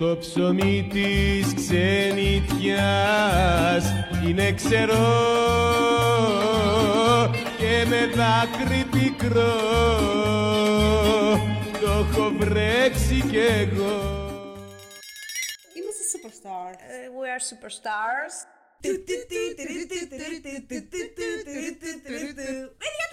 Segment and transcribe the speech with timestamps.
[0.00, 1.84] Το ψωμί της ξενιτιάς
[4.26, 4.96] είναι ξερό
[7.58, 9.58] και με δάκρυ πικρό
[11.80, 13.98] το έχω βρέξει κι εγώ.
[15.74, 16.70] Είμαστε superstar.
[17.18, 18.34] we are superstars.
[22.80, 23.06] Παιδιά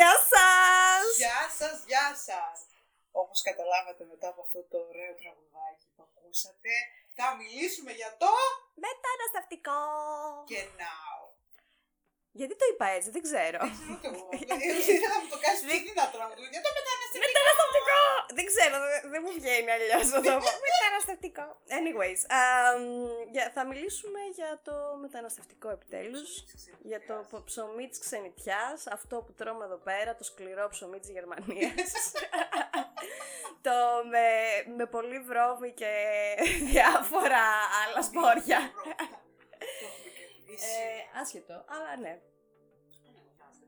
[0.00, 1.04] Γεια σας!
[1.22, 2.56] Γεια σας, γεια σας.
[3.22, 6.72] Όπως καταλάβατε μετά από αυτό το ωραίο τραγουδάκι που ακούσατε,
[7.18, 8.30] θα μιλήσουμε για το
[8.86, 9.80] Μεταναστευτικό!
[10.50, 11.19] και now.
[12.38, 13.60] Γιατί το είπα έτσι, δεν ξέρω.
[13.72, 14.22] Ξέρω κι εγώ.
[14.40, 17.28] Δηλαδή θα μου το κάνεις πιο δυνατό να μου το για το μεταναστευτικό.
[17.30, 18.00] Μεταναστευτικό!
[18.36, 20.50] Δεν ξέρω, δεν- δεν μου βγαίνει αλλιώς να το πω.
[20.68, 21.44] Μεταναστευτικό.
[21.78, 22.82] Anyways, αμ,
[23.34, 26.28] για- θα μιλήσουμε για το μεταναστευτικό επιτέλους.
[26.90, 31.10] Για το πο- ψωμί της ξενιτιάς, αυτό που τρώμε εδώ πέρα, το σκληρό ψωμί της
[31.16, 31.88] Γερμανίας.
[33.66, 33.76] το
[34.12, 34.26] με,
[34.76, 35.92] με πολύ βρώμη και
[36.70, 37.44] διάφορα
[37.82, 38.60] άλλα σπόρια.
[40.50, 41.12] Το έχουμε κερδίσει.
[41.14, 42.14] ε, άσχετο, αλλά ναι.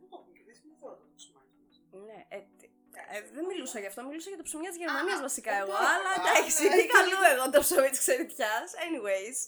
[0.01, 1.75] Δεν το έχουμε κερδίσει, μην θέλω το ψωμάκι μας.
[2.09, 2.73] Ναι, ε, τι-
[3.15, 5.75] ε, δεν μιλούσα γι' αυτό, μιλούσα για το ψωμί της Γερμανίας Α, βασικά εγώ.
[5.77, 6.75] εντάξει, Αλλά α, εντάξει, ναι.
[6.77, 8.55] τι καλού εγώ το ψωμί της ξενιτιά.
[8.85, 9.39] Anyways.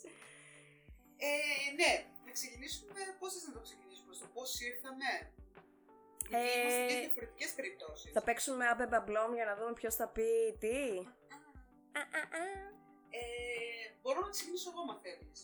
[1.26, 1.30] Ε,
[1.80, 1.92] ναι,
[2.26, 2.90] να ξεκινήσουμε,
[3.20, 5.08] πώς θες να το ξεκινήσουμε, στο πώς ήρθαμε;
[6.28, 8.12] Γιατί Ε, είμαστε σε διαφορετικές περιπτώσεις.
[8.16, 10.28] Θα παίξουμε άμπε μπαμπλόμ για να δούμε ποιος θα πει
[10.62, 10.76] τι.
[11.98, 12.44] Α, α, α.
[13.20, 13.20] Ε,
[14.02, 15.38] μπορώ να ξεκινήσω εγώ, μα θέλεις.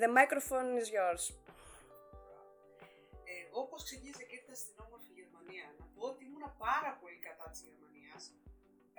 [0.00, 1.22] The microphone is yours.
[3.44, 5.66] Εγώ πώ ξεκίνησα και ήρθα στην όμορφη Γερμανία.
[5.78, 8.22] Να πω ότι ήμουνα πάρα πολύ κατά της Γερμανίας.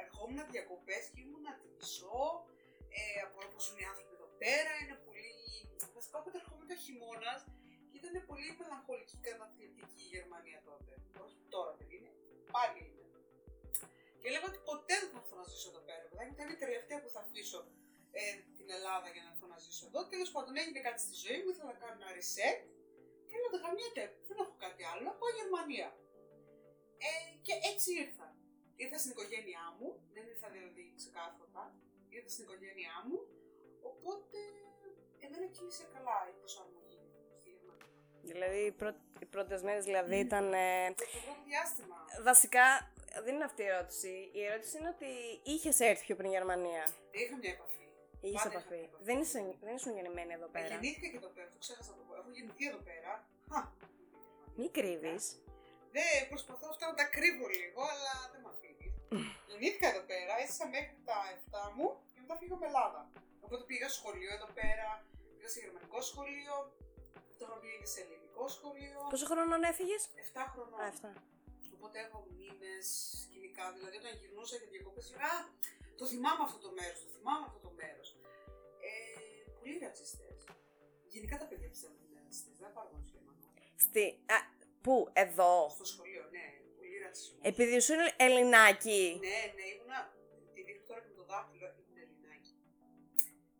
[0.04, 2.24] Ερχόμουν διακοπές και ήμουνα τη μισό.
[2.98, 4.72] Ε, από όπως είναι οι άνθρωποι εδώ πέρα.
[4.82, 5.34] Είναι πολύ.
[5.96, 7.40] Βασικά όποτε ερχόμουν το χειμώνας
[7.90, 10.92] και ήταν πολύ μελαγχολική και καταθλιπτική η Γερμανία τότε.
[11.26, 12.12] Όχι τώρα δεν είναι.
[12.56, 13.04] Πάλι είναι.
[14.20, 16.04] Και έλεγα ότι ποτέ δεν θα έρθω να ζήσω εδώ πέρα.
[16.12, 17.60] Δηλαδή ήταν η τελευταία που θα αφήσω
[18.20, 18.22] ε,
[18.58, 20.00] την Ελλάδα για να έρθω να ζήσω εδώ.
[20.14, 22.60] Τέλος πάντων έγινε κάτι στη ζωή μου, ήθελα να κάνω ένα reset
[23.28, 25.90] και λέω δεν γαμιέται, δεν έχω κάτι άλλο, να πάω Γερμανία.
[27.08, 27.12] Ε,
[27.46, 28.28] και έτσι ήρθα.
[28.84, 31.64] Ήρθα στην οικογένειά μου, δεν ήρθα δηλαδή ξεκάθαρα,
[32.16, 33.18] ήρθα στην οικογένειά μου,
[33.92, 34.40] οπότε
[35.26, 37.02] εμένα κύλησε καλά η προσαρμογή
[37.40, 37.92] στη Γερμανία.
[38.32, 38.92] Δηλαδή, οι, πρω...
[39.24, 40.46] οι πρώτες μέρες δηλαδή ήταν.
[40.54, 41.98] ε, Το πρώτο διάστημα.
[42.30, 42.66] Βασικά,
[43.24, 44.14] δεν είναι αυτή η ερώτηση.
[44.34, 45.10] Η ερώτηση είναι ότι
[45.44, 46.84] είχες έρθει πιο πριν η Γερμανία.
[47.12, 47.83] Είχα μια επαφή.
[48.28, 48.76] Είχε Πάντα επαφή.
[48.76, 49.04] είχα επαφή.
[49.08, 50.68] Δεν, είσαι, δεν ήσουν γεννημένη εδώ Ε, πέρα.
[50.74, 52.14] Γεννήθηκα και εδώ πέρα, το ξέχασα να το πω.
[52.20, 53.12] Έχω γεννηθεί εδώ πέρα.
[53.52, 53.62] Χα.
[54.60, 55.24] Μην κρύβεις.
[55.96, 58.94] Δεν προσπαθώ αυτά να τα κρύβω λίγο, αλλά δεν με αφήνεις.
[59.50, 61.18] Γεννήθηκα εδώ πέρα, έζησα μέχρι τα
[61.70, 63.02] 7 μου και μετά φύγω με Ελλάδα.
[63.46, 64.88] Οπότε πήγα σχολείο εδώ πέρα,
[65.36, 66.54] πήγα σε γερμανικό σχολείο,
[67.40, 69.00] τώρα πήγα και σε ελληνικό σχολείο.
[69.14, 70.02] Πόσο χρόνο έφυγες;
[70.34, 70.80] 7 χρονών.
[70.82, 71.12] Α, αυτά.
[71.76, 72.86] Οπότε έχω μήνες
[73.24, 73.66] σκηνικά.
[73.76, 75.02] Δηλαδή, όταν γυρνούσα για διακοπέ,
[75.32, 75.34] Α,
[76.00, 78.08] το θυμάμαι αυτό το μέρος, το θυμάμαι αυτό το μέρος.
[78.88, 78.92] Ε,
[79.60, 80.38] πολύ ρατσιστές.
[81.14, 82.54] Γενικά τα παιδιά πιστεύω ότι είναι ρατσιστές.
[82.64, 83.46] Δεν πάρω μόνο του Γερμανού.
[83.86, 84.04] Στη...
[84.36, 84.38] Α,
[84.84, 84.96] πού,
[85.26, 85.54] εδώ.
[85.70, 86.46] Στο σχολείο, ναι,
[86.78, 87.38] πολύ ρατσισμό.
[87.52, 89.04] Επειδή σου είναι Ελληνάκι.
[89.28, 90.00] Ναι, ναι, ήμουνα.
[90.54, 92.54] Τη δείχνω τώρα και με το δάχτυλο, ήμουν Ελληνάκι.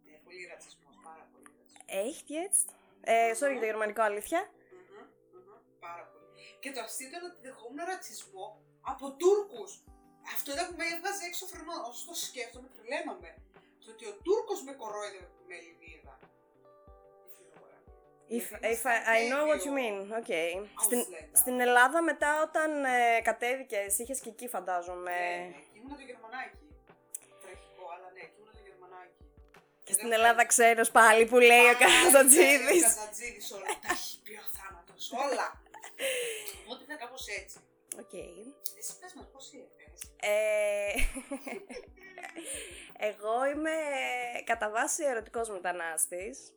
[0.06, 1.84] Ναι, πολύ ρατσισμός, πάρα πολύ ρατσισμός.
[2.08, 2.68] Echt jetzt?
[3.12, 4.42] Ε, sorry για το γερμανικό, αλήθεια.
[4.42, 6.46] Μμμ, μμμ, Πάρα πολύ.
[6.64, 8.48] Και το αστείο ήταν ότι δεχόμουν ρατσισμό
[8.92, 9.72] από Τούρκους.
[10.34, 11.76] Αυτό ήταν που με έβγαζε έξω φρενό.
[11.90, 13.32] Όσο το σκέφτομαι, τρελαίνομαι.
[13.84, 16.14] Το ότι ο Τούρκος με κορόιδευε που με Ελληνίδα.
[18.38, 20.50] If, if I, I know what you mean, okay.
[20.86, 21.30] Στην, Ausländer.
[21.42, 25.12] στην Ελλάδα μετά όταν ε, κατέβηκες, είχες και εκεί φαντάζομαι.
[25.12, 26.66] Ναι, ναι, και ήμουν το Γερμανάκι.
[27.42, 29.24] Τραγικό, αλλά ναι, και ήμουν το Γερμανάκι.
[29.84, 32.84] Και στην Ελλάδα ξέρεις πάλι που λέει ο Ο Καζατζίδης.
[32.84, 33.66] Καζατζίδης όλα.
[33.84, 35.48] Τα έχει πει ο θάνατος, όλα.
[36.64, 37.58] Οπότε ήταν κάπως έτσι.
[38.02, 38.14] Οκ.
[38.80, 39.83] Εσύ πες μας πώς ήρθες.
[40.26, 40.94] Ε,
[43.10, 43.72] εγώ είμαι
[44.44, 46.54] κατά βάση ερωτικός μετανάστης.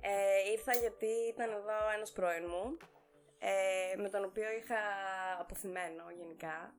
[0.00, 2.76] Ε, ήρθα γιατί ήταν εδώ ένας πρώην μου,
[3.38, 4.78] ε, με τον οποίο είχα
[5.40, 6.74] απωθημένο γενικά.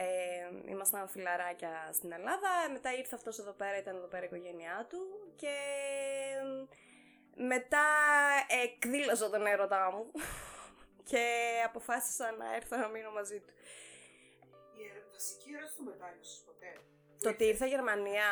[0.00, 4.26] Ε, ήμασταν φιλαράκια στην Ελλάδα, ε, μετά ήρθε αυτός εδώ πέρα, ήταν εδώ πέρα η
[4.26, 5.56] οικογένειά του και
[6.38, 6.76] ε,
[7.44, 7.86] μετά
[8.64, 10.10] εκδήλωσα τον έρωτά μου
[11.10, 11.24] και
[11.64, 13.52] αποφάσισα να έρθω να μείνω μαζί του.
[15.18, 16.70] Η ερω- βασική ερώτηση του μετάνιωσες ποτέ.
[17.22, 18.28] Το ότι ήρθα Γερμανία.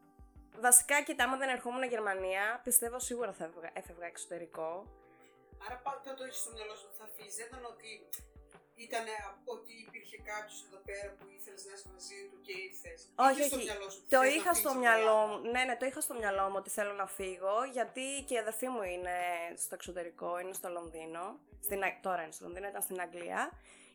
[0.66, 4.70] Βασικά, κοίτα, άμα δεν ερχόμουν Γερμανία, πιστεύω σίγουρα θα έφευγα, έφευγα εξωτερικό.
[5.66, 7.34] Άρα πάντα το έχεις στο μυαλό σου ότι θα φύγεις.
[7.36, 7.90] Δεν ήταν ότι
[8.88, 9.04] Ήταν
[9.54, 12.98] ότι υπήρχε κάποιος εδώ πέρα που ήθελες να είσαι μαζί του και ήρθες.
[13.28, 13.64] Όχι, στο όχι.
[13.64, 15.26] μυαλό σου ότι Το θες να είχα φύγεις στο από την μυαλό Ελλάδα.
[15.26, 15.50] μου.
[15.52, 17.54] Ναι, ναι, το είχα στο μυαλό μου ότι θέλω να φύγω.
[17.76, 19.16] Γιατί και η αδερφή μου είναι
[19.64, 21.24] στο εξωτερικό, είναι στο Λονδίνο.
[21.66, 23.40] Στην, Α- τώρα είναι στο Λονδίνο, ήταν στην Αγγλία.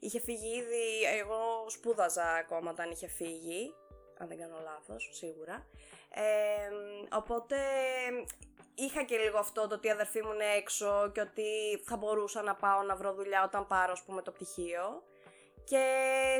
[0.04, 1.04] Είχε φύγει ήδη.
[1.20, 3.74] Εγώ σπούδαζα ακόμα όταν είχε φύγει.
[4.18, 5.68] Αν δεν κάνω λάθος, σίγουρα.
[6.10, 6.70] Ε,
[7.16, 7.58] οπότε
[8.76, 11.44] είχα και λίγο αυτό το ότι η αδερφή μου είναι έξω και ότι
[11.86, 15.04] θα μπορούσα να πάω να βρω δουλειά όταν πάρω, ας πούμε, το πτυχίο.
[15.64, 15.84] Και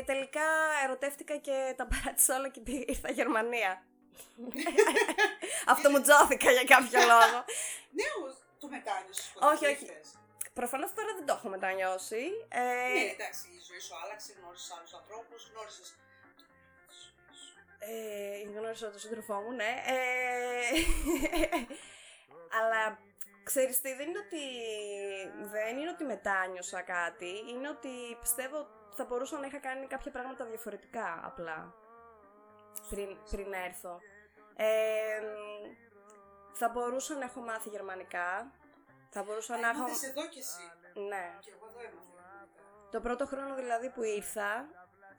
[0.06, 0.46] τελικά
[0.84, 3.86] ερωτεύτηκα και τα παράτησα όλα και πή- ήρθα Γερμανία.
[5.72, 7.38] Αυτό μου τζώθηκα για κάποιο λόγο.
[7.90, 9.32] Ναι, όμως, το μετάνιωσες.
[9.52, 9.86] Όχι, όχι.
[10.54, 12.22] Προφανώς τώρα δεν το έχω μετανιώσει.
[12.48, 12.60] Ε,
[12.92, 15.96] Ναι, εντάξει, η ζωή σου άλλαξε, γνώρισες άλλους ανθρώπους, γνώρισες.
[17.78, 19.72] ε, γνώρισα τον σύντροφό μου, ναι.
[19.86, 19.96] Ε,
[22.58, 22.98] αλλά
[23.42, 24.42] ξέρεις τι, δεν είναι ότι,
[25.50, 28.66] δεν είναι ότι μετάνιωσα κάτι, είναι ότι πιστεύω
[28.96, 31.74] θα μπορούσα να είχα κάνει κάποια πράγματα διαφορετικά απλά
[32.90, 34.00] πριν, πριν έρθω.
[34.56, 35.20] Ε,
[36.52, 38.52] θα μπορούσα να έχω μάθει γερμανικά,
[39.14, 39.84] θα μπορούσα να έχω...
[39.84, 40.64] Έμαθες εδώ κι εσύ.
[41.10, 41.24] Ναι.
[41.44, 42.14] Και εγώ εδώ έμαθα.
[42.94, 44.50] Το πρώτο χρόνο δηλαδή που ήρθα,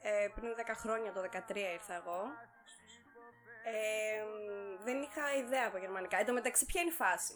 [0.02, 2.22] ε, πριν 10 χρόνια, το 13 ήρθα εγώ,
[3.64, 4.24] ε,
[4.84, 6.18] δεν είχα ιδέα από γερμανικά.
[6.18, 7.34] Εν τω μεταξύ, ποια είναι η φάση;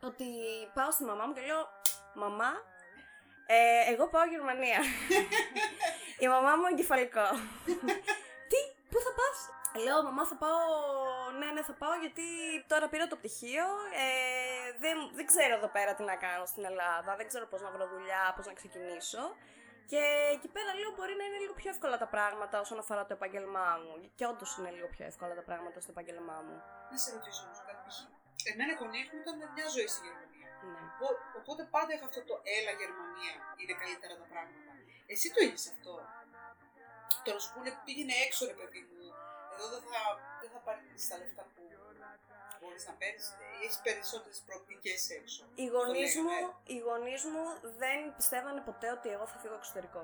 [0.00, 0.24] Ότι
[0.74, 1.62] πάω στη μαμά μου και λέω,
[2.14, 2.50] μαμά,
[3.46, 4.80] ε, εγώ πάω Γερμανία.
[6.24, 7.26] η μαμά μου εγκεφαλικό.
[8.50, 8.60] Τι,
[8.90, 9.38] πού θα πας;
[9.84, 10.60] Λέω, μαμά θα πάω,
[11.38, 12.24] ναι, ναι, θα πάω γιατί
[12.72, 13.66] τώρα πήρα το πτυχίο,
[14.04, 17.70] ε, δεν, δεν ξέρω εδώ πέρα τι να κάνω στην Ελλάδα, δεν ξέρω πώς να
[17.74, 19.22] βρω δουλειά, πώς να ξεκινήσω.
[19.90, 20.02] Και
[20.36, 23.68] εκεί πέρα λέω μπορεί να είναι λίγο πιο εύκολα τα πράγματα όσον αφορά το επάγγελμά
[23.82, 23.92] μου.
[24.18, 26.56] Και όντως είναι λίγο πιο εύκολα τα πράγματα στο επάγγελμά μου.
[26.92, 27.80] Να σε ρωτήσω όμως κάτι.
[27.88, 27.96] π.χ.
[28.50, 30.48] Εμένα οι γονείς μου ήταν μια ζωή στη Γερμανία.
[30.72, 30.80] Ναι.
[30.94, 34.70] Οπό- Οπότε πάντα είχα αυτό το έλα Γερμανία είναι καλύτερα τα πράγματα.
[35.12, 35.92] Εσύ το είχες αυτό;
[37.24, 38.93] Το να σου πούνε πήγαινε έξω ρε παιδί μου.
[39.54, 40.00] Εδώ δεν θα,
[40.40, 40.80] δεν θα πάρει
[41.10, 41.62] τα λεφτά που
[42.60, 43.26] μπορείς να παίρνεις.
[43.64, 45.42] Έχεις περισσότερες προοπτικές έξω.
[45.62, 46.52] Οι γονείς, Το μου, λέγανε.
[46.74, 47.44] οι γονείς μου
[47.82, 50.02] δεν πιστεύανε ποτέ ότι εγώ θα φύγω εξωτερικό.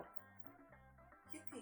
[1.34, 1.60] Γιατί;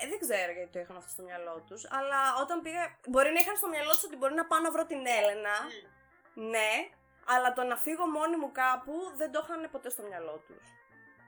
[0.00, 2.82] Ε, δεν ξέρω γιατί το είχαν αυτό στο μυαλό τους, αλλά όταν πήγα.
[3.12, 5.56] Μπορεί να είχαν στο μυαλό τους ότι μπορεί να πάω να βρω την Έλενα.
[6.54, 6.70] Ναι,
[7.32, 10.64] αλλά το να φύγω μόνη μου κάπου δεν το είχαν ποτέ στο μυαλό τους.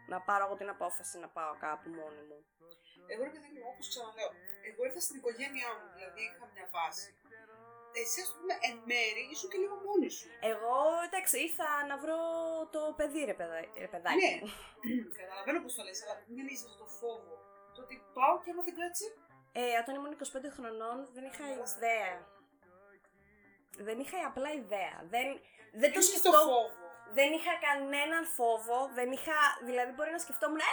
[0.08, 2.38] Να πάρω εγώ την απόφαση να πάω κάπου μόνη μου.
[3.12, 4.31] Εγώ ρε παιδί μου, όπως ξαναλέω,
[4.69, 7.08] εγώ ήρθα στην οικογένειά μου, δηλαδή είχα μια βάση.
[8.00, 10.26] Εσύ, ας πούμε, εν μέρη ήσουν και λίγο μόνη σου.
[10.52, 12.19] Εγώ, εντάξει, ήρθα να βρω
[12.75, 13.56] το παιδί, ρε, παιδα...
[13.82, 14.19] ρε παιδάκι.
[14.20, 14.50] Ναι, μου.
[15.20, 17.34] καταλαβαίνω πώς το λες, αλλά μην είσαι αυτό το φόβο.
[17.75, 19.06] Το ότι πάω και άμα δεν κάτσει.
[19.61, 22.14] Ε, όταν ήμουν 25 χρονών δεν είχα ιδέα.
[23.87, 24.96] Δεν είχα απλά ιδέα.
[25.12, 25.26] Δεν,
[25.81, 26.31] δεν το έχεις σκεφτώ.
[26.31, 26.62] το φόβο.
[27.19, 28.78] Δεν είχα κανέναν φόβο.
[28.99, 29.37] Δεν είχα.
[29.69, 30.58] Δηλαδή, μπορεί να σκεφτόμουν.
[30.58, 30.69] Ε,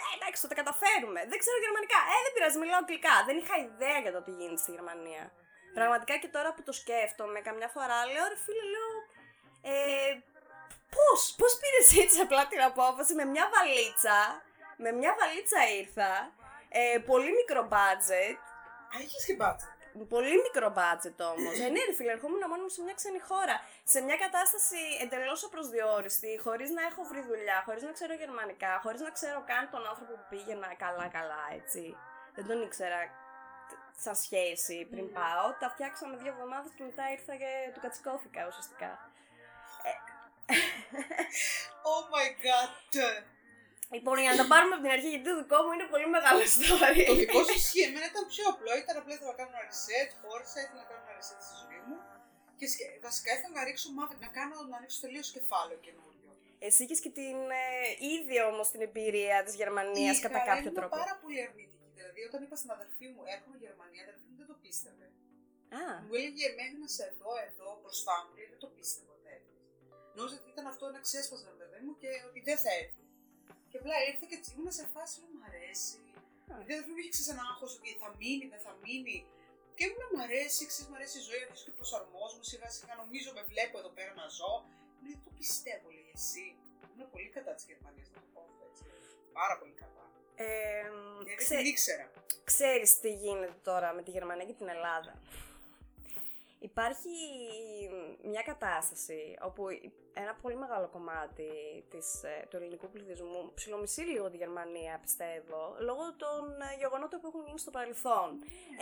[0.00, 1.20] ε, εντάξει, θα τα καταφέρουμε.
[1.30, 2.00] Δεν ξέρω γερμανικά.
[2.12, 3.14] Ε, δεν πειράζει, μιλάω αγγλικά.
[3.28, 5.24] Δεν είχα ιδέα για το τι γίνεται στη Γερμανία.
[5.78, 8.94] Πραγματικά και τώρα που το σκέφτομαι, καμιά φορά λέω, ρε φίλε, λέω.
[9.72, 10.12] Ε,
[10.96, 14.18] πώς, πώς πήρες έτσι απλά την απόφαση με μια βαλίτσα.
[14.84, 16.12] Με μια βαλίτσα ήρθα.
[16.68, 18.38] Ε, πολύ μικρό budget.
[18.92, 19.75] Α, είχε και μπάτσα.
[20.04, 21.54] Πολύ μικρό budget όμως.
[21.64, 23.56] ε, ναι, ρε φίλε, ερχόμουν μόνο μου σε μια ξένη χώρα.
[23.84, 29.00] Σε μια κατάσταση εντελώς απροσδιόριστη, χωρίς να έχω βρει δουλειά, χωρίς να ξέρω γερμανικά, χωρίς
[29.00, 31.96] να ξέρω καν τον άνθρωπο που πήγαινα καλά-καλά, έτσι.
[32.34, 32.98] Δεν τον ήξερα
[33.68, 35.12] τ- σαν σχέση πριν Μμμ.
[35.12, 35.46] πάω.
[35.60, 38.90] Τα φτιάξαμε δύο εβδομάδες και μετά ήρθα και του κατσικώθηκα ουσιαστικά.
[41.92, 42.94] Oh my god.
[43.94, 46.42] Λοιπόν, για να τα πάρουμε από την αρχή, γιατί το δικό μου είναι πολύ μεγάλο
[46.56, 47.00] story.
[47.10, 47.84] Το δικό σου ισχύει.
[47.88, 48.70] Εμένα ήταν πιο απλό.
[48.82, 51.80] Ήταν απλά ήθελα να κάνω ένα reset, χώρισα, ήθελα να κάνω ένα reset στη ζωή
[51.86, 51.96] μου.
[52.58, 56.30] Και σκε- βασικά ήθελα να ρίξω μαύρη, να κάνω, να ανοίξω τελείως κεφάλαιο καινούριο.
[56.66, 57.64] Εσύ είχες και την ε,
[58.16, 60.94] ίδια όμως την εμπειρία της Γερμανίας Είχα, κατά αλλά κάποιο ήμουν τρόπο.
[61.02, 61.88] πάρα πολύ αρνητική.
[61.98, 65.06] Δηλαδή, όταν είπα στην αδερφή μου, έρχομαι Γερμανία, η αδερφή μου δεν το πίστευε.
[65.80, 69.26] Α, Μου έλεγε μέχρι να σε εδώ, εδώ, μπροστά μου, λέει, δεν το πίστευα ότι
[69.36, 69.54] έρθει.
[70.16, 73.02] Νόμιζα ότι ήταν αυτό ένα ξέσπασμα, παιδί μου, και ότι δεν θα έρθει.
[73.76, 75.96] Και απλά ήρθε και έτσι ήμουν σε φάση, λέω, μου αρέσει.
[76.52, 76.54] Α.
[76.66, 79.18] Γιατί δεν μου είχε ξέρει ένα άγχος ότι θα μείνει, δεν θα μείνει.
[79.76, 82.92] Και ήμουν μου αρέσει, ξέρεις, μου αρέσει η ζωή, αρχίζω και προσαρμόζομαι σιγά σιγά.
[83.02, 84.52] Νομίζω με βλέπω εδώ πέρα να ζω.
[85.02, 86.46] Λέει, δεν το πιστεύω, λέει εσύ.
[86.92, 88.82] Είμαι πολύ κατά της Γερμανίας, να το πω αυτό έτσι.
[89.40, 90.02] Πάρα πολύ κατά.
[90.34, 90.46] ε,
[91.26, 92.04] Γιατί ξέ- δεν την ήξερα.
[92.50, 95.12] Ξέρεις τι γίνεται τώρα με τη Γερμανία και την Ελλάδα.
[96.58, 97.08] Υπάρχει
[98.22, 99.66] μια κατάσταση όπου
[100.12, 101.50] ένα πολύ μεγάλο κομμάτι
[101.90, 107.26] της, ε, του ελληνικού πληθυσμού ψιλομισεί λίγο τη Γερμανία, πιστεύω, λόγω των ε, γεγονότων που
[107.26, 108.28] έχουν γίνει στο παρελθόν.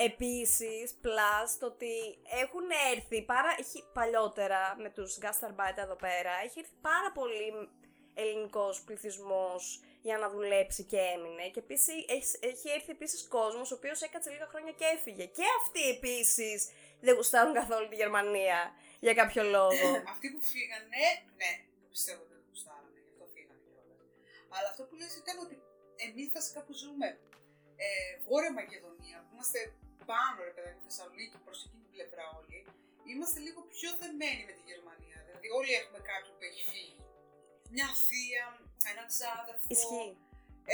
[0.09, 6.59] Επίσης, plus το ότι έχουν έρθει πάρα, έχει παλιότερα με τους Gastarbeiter εδώ πέρα, έχει
[6.59, 7.69] έρθει πάρα πολύ
[8.15, 11.49] ελληνικός πληθυσμός για να δουλέψει και έμεινε.
[11.53, 15.25] Και επίσης έχει, έχει έρθει επίσης κόσμος ο οποίος έκατσε λίγα χρόνια και έφυγε.
[15.25, 16.71] Και αυτοί επίσης
[17.07, 18.59] δεν γουστάρουν καθόλου τη Γερμανία
[19.07, 19.89] για κάποιο λόγο.
[20.13, 21.05] Αυτοί που φύγανε,
[21.41, 24.01] ναι, το πιστεύω ότι δεν γουστάρανε, γι' αυτό φύγανε κιόλας.
[24.55, 25.57] Αλλά αυτό που λες ήταν ότι
[26.07, 27.07] εμείς βασικά που ζούμε
[27.85, 27.89] ε,
[28.27, 29.61] Βόρεια Μακεδονία, που είμαστε
[30.11, 32.59] πάνω ρε παιδάκι Θεσσαλονίκη προς εκείνη την πλευρά όλοι,
[33.11, 35.19] είμαστε λίγο πιο δεμένοι με τη Γερμανία.
[35.27, 37.03] Δηλαδή όλοι έχουμε κάποιον που έχει φύγει.
[37.75, 38.45] Μια θεία,
[38.91, 39.67] ένα ξάδερφο.
[39.77, 40.13] Ισχύει.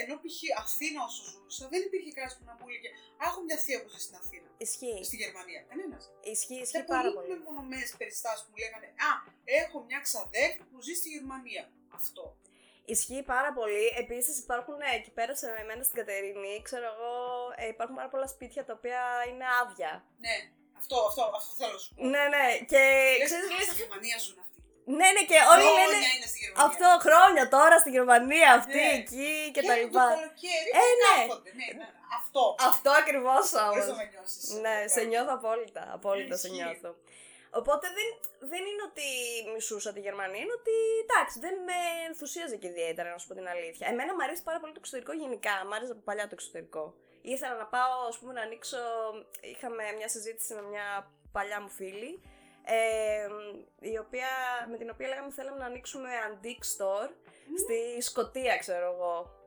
[0.01, 0.39] Ενώ π.χ.
[0.63, 2.89] Αθήνα όσο ζούσα, δεν υπήρχε κανένας που να μου έλεγε
[3.21, 4.49] Α, έχω μια θεία που ζει στην Αθήνα.
[4.67, 5.01] Ισχύει.
[5.09, 5.61] Στη Γερμανία.
[5.71, 6.03] Κανένας.
[6.35, 7.39] Ισχύει, ισχύει Ήταν πάρα πολύ πολύ.
[7.39, 9.11] μεμονωμένε περιστάσεις που μου λέγανε Α,
[9.61, 11.65] έχω μια ξαδέρφη που ζει στη Γερμανία.
[12.01, 12.25] Αυτό.
[12.95, 13.85] Ισχύει πάρα πολύ.
[14.03, 17.15] Επίσης υπάρχουν ε, εκεί πέρα σε εμένα στην Κατερίνη, ξέρω εγώ,
[17.63, 19.93] ε, υπάρχουν πάρα πολλά σπίτια τα οποία είναι άδεια.
[20.25, 20.37] Ναι,
[20.81, 22.05] αυτό, αυτό, αυτό θέλω να σου πω.
[22.13, 22.47] Ναι, ναι.
[22.71, 22.83] Και
[23.19, 24.50] Λες, ξέρεις, «Α, λες, στη Γερμανία ζουν αυτοί.
[24.99, 26.09] Ναι, ναι, και όλοι Χρόνια λένε.
[26.17, 26.67] είναι στη Γερμανία.
[26.69, 28.93] Αυτό χρόνια τώρα στη Γερμανία, αυτή, Ναι.
[29.01, 30.05] εκεί και Και τα το λοιπά.
[30.15, 31.15] καλοκαίρι Ε, ναι.
[31.21, 31.51] κάθονται.
[31.61, 31.89] Ναι, ναι,
[32.21, 32.43] αυτό.
[32.71, 33.87] Αυτό ακριβώς Μπορείς όμως.
[33.91, 34.43] να με νιώσεις.
[34.65, 35.83] Ναι, σε νιώθω απόλυτα.
[35.97, 36.63] Απόλυτα σε Ισχύει.
[36.63, 36.91] νιώθω.
[37.61, 38.09] Οπότε δεν,
[38.53, 39.07] δεν είναι ότι
[39.55, 43.49] μισούσα τη Γερμανία, είναι ότι εντάξει, δεν με ενθουσίαζε και ιδιαίτερα, να σου πω την
[43.55, 43.85] αλήθεια.
[43.93, 45.55] Εμένα μου αρέσει πάρα πολύ το εξωτερικό γενικά.
[45.69, 46.85] Μ' άρεσε από παλιά το εξωτερικό.
[47.35, 48.79] Ήθελα να πάω, ας πούμε, να ανοίξω.
[49.53, 50.87] Είχαμε μια συζήτηση με μια
[51.33, 52.29] παλιά μου φίλη, ε,
[53.81, 54.29] η οποία,
[54.71, 57.11] με την οποία λέγαμε θέλαμε να ανοίξουμε antique store
[57.59, 59.39] στη Σκωτία, ξέρω εγώ.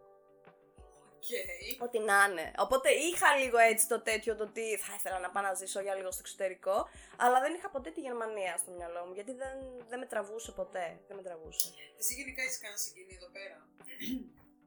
[1.16, 1.82] Οκ.
[1.86, 2.52] Ό,τι να είναι.
[2.58, 5.96] Οπότε είχα λίγο έτσι το τέτοιο το ότι θα ήθελα να πάω να ζήσω για
[5.96, 9.58] λίγο στο εξωτερικό, αλλά δεν είχα ποτέ τη Γερμανία στο μυαλό μου, γιατί δεν,
[9.90, 11.00] δεν με τραβούσε ποτέ.
[11.08, 11.74] Δεν με τραβούσε.
[12.00, 13.68] Εσύ γενικά έχεις κάνει συγγενείς εδώ πέρα;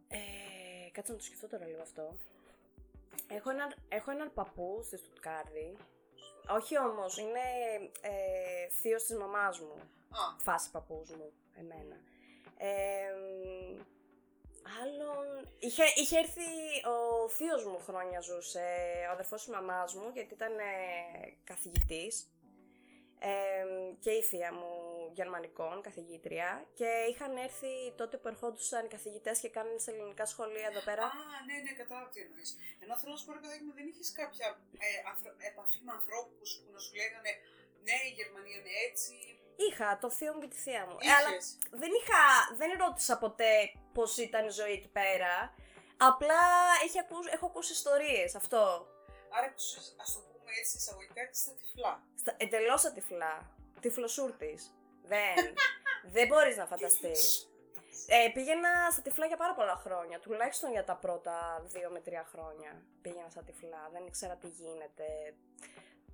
[0.08, 2.16] Ε, κάτσε να το σκεφτώ τώρα λίγο αυτό.
[3.28, 5.76] Έχω έναν, έχω έναν παππού στη Στουτκάρδη.
[6.50, 7.40] Όχι όμως, είναι
[8.00, 9.74] ε, θείος της μαμάς μου.
[10.10, 11.96] Α, Φάση παππούς μου, εμένα.
[12.58, 13.80] Ε, μ,
[14.82, 15.48] άλλον...
[15.58, 16.48] Είχε, είχε έρθει
[16.88, 18.66] ο θείος μου χρόνια ζούσε,
[19.08, 20.62] ο αδερφός της μαμάς μου, γιατί ήταν ε,
[21.44, 22.30] καθηγητής.
[23.18, 23.64] Ε,
[24.00, 24.75] και η θεία μου
[25.18, 26.48] γερμανικών, καθηγήτρια.
[26.78, 31.04] Και είχαν έρθει τότε που ερχόντουσαν οι καθηγητές και κάνανε σε ελληνικά σχολεία εδώ πέρα.
[31.04, 31.10] Α,
[31.48, 32.50] ναι, ναι, κατάλαβα τι εννοείς.
[32.82, 34.46] Ενώ θέλω να σου πω, ρε παιδάκι μου, δεν είχες κάποια
[34.86, 37.32] ε, ανθρω- επαφή με ανθρώπους που να σου λέγανε
[37.86, 39.14] Ναι, η Γερμανία είναι έτσι.
[39.66, 40.96] Είχα το θείο μου και τη θεία μου.
[41.00, 41.18] Ε, Είχες.
[41.26, 41.36] αλλά
[41.82, 42.20] δεν είχα,
[42.60, 43.52] δεν ρώτησα ποτέ
[43.96, 45.34] πώς ήταν η ζωή εκεί πέρα.
[46.10, 46.42] Απλά
[46.84, 48.86] έχει ακού- έχω ακούσει ιστορίες, αυτό.
[49.36, 49.54] Άρα,
[50.02, 51.92] ας το πούμε έτσι εισαγωγικά, και στα τυφλά.
[52.18, 53.54] Στα, εντελώς ατυφλά.
[55.08, 55.44] Τυφλοσούρτης.
[55.44, 55.54] Δεν,
[56.12, 57.50] δεν μπορείς να φανταστείς.
[58.08, 60.18] Ε, πήγαινα στα τυφλά για πάρα πολλά χρόνια.
[60.20, 63.88] Τουλάχιστον για τα πρώτα δύο με τρία χρόνια πήγαινα στα τυφλά.
[63.92, 65.04] Δεν ήξερα τι γίνεται.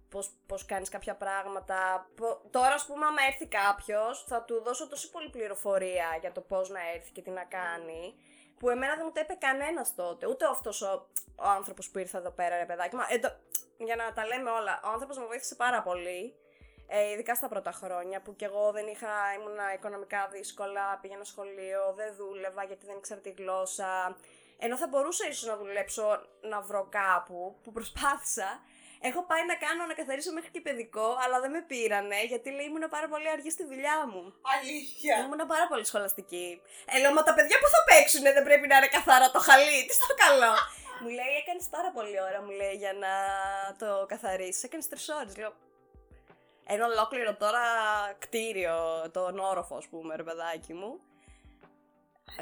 [0.09, 2.11] Πώς, πώς κάνεις κάποια πράγματα.
[2.17, 6.41] Πο- Τώρα, ας πούμε, άμα έρθει κάποιος, θα του δώσω τόση πολλή πληροφορία για το
[6.41, 8.15] πώς να έρθει και τι να κάνει,
[8.59, 10.27] που εμένα δεν μου το είπε κανένας τότε.
[10.27, 12.97] Ούτε αυτός ο, ο άνθρωπος που ήρθε εδώ πέρα, ρε παιδάκι.
[12.97, 13.37] Μα, ε, το-
[13.79, 16.35] για να τα λέμε όλα, ο άνθρωπος με βοήθησε πάρα πολύ.
[16.95, 21.83] Ε, ειδικά στα πρώτα χρόνια που κι εγώ δεν είχα, ήμουνα οικονομικά δύσκολα, πήγαινα σχολείο,
[21.97, 24.17] δεν δούλευα γιατί δεν ήξερα τη γλώσσα.
[24.59, 26.05] Ενώ θα μπορούσα ίσως να δουλέψω,
[26.41, 28.49] να βρω κάπου, που προσπάθησα.
[29.09, 32.67] Έχω πάει να κάνω, να καθαρίσω μέχρι και παιδικό, αλλά δεν με πήρανε, γιατί λέει
[32.67, 34.23] ήμουν πάρα πολύ αργή στη δουλειά μου.
[34.57, 35.15] Αλήθεια.
[35.25, 36.61] Ήμουν πάρα πολύ σχολαστική.
[36.93, 39.81] Ε, λέω, μα τα παιδιά που θα παίξουν δεν πρέπει να είναι καθαρά το χαλί.
[39.87, 40.55] Τι στο καλό.
[41.01, 43.13] μου λέει, έκανες πάρα πολύ ώρα, μου λέει, για να
[43.81, 44.63] το καθαρίσεις.
[44.63, 45.37] Έκανες τρεις ώρες.
[45.37, 45.53] Λέω,
[46.75, 47.63] ένα ολόκληρο τώρα
[48.23, 48.77] κτίριο,
[49.17, 50.93] τον όροφο, ας πούμε, ρε παιδάκι μου.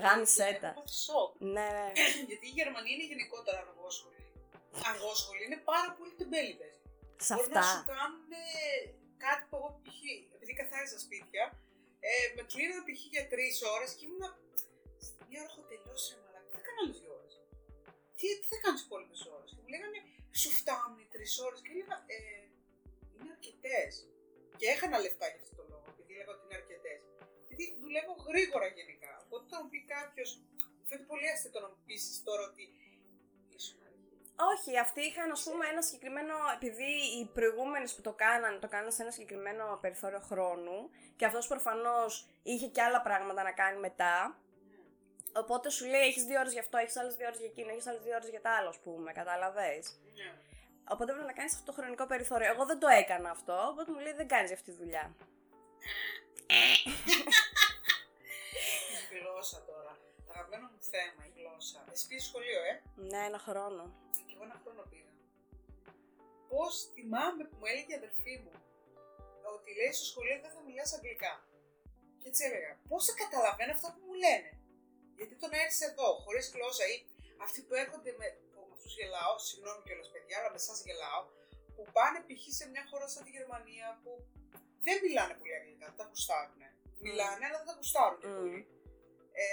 [0.03, 0.69] Γάμισέ τα.
[0.75, 1.31] Έχω σοκ.
[1.55, 1.87] Ναι, ναι.
[2.31, 4.23] Γιατί η Γερμανία είναι γενικότερα αργόσχολη.
[4.91, 6.75] Αργόσχολη είναι πάρα πολύ τεμπέληδες.
[7.27, 7.93] Σε Μπορεί να σου αυτά.
[7.99, 8.31] κάνουν
[9.25, 9.99] κάτι που εγώ π.χ.
[10.37, 11.45] επειδή καθάριζα σπίτια,
[12.09, 13.01] ε, με κλείνανε π.χ.
[13.15, 14.31] για τρεις ώρες και ήμουνα.
[15.07, 16.47] Στην μία ώρα έχω τελειώσει, ρε μαλάκα.
[16.49, 17.35] Τι θα κάνω άλλες δύο ώρες;
[18.19, 19.99] Τι, τι θα κάνω τις υπόλοιπες ώρες; Και μου λέγανε
[20.43, 21.59] σου φτάνουν οι τρεις ώρες.
[21.65, 22.19] Και έλεγα ε,
[23.17, 23.93] είναι αρκετές.
[24.61, 27.01] Και έχανα λεφτά για αυτό το λόγο, επειδή έλεγα ότι είναι αρκετές.
[27.49, 29.13] Γιατί δουλεύω γρήγορα γενικά.
[29.25, 30.29] Οπότε όταν μου πει κάποιος.
[30.77, 31.97] Μου φαίνεται πολύ αστείο το να μου πει
[32.29, 32.63] τώρα ότι.
[33.57, 34.11] ήσουν αργή.
[34.53, 36.35] Όχι, αυτοί είχαν ας πούμε ένα συγκεκριμένο.
[36.57, 40.79] Επειδή οι προηγούμενες που το κάνανε, το κάνανε σε ένα συγκεκριμένο περιθώριο χρόνου
[41.19, 42.13] και αυτός προφανώς
[42.51, 44.15] είχε και άλλα πράγματα να κάνει μετά.
[45.43, 47.87] Οπότε σου λέει: Έχεις δύο ώρες για αυτό, έχεις άλλες δύο ώρες για εκείνο, έχεις
[47.87, 49.13] άλλες δύο ώρες για τα άλλο, ας πούμε.
[49.21, 49.83] Κατάλαβες.
[50.21, 50.31] Ναι.
[50.93, 52.49] Οπότε πρέπει να κάνεις αυτό το χρονικό περιθώριο.
[52.55, 55.05] Εγώ δεν το έκανα αυτό, οπότε μου λέει: Δεν κάνεις αυτή τη δουλειά.
[59.13, 59.93] Η γλώσσα τώρα.
[60.27, 61.79] Το αγαπημένο μου θέμα, η γλώσσα.
[61.93, 62.73] Εσύ πήγες σχολείο, ε;
[63.11, 63.83] Ναι, ένα χρόνο.
[64.27, 65.13] Και εγώ ένα χρόνο πήγα.
[66.51, 68.55] Πώς θυμάμαι που μου έλεγε η αδερφή μου
[69.55, 71.35] ότι λέει στο σχολείο δεν θα μιλάς αγγλικά.
[72.21, 74.51] Και έτσι έλεγα, πώς θα καταλαβαίνω αυτά που μου λένε;
[75.19, 76.97] Γιατί το να έρθεις εδώ χωρίς γλώσσα ή
[77.47, 78.27] αυτοί που έρχονται με.
[78.91, 81.23] Που με αυτού γελάω, συγγνώμη κιόλας παιδιά, αλλά με εσά γελάω,
[81.75, 82.43] που πάνε π.χ.
[82.59, 84.11] σε μια χώρα σαν τη Γερμανία που
[84.87, 86.61] δεν μιλάνε πολύ αγγλικά, δεν τα γουστάρουν.
[87.05, 88.39] Μιλάνε, αλλά δεν τα γουστάρουν και Μμ.
[88.41, 88.61] πολύ.
[89.43, 89.45] Ε,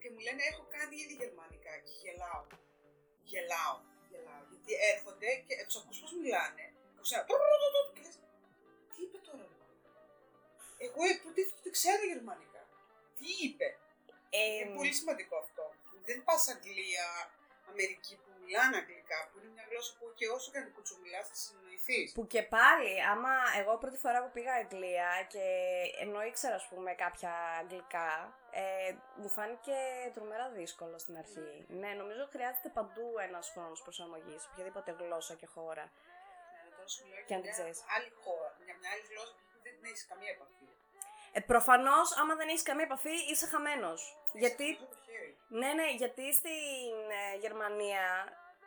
[0.00, 2.42] και μου λένε έχω κάνει ήδη γερμανικά και γελάω.
[3.30, 3.76] Γελάω,
[4.10, 4.42] γελάω.
[4.50, 6.64] Γιατί έρχονται και τους ακούς πώς μιλάνε.
[6.96, 7.22] Ακούς ένα
[7.94, 8.16] και λες,
[8.90, 9.44] τι είπε τώρα.
[9.50, 9.76] ρε μάνα;»
[10.86, 12.62] Εγώ υποτίθεται ότι ξέρω γερμανικά.
[13.18, 13.68] Τι είπε;
[14.30, 15.64] Ε, Είναι πολύ σημαντικό αυτό.
[16.06, 17.06] Δεν πας Αγγλία,
[17.70, 21.34] Αμερική που μιλάνε αγγλικά, που είναι μια γλώσσα που και όσο και αν κουτσομιλάς θα
[21.42, 22.08] συνεννοηθείς.
[22.16, 25.44] Που και πάλι, άμα εγώ πρώτη φορά που πήγα Αγγλία και
[26.04, 28.08] ενώ ήξερα, ας πούμε, κάποια αγγλικά,
[28.50, 28.62] ε,
[29.20, 29.76] μου φάνηκε
[30.14, 31.50] τρομερά δύσκολο στην αρχή.
[31.80, 35.84] Ναι, νομίζω χρειάζεται παντού ένας χρόνος προσαρμογής, σε οποιαδήποτε γλώσσα και χώρα.
[36.64, 37.78] Ναι, τώρα σου μιλάω Και αν για την μια ξέρεις.
[37.96, 40.66] άλλη χώρα, για μια άλλη γλώσσα που δεν έχεις καμία επαφή.
[41.32, 44.00] Ε, προφανώς, άμα δεν έχεις καμία επαφή, είσαι χαμένος.
[44.42, 45.07] Γιατί Έχεις το χέρι.
[45.48, 48.04] Ναι, ναι, γιατί στην ε, Γερμανία.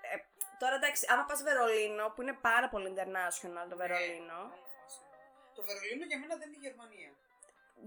[0.02, 0.16] Ε,
[0.62, 4.40] τώρα εντάξει, άμα πας Βερολίνο, που είναι πάρα πολύ international το Βερολίνο.
[4.44, 5.00] Ναι, άλλη φάση.
[5.56, 7.12] Το Βερολίνο για μένα δεν είναι η Γερμανία.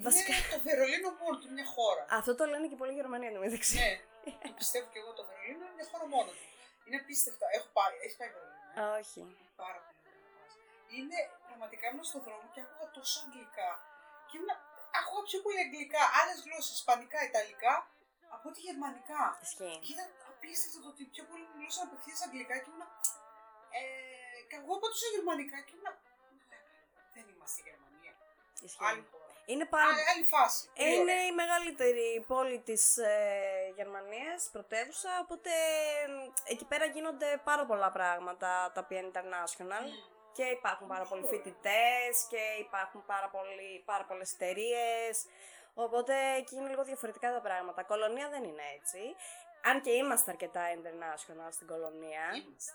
[0.06, 0.32] Βασικά.
[0.34, 2.02] Είναι το Βερολίνο μόνο του, μια χώρα.
[2.20, 3.50] Αυτό το λένε και πολύ Γερμανία, νομίζω.
[3.56, 3.84] δεν ξέρω.
[4.24, 6.44] ναι, το πιστεύω και εγώ το Βερολίνο είναι μια χώρα μόνο του.
[6.84, 7.46] Είναι απίστευτα.
[7.56, 8.66] Έχω πάει, έχεις πάει Βερολίνο.
[8.76, 9.20] ε; Α, όχι.
[9.64, 10.52] Πάρα πολύ ωραία να πας.
[10.96, 13.70] Είναι πραγματικά ήμουν στον δρόμο και άκουγα τόσο αγγλικά.
[14.28, 14.52] Και ήμουν,
[14.98, 17.74] άκουγα πιο πολύ αγγλικά, άλλες γλώσσες, ισπανικά, ιταλικά,
[18.34, 19.22] από ότι γερμανικά.
[19.46, 19.78] Ισχύει.
[19.84, 22.90] Και ήταν απίστευτο το ότι πιο πολύ μιλούσαν απευθείας αγγλικά και ήμουν.
[23.78, 23.82] Ε,
[24.48, 25.96] και εγώ απαντούσα γερμανικά και ήμουν.
[27.14, 28.12] Δεν είμαστε η Γερμανία.
[28.66, 28.84] Ισχύει.
[28.88, 29.22] Άλλη χώρα.
[29.52, 30.62] Είναι πάρα Άλλη, άλλη φάση.
[30.74, 31.26] Πολύ Είναι ωραία.
[31.26, 35.50] η μεγαλύτερη πόλη της ε, Γερμανίας, πρωτεύουσα, οπότε
[36.46, 39.84] ε, εκεί πέρα γίνονται πάρα πολλά πράγματα τα οποία είναι international.
[39.86, 40.12] Μμ.
[40.36, 41.32] Και υπάρχουν πάρα πολλοί Ωραία.
[41.32, 45.26] φοιτητές και υπάρχουν πάρα, πολλοί, πάρα πολλές εταιρείες.
[45.74, 47.82] Οπότε εκεί είναι λίγο διαφορετικά τα πράγματα.
[47.82, 49.14] Κολονία δεν είναι έτσι.
[49.62, 52.24] Αν και είμαστε αρκετά international στην κολονία.
[52.34, 52.72] Είμαστε.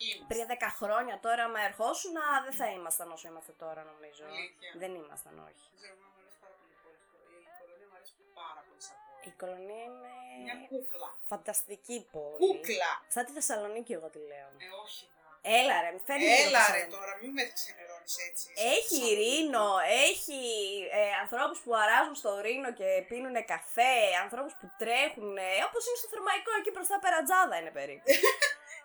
[0.00, 0.26] Είμαστε.
[0.34, 2.12] Πριν 10 χρόνια τώρα, με ερχόσουν,
[2.44, 4.24] δεν θα ήμασταν όσο είμαστε τώρα, νομίζω.
[4.24, 4.70] Αλήθεια.
[4.82, 5.66] Δεν ήμασταν, όχι.
[5.70, 6.98] Δεν ξέρω, εμένα μου αρέσει πάρα πολύ η πόλη.
[7.00, 9.28] Η κολονία μου αρέσει πάρα πολύ σαν πόλη.
[9.30, 9.86] Η κολονία
[10.44, 11.08] Μια είναι κούκλα.
[11.30, 12.36] φανταστική πόλη.
[12.44, 12.92] Κούκλα.
[13.14, 14.48] Σαν τη Θεσσαλονίκη, εγώ τη λέω.
[14.66, 15.04] Ε, όχι.
[15.14, 15.56] να.
[15.58, 16.94] Έλα ρε, μη φέρνει λίγο Έλα ρε Θεσσαλονίκη.
[16.96, 17.44] τώρα, μην με
[18.08, 18.46] ξενερώνεις έτσι.
[18.76, 19.66] Έχει Σαν- ειρήνο,
[20.08, 20.40] έχει
[21.00, 25.34] ε, ανθρώπους που αράζουν στο ειρήνο και πίνουν καφέ, ανθρώπους που τρέχουν,
[25.68, 28.06] όπως είναι στο θερμαϊκό εκεί μπροστά περατζάδα είναι περίπου.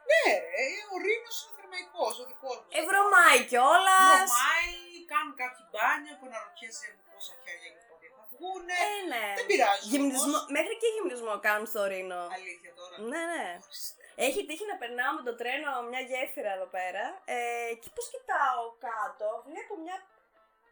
[0.10, 0.24] Ναι
[0.56, 2.68] ρε, ο Ρήνος είναι θερμαϊκός, ο δικός μου.
[2.82, 4.28] Ευρωμάει κιόλας.
[4.32, 4.74] Βρωμάει,
[5.14, 8.76] κάνουν κάποιοι μπάνια που αναρωτιέσαι πόσα χέρια και πόδια θα βγούνε.
[8.88, 9.26] Ε, ναι.
[9.38, 10.54] Δεν πειράζει Γυμνισμό, όμως.
[10.58, 12.22] μέχρι και γυμνισμό κάνουν στο ειρήνο.
[12.38, 12.96] Αλήθεια τώρα.
[13.12, 13.46] Ναι, ναι.
[13.68, 14.03] Χριστέ.
[14.16, 17.04] Έχει τύχει να περνάω με το τρένο μια γέφυρα εδώ πέρα
[17.36, 17.38] ε,
[17.82, 19.98] και πώς κοιτάω κάτω, βλέπω μια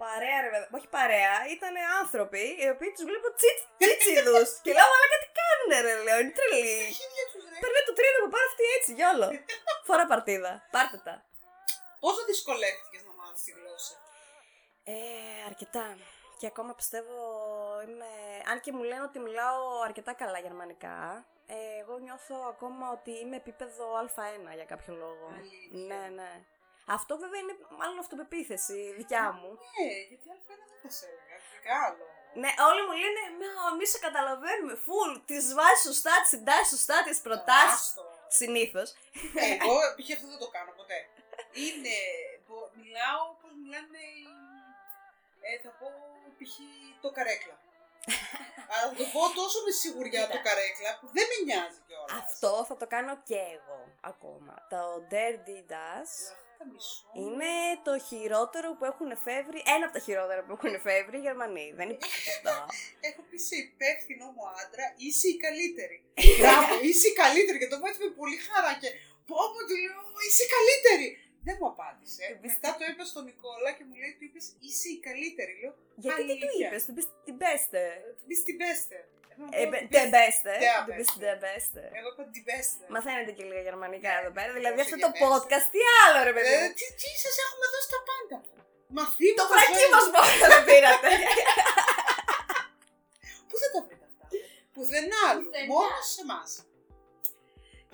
[0.04, 4.90] παρέα, ρε παιδά, όχι παρέα, ήταν άνθρωποι οι οποίοι τους βλέπω τσίτ, τσίτσιδους και λέω
[5.04, 6.78] αλλά τι κάνουνε ρε, λέω, είναι τρελή.
[6.88, 7.58] Τα χέρια τους ρε.
[7.64, 9.28] Παίρνει το τρένο που πάρει αυτή έτσι, γιόλο.
[9.88, 11.16] Φορά παρτίδα, πάρτε τα.
[12.04, 13.96] Πόσο δυσκολεύτηκες να μάθεις τη γλώσσα;
[14.94, 14.96] Ε,
[15.50, 15.88] αρκετά.
[16.40, 17.16] Και ακόμα πιστεύω
[17.88, 18.12] είμαι...
[18.52, 23.36] Αν και μου λένε ότι μιλάω αρκετά καλά γερμανικά, ε, εγώ νιώθω ακόμα ότι είμαι
[23.44, 25.26] επίπεδο Α1 για κάποιο λόγο.
[25.38, 25.70] Αλήθεια.
[25.90, 26.32] Ναι, ναι.
[26.98, 29.50] Αυτό βέβαια είναι μάλλον αυτοπεποίθηση δικιά μου.
[29.78, 31.36] Ναι, γιατί άλλο δεν θα σε έλεγα.
[31.40, 32.06] Αγγλικά άλλο.
[32.42, 33.22] Ναι, όλοι μου λένε,
[33.74, 37.86] εμεί σε καταλαβαίνουμε, φουλ, τη βάζει σωστά, τη συντάσσει σωστά τις προτάσεις.
[37.88, 38.04] Άστο.
[38.40, 38.88] Συνήθως.
[39.44, 40.08] Ε, Εγώ π.χ.
[40.16, 41.00] αυτό δεν το κάνω ποτέ.
[41.66, 41.96] Είναι,
[42.46, 44.24] μπο- μιλάω όπως μιλάνε οι...
[45.48, 45.88] Ε, θα πω
[46.38, 46.56] π.χ.
[47.04, 47.56] το καρέκλα.
[48.74, 50.34] Αλλά θα το πω τόσο με σιγουριά Κοίτα.
[50.36, 52.12] το καρέκλα που δεν με νοιάζει κιόλας.
[52.22, 53.80] Αυτό θα το κάνω και εγώ
[54.12, 54.54] ακόμα.
[54.74, 54.82] Το
[55.14, 57.04] Dirty Dash Αχ, τα μισώ.
[57.24, 57.52] είναι
[57.88, 61.68] το χειρότερο που έχουν φεύγει, ένα από τα χειρότερα που έχουν φεύγει οι Γερμανοί.
[61.80, 62.54] Δεν υπάρχει αυτό.
[63.08, 65.98] Έχω πει σε υπεύθυνο μου άντρα, είσαι η καλύτερη.
[66.40, 67.58] Μπράβο, είσαι η καλύτερη.
[67.62, 68.90] Και το πω έτσι με πολύ χαρά και
[69.28, 71.08] πω πω του λέω, είσαι η καλύτερη.
[71.48, 72.24] Δεν μου απάντησε.
[72.32, 75.54] Του πεις Μετά το είπα στον Νικόλα και μου λέει, του είπες, είσαι η καλύτερη.
[75.62, 75.74] Λέω,
[76.04, 76.68] Γιατί τι του Αλήθεια.
[76.70, 77.82] είπες, του πεις την πέστε.
[78.18, 79.00] του πεις την beste.
[79.54, 80.52] Ε, Εγώ μπε- του τε πεις- μπέστε.
[80.64, 81.20] τε Του πεις beste.
[81.24, 81.84] τε μπέστε.
[82.00, 82.84] Εγώ είπα την beste.
[82.96, 84.52] Μαθαίνετε και λίγα γερμανικά Ναι, εδώ πέρα.
[84.60, 85.24] Δηλαδή όχι αυτό για το beste.
[85.32, 86.54] podcast, τι άλλο ρε παιδί.
[86.56, 86.68] Ε, μου.
[86.80, 88.36] τι, τι σας έχουμε δώσει τα πάντα.
[88.98, 89.38] Μαθήματα.
[89.40, 89.92] Το βρακί ζωή.
[89.96, 91.10] μας μόνο δεν πήρατε.
[93.50, 94.26] Πού θα τα βρείτε αυτά;
[94.76, 95.44] Πουθενά άλλου.
[95.46, 95.68] Πουθενά.
[95.74, 96.50] Μόνο σε εμάς.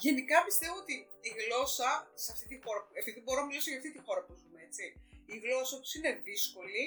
[0.06, 0.96] Γενικά πιστεύω ότι
[1.30, 1.90] η γλώσσα
[2.24, 4.86] σε αυτή τη χώρα, επειδή μπορώ να μιλήσω για αυτή τη χώρα που ζούμε, έτσι.
[5.34, 6.84] Η γλώσσα τους είναι δύσκολη.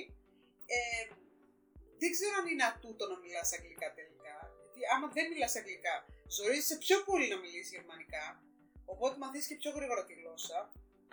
[0.77, 1.05] Ε,
[2.01, 4.37] δεν ξέρω αν είναι ατούτο να μιλάς αγγλικά τελικά.
[4.63, 5.95] Γιατί άμα δεν μιλάς αγγλικά,
[6.37, 8.25] ζορίζεσαι πιο πολύ να μιλήσεις γερμανικά.
[8.93, 10.59] Οπότε μαθαίνεις και πιο γρήγορα τη γλώσσα.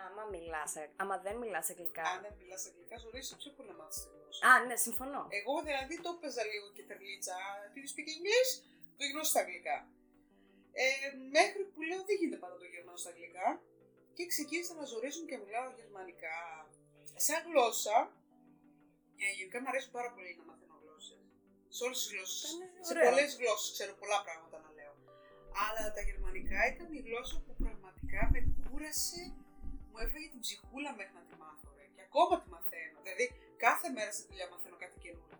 [0.06, 2.02] Άμα μιλάς, ε, άμα δεν μιλάς αγγλικά.
[2.02, 4.40] Αν δεν μιλάς αγγλικά, ζορίζεσαι πιο πολύ να μάθεις τη γλώσσα.
[4.50, 5.22] Α, ναι, συμφωνώ.
[5.38, 7.36] Εγώ δηλαδή το έπαιζα λίγο και τερλίτσα.
[7.72, 8.50] Do you speak English?
[8.96, 9.76] το γυρνάω στα αγγλικά.
[10.82, 10.86] Ε,
[11.36, 13.48] μέχρι που λέω δεν γίνεται πάντα το γυρνάω στα αγγλικά
[14.16, 16.36] και ξεκίνησα να ζορίζουν και μιλάω γερμανικά.
[17.26, 17.96] Σαν γλώσσα,
[19.22, 21.20] ε, γενικά μου αρέσει πάρα πολύ να μαθαίνω γλώσσες.
[21.76, 22.50] Σε όλες τις γλώσσες.
[22.52, 23.04] Ήταν Σε ωραίο.
[23.08, 24.94] πολλές γλώσσες ξέρω πολλά πράγματα να λέω.
[25.66, 29.22] Αλλά τα γερμανικά ήταν η γλώσσα που πραγματικά με κούρασε,
[29.90, 31.68] μου έφαγε την ψυχούλα μέχρι να τη μάθω.
[31.78, 31.84] Ρε.
[31.94, 32.96] Και ακόμα τη μαθαίνω.
[33.04, 33.24] Δηλαδή
[33.64, 35.38] κάθε μέρα στη δουλειά μαθαίνω κάτι καινούργιο.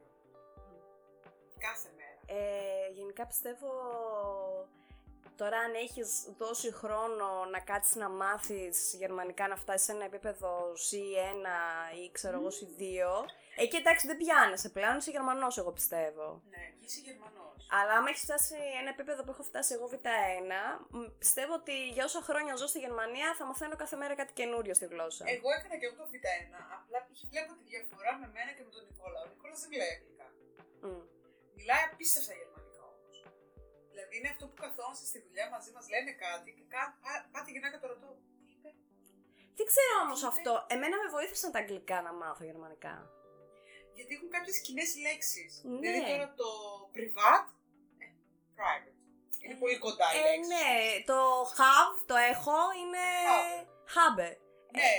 [1.66, 2.18] Κάθε μέρα.
[2.36, 3.70] Ε, γενικά πιστεύω
[5.40, 10.72] τώρα αν έχεις δώσει χρόνο να κάτσεις να μάθεις γερμανικά να φτάσεις σε ένα επίπεδο
[10.86, 11.46] C1
[12.02, 12.88] ή ξέρω εγώ C2
[13.64, 16.26] εκεί εντάξει δεν πιάνεσαι πλέον, είσαι Γερμανός εγώ πιστεύω.
[16.54, 17.58] Ναι, και είσαι Γερμανός.
[17.76, 20.52] Αλλά άμα έχεις φτάσει ένα επίπεδο που έχω φτάσει εγώ Β1,
[20.96, 24.74] μ, πιστεύω ότι για όσα χρόνια ζω στη Γερμανία θα μαθαίνω κάθε μέρα κάτι καινούριο
[24.78, 25.24] στη γλώσσα.
[25.36, 26.98] Εγώ έκανα και εγώ το Β1, απλά
[27.32, 29.18] βλέπω τη διαφορά με μένα και με τον Νικόλα.
[29.24, 30.26] Ο Νικόλας δεν μιλάει αγγλικά.
[30.86, 31.02] Μμ.
[31.58, 32.47] Μιλάει απίστευτα γερμανικά όμω.
[33.98, 36.82] Δηλαδή είναι αυτό που καθόμαστε στη δουλειά μαζί μας, λένε κάτι και κα...
[37.02, 38.10] πά- πάτε γυναίκα το ρωτώ.
[38.46, 38.70] Τι είπε;
[39.56, 40.52] Τι ξέρω όμως αυτό.
[40.74, 42.94] Εμένα με βοήθησαν τα αγγλικά να μάθω γερμανικά.
[43.96, 45.50] Γιατί έχουν κάποιες κοινέ λέξεις.
[45.64, 45.78] Ναι.
[45.80, 46.48] Δηλαδή τώρα το
[46.96, 47.44] privat,
[48.04, 48.06] ε,
[48.58, 48.96] private.
[49.42, 50.48] Είναι πολύ κοντά οι Ε, λέξεις.
[50.52, 50.68] ναι,
[51.10, 51.18] το
[51.58, 53.64] have, το έχω, είναι Have.
[53.96, 54.28] habe.
[54.78, 54.92] Ναι,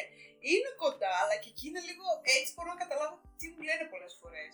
[0.52, 2.06] είναι κοντά, αλλά και εκεί είναι λίγο
[2.38, 4.52] έτσι μπορώ να καταλάβω τι μου λένε πολλές φορές.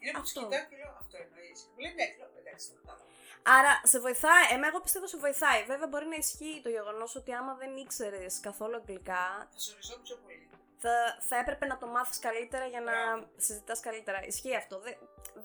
[0.00, 0.40] Είναι που τους Αυτό.
[0.42, 1.58] κοιτάω και λέω αυτό εννοείς.
[1.72, 3.04] Μου λένε ναι, λέω εντάξει, το κατάλαβα.
[3.44, 5.64] Άρα σε βοηθάει, εμένα εγώ πιστεύω σε βοηθάει.
[5.64, 10.16] Βέβαια μπορεί να ισχύει το γεγονός ότι άμα δεν ήξερες καθόλου αγγλικά, Θα ζοριζόμουν πιο
[10.22, 10.48] πολύ.
[10.84, 10.94] θα,
[11.28, 13.28] θα έπρεπε να το μάθεις καλύτερα για να Μπράβο.
[13.46, 14.18] συζητάς καλύτερα.
[14.32, 14.74] Ισχύει αυτό.
[14.86, 14.94] Δεν,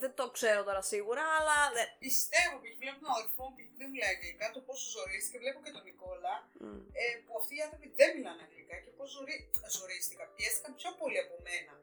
[0.02, 1.58] δεν το ξέρω τώρα σίγουρα, αλλά.
[1.78, 5.38] δεν- Πιστεύω και βλέπω τον αδερφό μου που δεν μιλάει αγγλικά, το πόσο ζορίστηκε.
[5.44, 6.34] Βλέπω και τον Νικόλα,
[6.64, 6.80] Μμ.
[7.02, 9.36] ε, που αυτοί οι άνθρωποι δεν μιλάνε αγγλικά και πώς ζορί...
[9.76, 10.26] ζορίστηκαν.
[10.36, 11.74] Πιέστηκαν πιο πολύ από μένα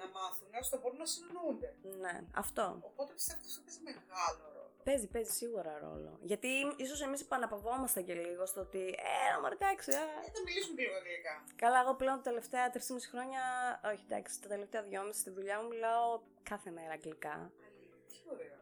[0.00, 1.70] να μάθουν ώστε να μπορούν να συνεννοούνται.
[2.02, 2.64] Ναι, αυτό.
[2.90, 4.61] Οπότε πιστεύω ότι αυτό παίζει μεγάλο ρόλο.
[4.84, 6.18] Παίζει, παίζει σίγουρα ρόλο.
[6.20, 8.78] Γιατί ίσως εμείς επαναπαυόμαστε και λίγο στο ότι.
[8.78, 9.94] Ε, μα εντάξει, ε.
[10.26, 11.44] Ε, θα μιλήσουμε και λίγο αγγλικά.
[11.56, 12.78] Καλά, εγώ πλέον τα τελευταία 3,5
[13.10, 13.42] χρόνια.
[13.84, 17.36] Όχι, εντάξει, τα τελευταία 2,5 στη δουλειά μου μιλάω κάθε μέρα αγγλικά.
[17.66, 18.60] Αλήθεια, Τι ωραίο.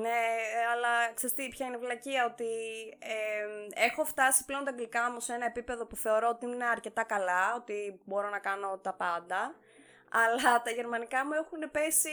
[0.00, 0.20] Ναι,
[0.72, 2.52] αλλά ξέρεις τι, ποια είναι η βλακεία, ότι
[2.98, 7.04] ε, έχω φτάσει πλέον τα αγγλικά μου σε ένα επίπεδο που θεωρώ ότι είναι αρκετά
[7.04, 9.54] καλά, ότι μπορώ να κάνω τα πάντα,
[10.10, 12.10] αλλά τα γερμανικά μου έχουν πέσει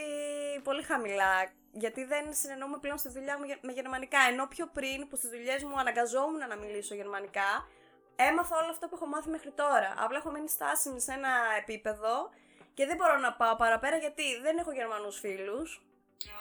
[0.64, 5.08] πολύ χαμηλά, γιατί δεν συνεννοούμε πλέον στη δουλειά μου γε- με γερμανικά, ενώ πιο πριν
[5.08, 7.68] που στις δουλειές μου αναγκαζόμουν να μιλήσω γερμανικά,
[8.16, 9.94] έμαθα όλα αυτά που έχω μάθει μέχρι τώρα.
[9.98, 12.30] Απλά έχω μείνει στάσιμη σε ένα επίπεδο
[12.74, 15.84] και δεν μπορώ να πάω παραπέρα γιατί δεν έχω γερμανούς φίλους,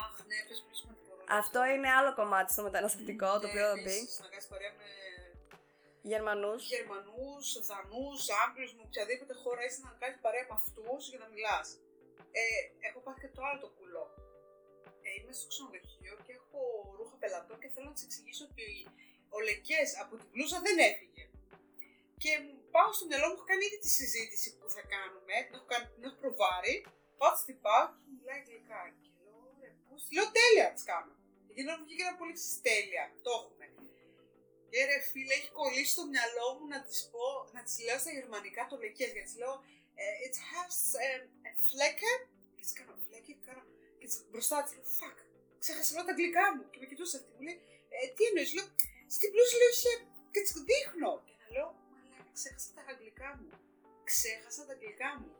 [0.00, 1.38] Αχ, ναι, πες πολύ σημαντικό ρόλο.
[1.40, 3.80] αυτό είναι άλλο κομμάτι στο μεταναστευτικό, το Και οποίο θα μπει.
[3.80, 4.84] επίσης, να κάνεις παρέα με
[6.12, 6.60] Γερμανούς.
[6.74, 11.66] Γερμανούς, Δανούς, Άγγλους, με οποιαδήποτε χώρα είσαι να κάνεις παρέα με αυτούς για να μιλάς.
[12.40, 12.42] Ε,
[12.88, 14.04] έχω πάθει και το άλλο το κουλό.
[15.08, 16.60] Ε, είμαι στο ξενοδοχείο και έχω
[16.96, 18.66] ρούχα πελατών και θέλω να της εξηγήσω ότι
[19.34, 21.24] ο Λεκές από την μπλούζα δεν έφυγε.
[22.22, 25.54] Και μου πάω στο μυαλό μου, έχω κάνει ήδη τη συζήτηση που θα κάνουμε, την
[25.56, 26.76] έχω, κάνει, την έχω προβάρει,
[27.20, 28.80] πάω στην πάω και μου μιλάει αγγλικά.
[29.00, 31.14] Και λέω, ρε, πώς, λέω τέλεια της κάνω.
[31.46, 33.66] Γιατί νόμιζα βγήκε ένα πολύ της τέλεια, το έχουμε.
[34.70, 38.12] Και ρε φίλε, έχει κολλήσει στο μυαλό μου να της πω, να της λέω στα
[38.16, 39.54] γερμανικά το λεκές, γιατί της λέω
[40.02, 42.18] ε, it has um, a flecken,
[42.54, 43.62] και της κάνω φλέκε, και κάνω,
[44.08, 45.18] και της μπροστά της λέω, fuck,
[45.62, 47.58] ξέχασα όλα τα αγγλικά μου, και με κοιτούσε αυτή, μου λέει,
[47.94, 48.66] ε, τι εννοείς, λέω,
[49.16, 49.92] στην πλούση λέω είχε,
[50.32, 53.48] και της δείχνω, και να λέω, μαλάκα, ξέχασα τα αγγλικά μου,
[54.10, 55.30] ξέχασα τα αγγλικά μου,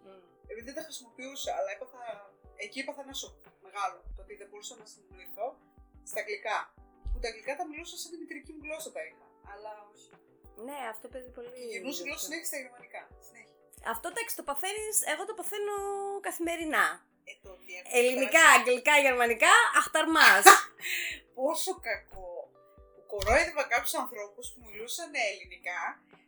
[0.50, 2.02] επειδή δεν τα χρησιμοποιούσα, αλλά έπαθα,
[2.64, 5.46] εκεί έπαθα ένα σοκ μεγάλο, το ότι δεν μπορούσα να συνεννοηθώ
[6.11, 6.59] στα αγγλικά,
[7.11, 10.11] που τα αγγλικά τα μιλούσα σαν τη μητρική μου γλώσσα τα είχα, αλλά όχι.
[10.68, 11.50] Ναι, αυτό παίζει πολύ.
[11.54, 12.07] Και γυρνούσε τέτοιο.
[12.07, 13.02] γλώσσα συνέχεια στα γερμανικά.
[13.28, 13.57] Συνέχεια.
[13.94, 15.76] Αυτό εντάξει το παθαίνεις, εγώ το παθαίνω
[16.28, 16.87] καθημερινά.
[17.29, 20.31] Ε, το ότι έχω Ελληνικά, περάσει αγγλικά, γερμανικά, αχταρμά.
[21.38, 22.31] Πόσο κακό
[22.95, 25.81] που κορόιδευα κάποιους ανθρώπους που μιλούσαν ελληνικά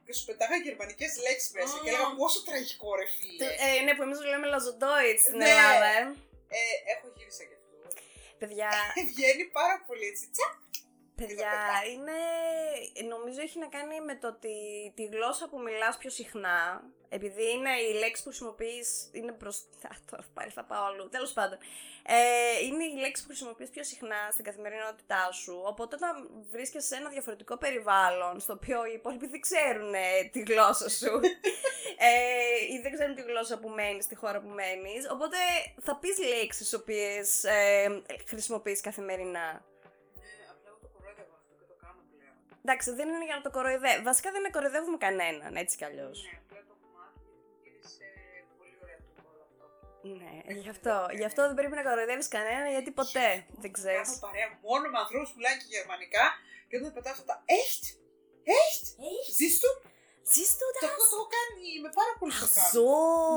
[0.04, 1.92] και σου πετάγα γερμανικές λέξεις μέσα και Mm.
[1.92, 3.46] έλεγα πόσο τραγικό ρε φίλε.
[3.64, 5.48] ε, ναι, που εμείς λέμε λαζοντόιτς στην Ναι.
[5.50, 6.02] Ελλάδα, ε.
[6.58, 7.76] Ε, έχω γύρισα και αυτό.
[8.40, 8.70] Παιδιά,
[9.12, 10.24] Βγαίνει πάρα πολύ έτσι.
[10.34, 10.54] Τσακ.
[11.20, 11.52] παιδιά,
[11.92, 12.18] είναι.
[13.14, 14.54] Νομίζω έχει να κάνει με το ότι
[14.96, 19.56] τη γλώσσα που μιλάς πιο συχνά, επειδή είναι η λέξη που χρησιμοποιείς, είναι προς...
[19.90, 21.58] Α, τώρα πάλι θα πάω αλλού, τέλος πάντων.
[22.02, 26.96] Ε, είναι η λέξη που χρησιμοποιείς πιο συχνά στην καθημερινότητά σου, οπότε όταν βρίσκεσαι σε
[26.96, 31.20] ένα διαφορετικό περιβάλλον, στο οποίο οι υπόλοιποι δεν ξέρουν ε, τη γλώσσα σου,
[32.08, 35.36] ε, ή δεν ξέρουν τη γλώσσα που μένεις, τη χώρα που μένεις, οπότε
[35.80, 39.48] θα πεις λέξεις οποίες ε, χρησιμοποιείς καθημερινά.
[40.20, 42.34] Ναι, απλά εγώ το κορόιδευα αυτό και το κάνω πλέον.
[42.64, 44.02] Εντάξει, δεν είναι για να το κοροϊδεύουμε.
[44.02, 46.22] Βασικά δεν είναι κοροϊδεύουμε κανέναν, έτσι κι αλλιώς.
[46.22, 46.39] Ναι,
[50.02, 50.32] Ναι,
[50.64, 53.26] γι' αυτό, γι' αυτό δεν πρέπει να κοροϊδεύεις κανένα γιατί ποτέ
[53.62, 54.08] δεν ξέρεις.
[54.08, 56.24] Κάνω παρέα μόνο με ανθρώπους που μιλάνε και γερμανικά
[56.68, 57.84] και όταν πετάω αυτά τα Echt!
[58.62, 58.84] Echt!
[59.38, 59.70] Ζεις του!
[60.32, 62.64] Siehst du Το έχω το έχω κάνει με πάρα πολύ Ach σοκά.
[62.74, 62.84] so.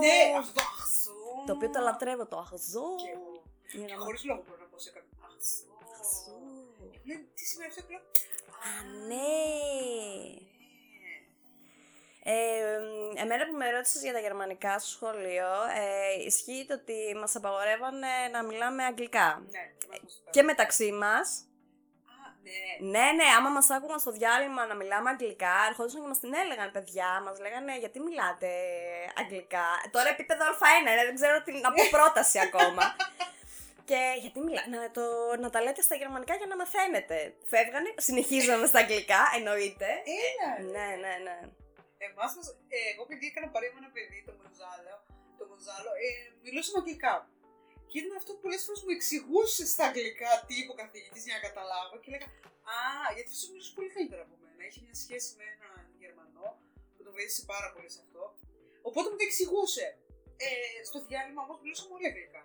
[0.05, 1.15] Ναι, αυτό το ach so.
[1.47, 2.83] Το οποίο το λατρεύω το ach so.
[3.01, 3.31] Και εγώ.
[3.77, 5.65] Για Και να- χωρίς λόγο μπορώ να πω σε κάποιον ach so.
[5.99, 6.33] Ach so.
[7.07, 8.03] Λένε τι σημαίνει αυτό; Και λέω.
[8.67, 8.69] Α,
[9.09, 9.23] ναι.
[12.25, 12.33] Ε,
[12.79, 17.35] μ, εμένα που με ρώτησες για τα γερμανικά στο σχολείο, ε, ισχύει το ότι μας
[17.35, 19.43] απαγορεύανε να μιλάμε αγγλικά.
[19.51, 21.27] Ναι, και μας μας το Και μεταξύ μας,
[22.13, 22.89] Α, ναι.
[22.93, 26.71] ναι, ναι, άμα μας άκουγαν στο διάλειμμα να μιλάμε αγγλικά, ερχόντουσαν και μας την έλεγαν
[26.71, 28.49] παιδιά, μας λέγανε γιατί μιλάτε
[29.19, 32.83] αγγλικά; Τώρα επίπεδο Α1, είναι, δεν ξέρω τι να πω πρόταση ακόμα.
[33.89, 35.01] Και γιατί μιλά, να, το,
[35.39, 37.33] να τα λέτε στα γερμανικά για να μαθαίνετε.
[37.51, 39.87] Φεύγανε, συνεχίζαμε στα αγγλικά, εννοείται.
[40.25, 40.49] Έλα.
[40.57, 40.63] ρε.
[40.63, 41.37] Ναι, ναι, ναι.
[42.09, 44.95] Εμάς μας, ε, εγώ επειδή έκανα παρέα με ένα παιδί, το Μονζάλο,
[45.39, 46.09] το Μονζάλο ε,
[46.45, 47.15] μιλούσαμε αγγλικά.
[47.89, 51.35] Και ήταν αυτό που πολλές φορές μου εξηγούσε στα αγγλικά τι είπε ο καθηγητής για
[51.37, 52.27] να καταλάβω και έλεγα
[52.77, 52.79] Α,
[53.15, 54.61] γιατί αυτός μιλούσε πολύ καλύτερα από μένα.
[54.67, 56.47] Είχε μια σχέση με έναν Γερμανό
[56.95, 58.23] που τον βοήθησε πάρα πολύ σε αυτό.
[58.87, 59.85] Οπότε μου το εξηγούσε.
[60.45, 60.49] Ε,
[60.89, 62.41] στο διάλειμμα όμως μιλούσαμε όλοι αγγλικά.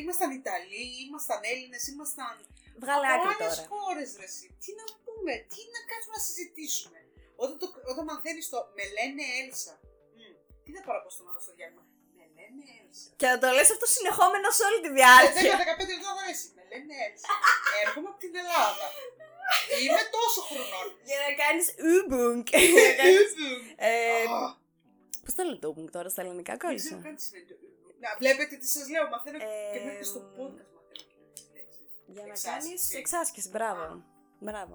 [0.00, 2.34] Ήμασταν Ιταλοί, ήμασταν Έλληνες, ήμασταν
[2.82, 3.68] Βγάλε από άκρη άλλες τώρα.
[3.70, 4.46] χώρες ρε εσύ.
[4.62, 6.99] Τι να πούμε, τι να κάτσουμε να συζητήσουμε.
[7.44, 9.74] Όταν, το, όταν μαθαίνεις το με λένε Έλσα.
[10.16, 10.32] Μμ,
[10.64, 11.84] τι να παραπώ στον άλλο στο διάλειμμα;
[12.18, 13.08] Με λένε Έλσα.
[13.20, 15.52] Και να το λες αυτό συνεχόμενο σε όλη τη Ε, διάρκεια.
[15.60, 16.46] 10-15 λεπτά θα αρέσει.
[16.56, 17.26] Με λένε Έλσα.
[17.84, 18.86] Έρχομαι από την Ελλάδα.
[19.82, 20.86] Είμαι τόσο χρονών.
[21.08, 22.42] Για να κάνεις Übung.
[22.86, 23.30] Να κάνεις,
[23.88, 23.90] ε,
[24.36, 24.40] Α,
[25.24, 26.94] Πώς το λένε το Übung τώρα στα ελληνικά, Δεν ξέρω κόλλησα.
[27.06, 27.94] καν τι σημαίνει το Übung.
[28.04, 29.04] Να βλέπετε τι σας λέω.
[29.12, 29.44] Μαθαίνω και
[29.78, 31.86] Ε, μέχρι στο podcast μαθαίνω και τις λέξεις.
[32.14, 32.50] Για να Εξάσκηση.
[32.68, 33.84] κάνεις εξάσκηση, μπράβο.
[34.46, 34.74] Μπράβο.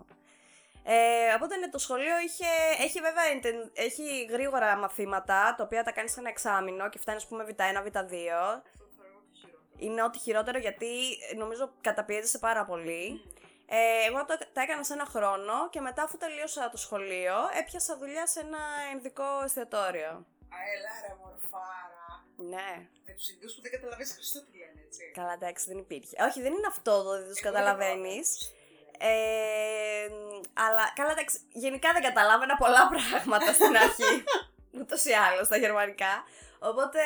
[0.88, 2.46] Ε, οπότε ναι, το σχολείο είχε,
[2.84, 7.24] έχει βέβαια inten- έχει γρήγορα μαθήματα, τα οποία τα κάνεις σε ένα εξάμεινο και φτάνεις,
[7.24, 7.52] ας πούμε, β1,
[7.84, 7.92] β2.
[7.92, 9.62] Αυτό το θεωρώ το χειρότερο.
[9.78, 10.88] Είναι ό,τι χειρότερο γιατί
[11.32, 13.22] ε, νομίζω καταπιέζεσαι πάρα πολύ.
[13.68, 17.98] Ε, εγώ το, τα έκανα σε ένα χρόνο και μετά αφού τελείωσα το σχολείο έπιασα
[17.98, 18.60] δουλειά σε ένα
[18.96, 20.10] ειδικό εστιατόριο.
[20.56, 22.26] Α, έλα ρε μορφάρα.
[22.38, 25.12] Ναι, Με τους Ινδούς που δεν καταλαβαίνεις Χριστό τι λένε, έτσι.
[25.14, 26.16] καλά εντάξει δεν υπήρχε.
[26.24, 28.28] Όχι δεν είναι αυτό το ότι τους Εγώ δεν καταλαβαίνεις.
[28.30, 28.55] καταλαβαίνω.
[29.00, 30.08] Ε,
[30.54, 34.24] αλλά καλά εντάξει, γενικά δεν καταλάβαινα πολλά πράγματα στην αρχή.
[34.72, 36.24] Ούτως ή άλλως στα γερμανικά.
[36.60, 37.00] Οπότε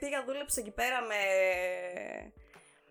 [0.00, 1.16] πήγα, δούλεψα εκεί πέρα με...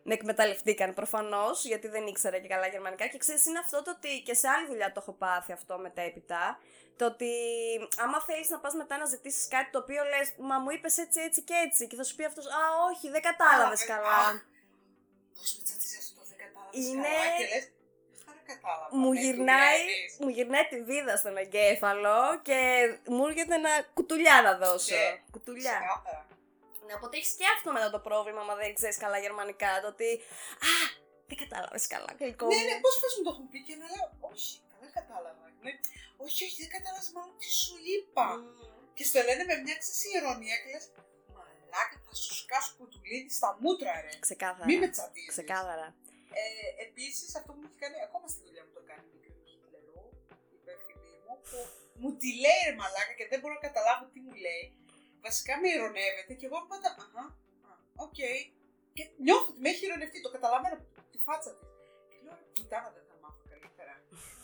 [0.03, 3.07] Με εκμεταλλευτήκαν προφανώς, γιατί δεν ήξερα και καλά γερμανικά.
[3.07, 6.59] Και ξέρεις, είναι αυτό το ότι και σε άλλη δουλειά το έχω πάθει αυτό μετέπειτα.
[6.97, 7.31] Το ότι
[7.97, 11.21] άμα θέλεις να πας μετά να ζητήσεις κάτι το οποίο λες, Μα μου είπες έτσι,
[11.21, 11.87] έτσι και έτσι.
[11.87, 14.07] Και θα σου πει αυτός, Α, όχι, δεν κατάλαβες Αχ, καλά.
[14.09, 14.35] αχ,
[15.37, 17.78] Πώς με τσατίζεις αυτό το δεν κατάλαβες Είναι- καλά και λες, «Άρα
[18.53, 20.17] κατάλαβα, μου ναι, γυρνάει, δουλεύεις».
[20.21, 22.57] μου γυρνάει τη βίδα στον εγκέφαλο και
[23.13, 24.95] μου έρχεται ένα κουτουλιά να δώσω.
[24.95, 25.77] Και Κουτουλιά.
[25.79, 26.23] Ξεκάθαρα.
[26.85, 29.71] Ναι, οπότε έχεις και αυτό μετά το πρόβλημα, μα δεν ξέρεις καλά γερμανικά.
[29.83, 30.09] Το ότι.
[30.71, 30.73] Α,
[31.29, 32.45] δεν κατάλαβες καλά γλυκό.
[32.47, 32.67] Ναι, μου».
[32.69, 35.43] ναι, πώς φες μου το έχουν πει και να λέω, όχι, καλά κατάλαβα.
[35.63, 35.71] Ναι,
[36.25, 38.25] όχι, όχι, δεν κατάλαβες μάλλον τι σου είπα.
[38.95, 40.85] Και στο λένε με μια ξύση ηρωνία και λες,
[41.35, 44.13] μαλάκα, θα σου σκάσω κουτουλίδι στα μούτρα, ρε.
[44.27, 44.67] Ξεκάθαρα.
[44.69, 45.31] Μη με τσατίζεις.
[45.35, 45.87] Ξεκάθαρα.
[46.41, 46.43] Ε,
[46.87, 49.43] Επίσης, αυτό που μου έχει κάνει, ακόμα στη δουλειά μου το κάνει η μικρή μου
[49.51, 50.03] Χιτλερού,
[50.53, 51.57] η υπεύθυνή μου, που
[52.01, 54.65] μου τη λέει ρε μαλάκα και δεν μπορώ να καταλάβω τι μου λέει.
[55.27, 56.89] Βασικά με ηρωνεύεται και εγώ πάντα.
[57.03, 57.23] Αχα,
[57.69, 57.71] α,
[58.05, 58.19] οκ.
[58.95, 61.67] Και νιώθω ότι με έχει ειρωνευτεί, το καταλαβαίνω από τη φάτσα της.
[62.09, 63.93] Και λέω, πουτάνα δεν θα μάθω καλύτερα.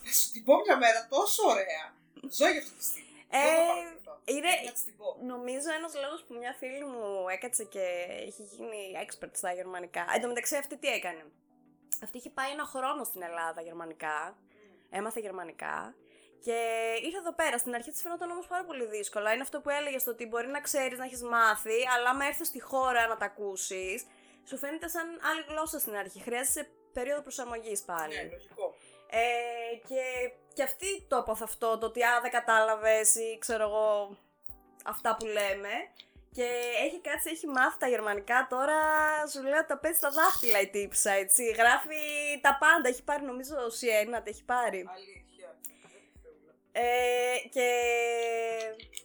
[0.05, 1.85] θα σου την πω μια μέρα τόσο ωραία.
[2.37, 3.13] Ζω για αυτή τη στιγμή.
[3.29, 4.13] Ε, Δεν θα παρατηθώ.
[4.33, 5.07] είναι- Να της την πω.
[5.33, 7.83] Νομίζω ένας λόγος που μια φίλη μου έκατσε και
[8.29, 10.03] έχει γίνει expert στα γερμανικά.
[10.15, 11.23] Εν τω μεταξύ, αυτή τι έκανε.
[12.03, 14.37] Αυτή είχε πάει ένα χρόνο στην Ελλάδα γερμανικά.
[14.89, 15.95] Έμαθε γερμανικά.
[16.39, 16.57] Και
[17.03, 17.57] ήρθε εδώ πέρα.
[17.57, 19.33] Στην αρχή της φαινόταν όμως πάρα πολύ δύσκολα.
[19.33, 22.47] Είναι αυτό που έλεγες το ότι μπορεί να ξέρεις να έχεις μάθει, αλλά άμα έρθεις
[22.47, 24.05] στη χώρα να τα ακούσεις,
[24.43, 26.19] σου φαίνεται σαν άλλη γλώσσα στην αρχή.
[26.19, 28.15] Χρειάζεσαι περίοδο προσαρμογής πάλι.
[28.15, 28.75] Ναι, λογικό.
[29.09, 34.17] Ε, και, και αυτή το έπαθε αυτό, το ότι α, δεν κατάλαβες ή ξέρω εγώ
[34.85, 35.73] αυτά που λέμε.
[36.37, 36.47] Και
[36.85, 38.77] έχει κάτσει, έχει μάθει τα γερμανικά, τώρα
[39.31, 41.43] σου λέω τα πέτει στα δάχτυλα η τύψα, έτσι.
[41.61, 41.99] Γράφει
[42.45, 44.81] τα πάντα, έχει πάρει νομίζω C1, τα έχει πάρει.
[44.97, 45.47] Αλήθεια.
[45.61, 45.73] Δεν τη
[46.23, 46.51] θέλω.
[46.71, 47.67] Ε, και...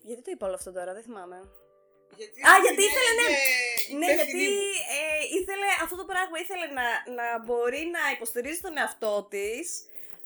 [0.08, 1.38] Γιατί το είπα όλο αυτό τώρα, δεν θυμάμαι.
[2.20, 3.28] Γιατί Α, γιατί είναι- ήθελε, ναι.
[3.92, 4.62] είναι Ναι, υπεύθυνη γιατί μου.
[4.98, 6.86] ε, ήθελε αυτό το πράγμα, ήθελε να,
[7.18, 9.64] να μπορεί να υποστηρίζει τον εαυτό της.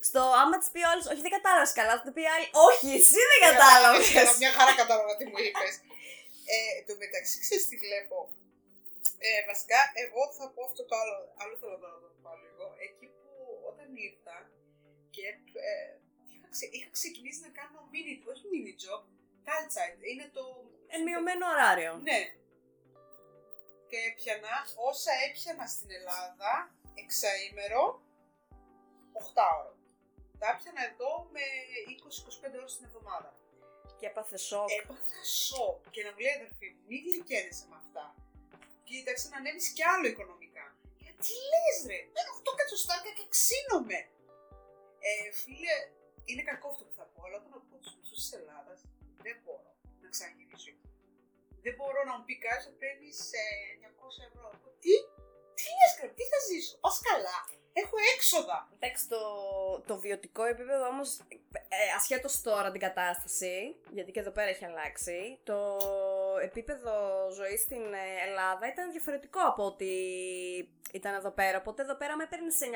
[0.09, 2.47] Στο άμα της πει ο άλλος, Όχι, δεν κατάλαβες καλά, θα του πει η άλλη,
[2.69, 4.07] Όχι, εσύ δεν κατάλαβες.
[4.19, 5.73] Καλά, Μια χαρά κατάλαβα τι μου είπες.
[6.53, 8.19] Ε, εν τω μεταξύ, ξέρεις τι βλέπω;
[9.27, 11.17] Ε, βασικά, εγώ θα πω αυτό το άλλο.
[11.41, 12.65] Άλλο θέλω να το πω λίγο.
[12.87, 13.31] Εκεί που
[13.71, 14.37] όταν ήρθα
[15.15, 15.27] και
[15.69, 15.77] ε,
[16.33, 19.03] είχα, ξε, είχα ξεκινήσει να κάνω mini, όχι mini job,
[19.47, 19.99] Teilzeit.
[20.11, 20.45] Είναι το.
[20.95, 21.93] Εν μειωμένο ωράριο.
[22.09, 22.21] Ναι.
[23.91, 24.55] και έπιανα
[24.91, 26.53] όσα έπιανα στην Ελλάδα
[27.03, 27.83] εξαήμερο
[29.35, 29.75] 8 ώρο.
[30.41, 31.45] Τα έπιανα εδώ με
[32.55, 33.31] 20-25 ώρες την εβδομάδα.
[33.99, 34.71] Και έπαθε σοκ.
[34.81, 38.05] Έπαθα σοκ και να μου λέει αδερφή μου, μην γλυκένεσαι με αυτά.
[38.89, 40.67] Κοίταξε να ανέβεις κι άλλο οικονομικά.
[41.01, 43.99] Και τι λες ρε, παίρνω 8 κατσοστάκια και ξύνομαι.
[45.09, 45.75] Ε, φίλε,
[46.29, 48.79] είναι κακό αυτό που θα πω, αλλά όταν ακούω τους μισούς της Ελλάδας,
[49.25, 49.71] δεν μπορώ
[50.03, 50.89] να ξαναγυρίσω εκεί.
[51.65, 53.47] Δεν μπορώ να μου πει κάποιος ότι παίρνεις ε,
[53.89, 54.47] 900 ευρώ.
[54.57, 54.95] Εγώ, Τι,
[55.59, 57.39] τι λες ρε, τι θα ζήσω, πας καλά,
[57.83, 58.69] έχω έξοδα.
[58.79, 59.19] Εντάξει, το,
[59.87, 61.19] το βιωτικό επίπεδο όμως,
[61.53, 65.79] ε, ασχέτως τώρα την κατάσταση, γιατί και εδώ πέρα έχει αλλάξει, το
[66.43, 66.93] επίπεδο
[67.33, 69.87] ζωής στην ε, Ελλάδα ήταν διαφορετικό από ό,τι
[70.93, 71.59] ήταν εδώ πέρα.
[71.59, 72.67] Οπότε εδώ πέρα με έπαιρνες σε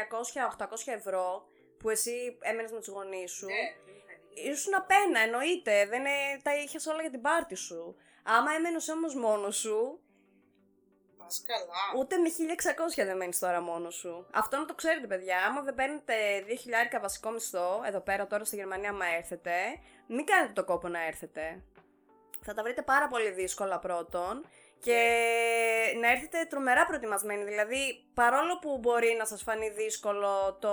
[0.59, 1.47] 900-800 ευρώ,
[1.79, 4.51] που εσύ έμενες με τους γονείς σου, Ναι, δεν είχα νύχια.
[4.53, 7.97] ήσουν απένα, εννοείται, δεν ε, τα είχες όλα για την πάρτη σου.
[8.23, 10.08] Άμα έμενες όμως μόνος σου, Πας
[11.47, 12.01] καλά.
[12.01, 14.27] Ούτε με 1600 δεν μένεις τώρα μόνος σου.
[14.33, 15.45] Αυτό να το ξέρετε, παιδιά.
[15.47, 16.15] Άμα δεν παίρνετε
[16.95, 19.53] 2.000 βασικό μισθό, εδώ πέρα τώρα στη Γερμανία, άμα έρθετε,
[20.07, 21.63] μην κάνετε το κόπο να έρθετε.
[22.43, 24.47] Θα τα βρείτε πάρα πολύ δύσκολα πρώτον
[24.81, 25.01] και
[26.01, 27.45] να έρθετε τρομερά προετοιμασμένοι.
[27.45, 30.73] Δηλαδή, παρόλο που μπορεί να σας φανεί δύσκολο το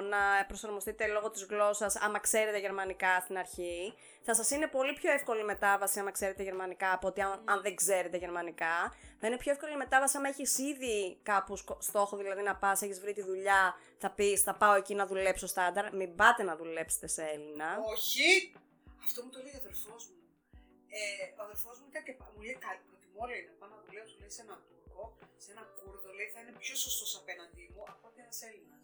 [0.00, 5.12] να προσαρμοστείτε λόγω της γλώσσας άμα ξέρετε γερμανικά στην αρχή, θα σας είναι πολύ πιο
[5.12, 8.94] εύκολη η μετάβαση άμα ξέρετε γερμανικά από ότι αν, αν δεν ξέρετε γερμανικά.
[9.20, 12.82] Θα είναι πιο εύκολη η μετάβαση άμα έχεις ήδη κάπου σκο- στόχο, δηλαδή να πας,
[12.82, 15.94] έχεις βρει τη δουλειά, θα πεις θα πάω εκεί να δουλέψω στάνταρ.
[15.94, 17.78] Μην πάτε να δουλέψετε σε Έλληνα.
[17.92, 18.52] Όχι.
[19.04, 20.14] Αυτό μου το λέει ο αδερφός μου.
[20.88, 22.58] Ε, ο αδερφός μου ήταν και πα- μου λέει
[23.18, 23.24] κάτι.
[23.24, 25.02] Προτιμώ λέει να πάω να δουλέψω λέει, σε έναν Τούρκο,
[25.44, 28.82] σε έναν Κούρδο, λέει θα είναι πιο σωστός απέναντί μου από ότι ένας Έλληνας.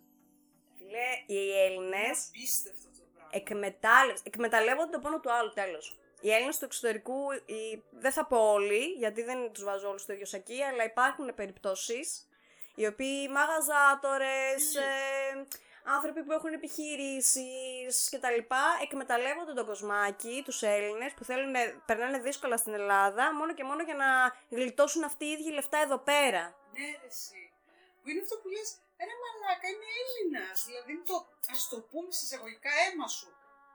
[0.76, 3.30] Φίλε, οι Έλληνες Είναι απίστευτο το πράγμα.
[3.40, 5.86] εκμετάλλευση, εκμεταλλεύονται το πόνο του άλλου τέλος.
[6.24, 10.12] Οι Έλληνες του εξωτερικού, οι, δεν θα πω όλοι, γιατί δεν τους βάζω όλους στο
[10.12, 12.28] ίδιο σακί, αλλά υπάρχουν περιπτώσεις
[12.74, 15.46] οι οποίοι μαγαζάτορες, ε,
[15.84, 21.54] άνθρωποι που έχουν επιχειρήσεις και τα λοιπά, εκμεταλλεύονται τον κοσμάκι, τους Έλληνες που θέλουν,
[21.86, 24.08] περνάνε δύσκολα στην Ελλάδα, μόνο και μόνο για να
[24.56, 26.42] γλιτώσουν αυτοί οι ίδιοι λεφτά εδώ πέρα.
[26.72, 27.52] Ναι, ρε, εσύ.
[28.00, 28.68] Που είναι αυτό που λες,
[29.08, 30.56] ρε μαλάκα, είναι Έλληνας.
[30.68, 31.16] Δηλαδή είναι το,
[31.54, 33.28] ας το πούμε σε εισαγωγικά αίμα σου.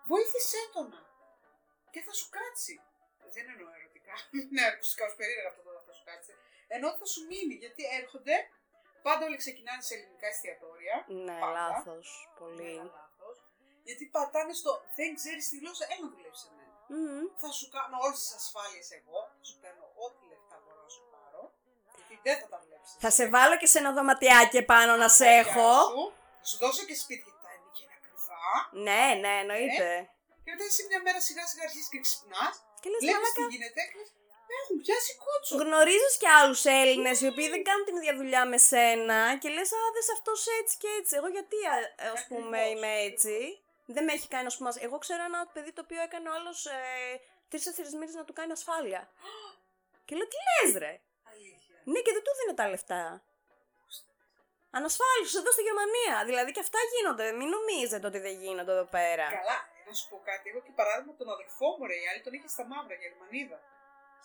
[0.10, 0.90] Βοήθησέ τον.
[1.94, 2.76] Και θα σου κάτσει.
[3.36, 4.16] Δεν εννοώ ερωτικά.
[4.56, 6.34] ναι, ακουστικά ως περίεργα αυτό το θα σου κάτσει.
[6.76, 8.36] Ενώ ότι θα σου μείνει, γιατί έρχονται,
[9.08, 10.96] πάντα όλοι ξεκινάνε σε ελληνικά εστιατόρια.
[11.26, 11.54] Ναι, Πάντα.
[11.58, 12.08] λάθος,
[12.40, 12.56] πολύ.
[12.58, 12.92] Πολύ.
[12.98, 13.36] λάθος.
[13.88, 16.76] Γιατί πατάνε στο δεν ξέρεις τη γλώσσα, έλα να δουλέψεις σε μένα.
[16.94, 17.24] Μμμ.
[17.44, 21.04] Θα σου κάνω όλες τις ασφάλειες εγώ, θα σου παίρνω ό,τι λεφτά μπορώ να σου
[21.14, 21.42] πάρω.
[21.96, 22.90] Γιατί δεν θα τα βλέπεις.
[23.04, 25.70] Θα σε βάλω και σε ένα δωματιάκι επάνω να σε έχω.
[26.40, 28.44] Θα σου δώσω και σπίτι γιατί τα είναι και είναι ακριβά.
[28.88, 29.88] Ναι, ναι, εννοείται.
[30.44, 32.56] Και μετά εσύ μια μέρα σιγά σιγά αρχίζεις και ξυπνάς.
[32.82, 34.27] Και λες, Βλέπεις μαλάκα, τι γίνεται και λες, «Με
[34.62, 35.56] έχουν πιάσει κότσο.
[35.64, 39.72] γνωρίζεις και άλλους Έλληνες οι οποίοι δεν κάνουν την ίδια δουλειά με σένα και λες,
[39.72, 41.16] α, δες αυτός έτσι και έτσι.
[41.20, 41.76] Εγώ γιατί, α,
[42.14, 42.84] ας πούμε, Ακριβώς.
[42.84, 43.36] είμαι έτσι;
[43.96, 46.66] Δεν με έχει κάνει, ας πούμε, εγώ ξέρω ένα παιδί το οποίο έκανε ο άλλος
[46.66, 46.80] ε,
[47.50, 49.02] τρεις-τέσσερις μήνες να του κάνει ασφάλεια.
[50.06, 50.94] και λέω, τι λες ρε;
[51.32, 51.76] Αλήθεια.
[51.92, 53.04] Ναι, και δεν του δίνω τα λεφτά.
[54.80, 56.16] Ανασφάλιστος εδώ στη Γερμανία.
[56.30, 57.26] Δηλαδή και αυτά γίνονται.
[57.40, 59.26] Μην νομίζετε ότι δεν γίνονται εδώ πέρα.
[59.40, 60.46] Καλά, να σου πω κάτι.
[60.52, 63.58] Εγώ και παράδειγμα τον αδερφό μου, ρε, η άλλη τον είχε στα μαύρα, Γερμανίδα.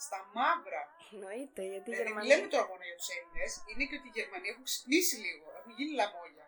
[0.07, 0.83] Στα μαύρα.
[1.12, 2.37] Εννοείται, γιατί η Δηλαδή, Γερμανία.
[2.37, 5.72] λέμε τώρα μόνο για τους Έλληνες, είναι και ότι οι Γερμανοί έχουν ξυπνήσει λίγο, έχουν
[5.78, 6.44] γίνει λαμόγια.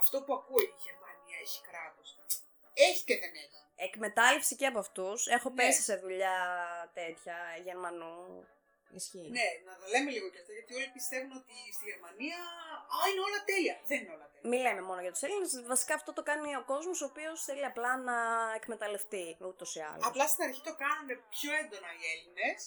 [0.00, 2.08] Αυτό που ακούω, η Γερμανία έχει κράτος.
[2.88, 3.60] Έχει και δεν έχει.
[3.88, 5.26] Εκμετάλλευση και από αυτούς.
[5.26, 5.54] Έχω Ναι.
[5.54, 6.36] πέσει σε δουλειά
[6.94, 8.46] τέτοια Γερμανού.
[9.00, 9.28] Ισχύει.
[9.38, 12.38] Ναι, να τα λέμε λίγο και αυτά, γιατί όλοι πιστεύουν ότι στη Γερμανία
[12.94, 13.76] α, είναι όλα τέλεια.
[13.90, 14.48] Δεν είναι όλα τέλεια.
[14.50, 15.50] Μην λέμε μόνο για τους Έλληνες.
[15.72, 18.16] Βασικά αυτό το κάνει ο κόσμος ο οποίος θέλει απλά να
[18.54, 20.06] εκμεταλλευτεί ούτως ή άλλως.
[20.06, 22.60] Απλά στην αρχή το κάνανε πιο έντονα οι Έλληνες,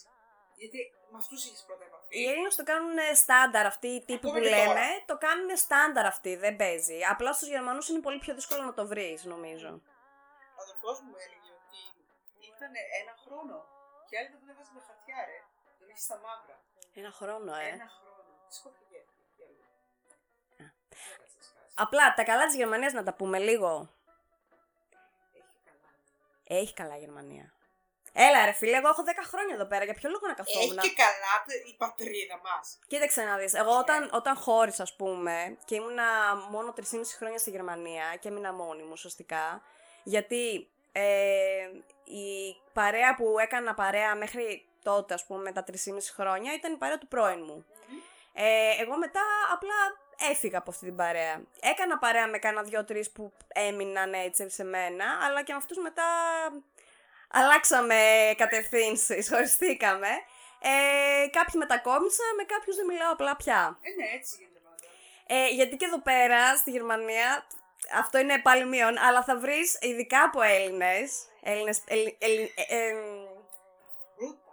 [0.56, 2.20] γιατί με αυτούς είχες πρώτα επαφή.
[2.20, 4.66] Οι Έλληνες το κάνουν στάνταρ αυτοί οι τύποι Ακόμα που και λέμε.
[4.66, 4.86] τώρα.
[5.06, 7.00] Το κάνουν στάνταρ αυτοί, δεν παίζει.
[7.12, 9.70] Απλά στους Γερμανούς είναι πολύ πιο δύσκολο να το βρεις, νομίζω.
[10.58, 11.80] Ο αδερφός μου έλεγε ότι
[12.56, 13.56] ήταν ένα χρόνο.
[14.10, 15.40] Και άλλοι τον έβαζε με χαρτιά, ρε.
[15.80, 16.56] Τον είχε στα μαύρα.
[16.94, 17.68] Ένα χρόνο, ε.
[17.68, 18.32] Ένα χρόνο.
[18.48, 19.00] Τι σκόφυγε.
[19.38, 19.66] για λίγο.
[21.14, 21.72] Έκατσε, σκάτσε.
[21.76, 23.90] Απλά τα καλά της Γερμανίας να τα πούμε λίγο.
[25.34, 26.60] Έχει καλά.
[26.62, 27.53] Έχει καλά η Γερμανία.
[28.14, 29.84] Έλα ρε φίλε, εγώ έχω 10 χρόνια εδώ πέρα.
[29.84, 31.36] Για ποιο λόγο να καθόμουν; Έχει και καλά
[31.72, 32.80] η πατρίδα μας.
[32.88, 36.04] Κοίταξε να δεις, εγώ όταν, όταν χώρισα ας πούμε και ήμουνα
[36.50, 36.84] μόνο 3,5
[37.18, 39.62] χρόνια στη Γερμανία και έμεινα μόνη μου ουσιαστικά
[40.04, 41.04] γιατί ε,
[42.04, 45.76] η παρέα που έκανα παρέα μέχρι τότε ας πούμε τα 3,5
[46.16, 47.66] χρόνια ήταν η παρέα του πρώην μου.
[48.34, 49.22] Ε, εγώ μετά
[49.54, 49.76] απλά
[50.32, 51.42] έφυγα από αυτή την παρέα.
[51.60, 56.04] Έκανα παρέα με κάνα δυο-τρεις που έμειναν έτσι σε μένα, αλλά και με αυτούς μετά
[57.34, 58.00] αλλάξαμε
[58.38, 60.08] κατευθύνσεις, χωριστήκαμε.
[60.66, 63.80] Ε, κάποιοι μετακόμισα, με κάποιους δεν μιλάω απλά πια.
[63.82, 64.88] Ε, ναι, έτσι γίνεται πάντα.
[65.28, 67.48] Ε, γιατί και εδώ πέρα, στη Γερμανία,
[67.98, 72.92] αυτό είναι πάλι μείον, αλλά θα βρεις ειδικά από Έλληνες, Έλληνες Ελλη- Ελλη- ε, ε,
[74.20, 74.52] Ρούτα.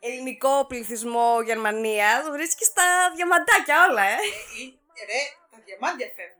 [0.00, 4.12] ελληνικό πληθυσμό Γερμανίας, βρίσκεις τα διαμαντάκια όλα, ε.
[4.14, 4.16] Ε,
[5.00, 6.39] ε, ρε, τα διαμάντια φεύγουμε και ερχόμαστε εδώ.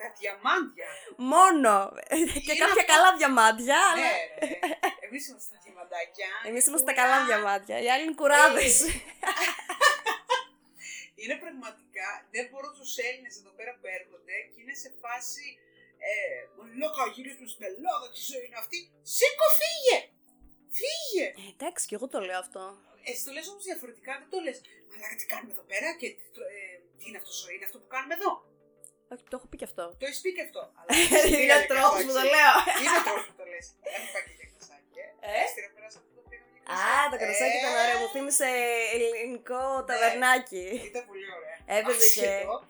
[0.00, 0.88] Τα διαμάντια.
[1.32, 1.74] Μόνο.
[2.08, 2.92] και Είναι κάποια αυτό.
[2.94, 4.00] καλά διαμάντια, αλλά...
[4.06, 4.58] Ναι, ρε.
[5.06, 6.28] Εμείς είμαστε τα διαμαντάκια.
[6.48, 7.00] Εμείς είμαστε Ουρά.
[7.02, 7.76] καλά διαμάντια.
[7.82, 8.74] Οι άλλοι είναι κουράδες.
[8.82, 8.92] Ε,
[11.22, 15.46] Είναι πραγματικά, δεν μπορώ τους Έλληνες εδώ πέρα που έρχονται και είναι σε φάση.
[16.08, 16.12] Ε,
[16.56, 18.78] Μαλάκα, γυρίζουμε στην Ελλάδα, τι ζωή είναι αυτή.
[19.14, 19.96] Σήκω, φύγε!
[20.78, 21.26] Φύγε!
[21.40, 22.62] Ε, εντάξει, και εγώ το λέω αυτό.
[23.10, 24.58] Εσύ το λες όμως διαφορετικά, δεν το λες
[24.90, 26.62] Μαλάκα, τι κάνουμε εδώ πέρα και τι, το- ε,
[26.98, 28.30] τι είναι αυτό ζωή, είναι αυτό που κάνουμε εδώ.
[29.12, 29.84] Όχι, το έχω πει και αυτό.
[30.00, 30.60] Το έχεις πει και αυτό.
[30.78, 30.90] Αλλά
[31.42, 32.54] Είναι τρόπος που το λέω.
[32.82, 33.66] Είναι τρόπος που το λες.
[33.94, 35.06] Δεν πάει και για κρασάκι, ε.
[35.28, 37.96] Ε; Έστειρα πέρασα αυτό το πήγαμε για Α, το κρασάκι ήταν ωραίο.
[38.02, 38.48] Μου θύμισε
[38.94, 40.66] ελληνικό ταβερνάκι.
[40.90, 41.56] Ήταν πολύ ωραία.
[41.76, 42.54] Έπαιζε Άσχετο.
[42.60, 42.68] και-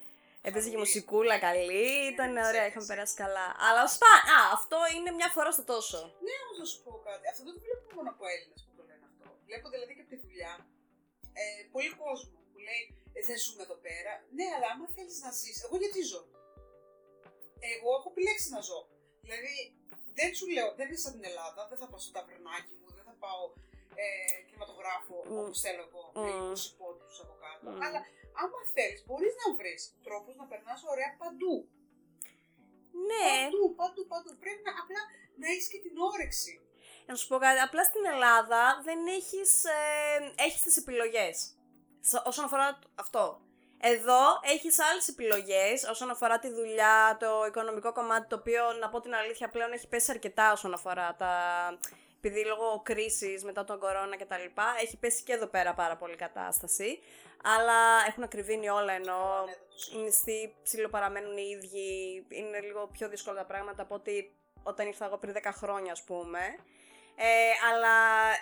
[0.48, 2.68] Έπαιζε και μουσικούλα καλή, ήταν Ναι, ωραία, ξέρεις.
[2.70, 3.46] είχαμε περάσει καλά.
[3.66, 4.12] Αλλά σπα...
[4.36, 5.98] Α, αυτό είναι μια φορά στο τόσο.
[6.26, 7.24] Ναι, όμως να σου πω κάτι.
[7.32, 9.24] Αυτό δεν το βλέπω μόνο από Έλληνες που το λένε αυτό.
[9.48, 10.52] Βλέπω δηλαδή και από τη δουλειά.
[11.40, 11.42] Ε,
[11.74, 14.12] πολύ κόσμο που λέει ε, Δεν ζούμε εδώ πέρα.
[14.36, 16.22] Ναι, αλλά άμα θέλεις να ζεις, εγώ γιατί ζω;
[17.74, 18.80] Εγώ έχω επιλέξει να ζω.
[19.24, 19.54] Δηλαδή,
[20.18, 23.04] δεν σου λέω, δεν είναι σαν την Ελλάδα, δεν θα πάω στο ταβερνάκι μου, δεν
[23.08, 23.42] θα πάω
[24.02, 24.06] ε,
[24.46, 25.38] κινηματογράφο Μμ.
[25.40, 26.52] όπως θέλω εγώ, με Μμ.
[26.52, 27.66] 20 πόντους από κάτω.
[27.70, 27.82] Μμ.
[27.84, 28.00] Αλλά
[28.42, 31.54] άμα θέλεις, μπορείς να βρεις τρόπους να περνάς ωραία παντού.
[33.10, 34.30] Ναι, Παντού, παντού, παντού.
[34.42, 35.00] Πρέπει να, απλά
[35.40, 36.52] να έχεις και την όρεξη.
[37.08, 39.78] να σου πω κάτι, απλά στην Ελλάδα δεν έχεις, ε,
[40.46, 41.36] έχεις τις επιλογές.
[42.00, 43.40] Σ- όσον αφορά αυτό.
[43.82, 49.00] Εδώ έχεις άλλες επιλογές όσον αφορά τη δουλειά, το οικονομικό κομμάτι, το οποίο να πω
[49.00, 51.32] την αλήθεια πλέον έχει πέσει αρκετά όσον αφορά τα...
[52.22, 55.96] Επειδή λόγω κρίσης μετά τον κορώνα και τα λοιπά, έχει πέσει και εδώ πέρα πάρα
[55.96, 56.98] πολύ κατάσταση.
[57.42, 59.60] Αλλά έχουν ακριβήνει όλα ενώ Ναι, δεν
[59.92, 64.86] το οι μισθοί ψιλοπαραμένουν οι ίδιοι, είναι λίγο πιο δύσκολα τα πράγματα από ότι όταν
[64.86, 66.38] ήρθα εγώ πριν 10 χρόνια ας πούμε.
[67.16, 67.96] Ε, αλλά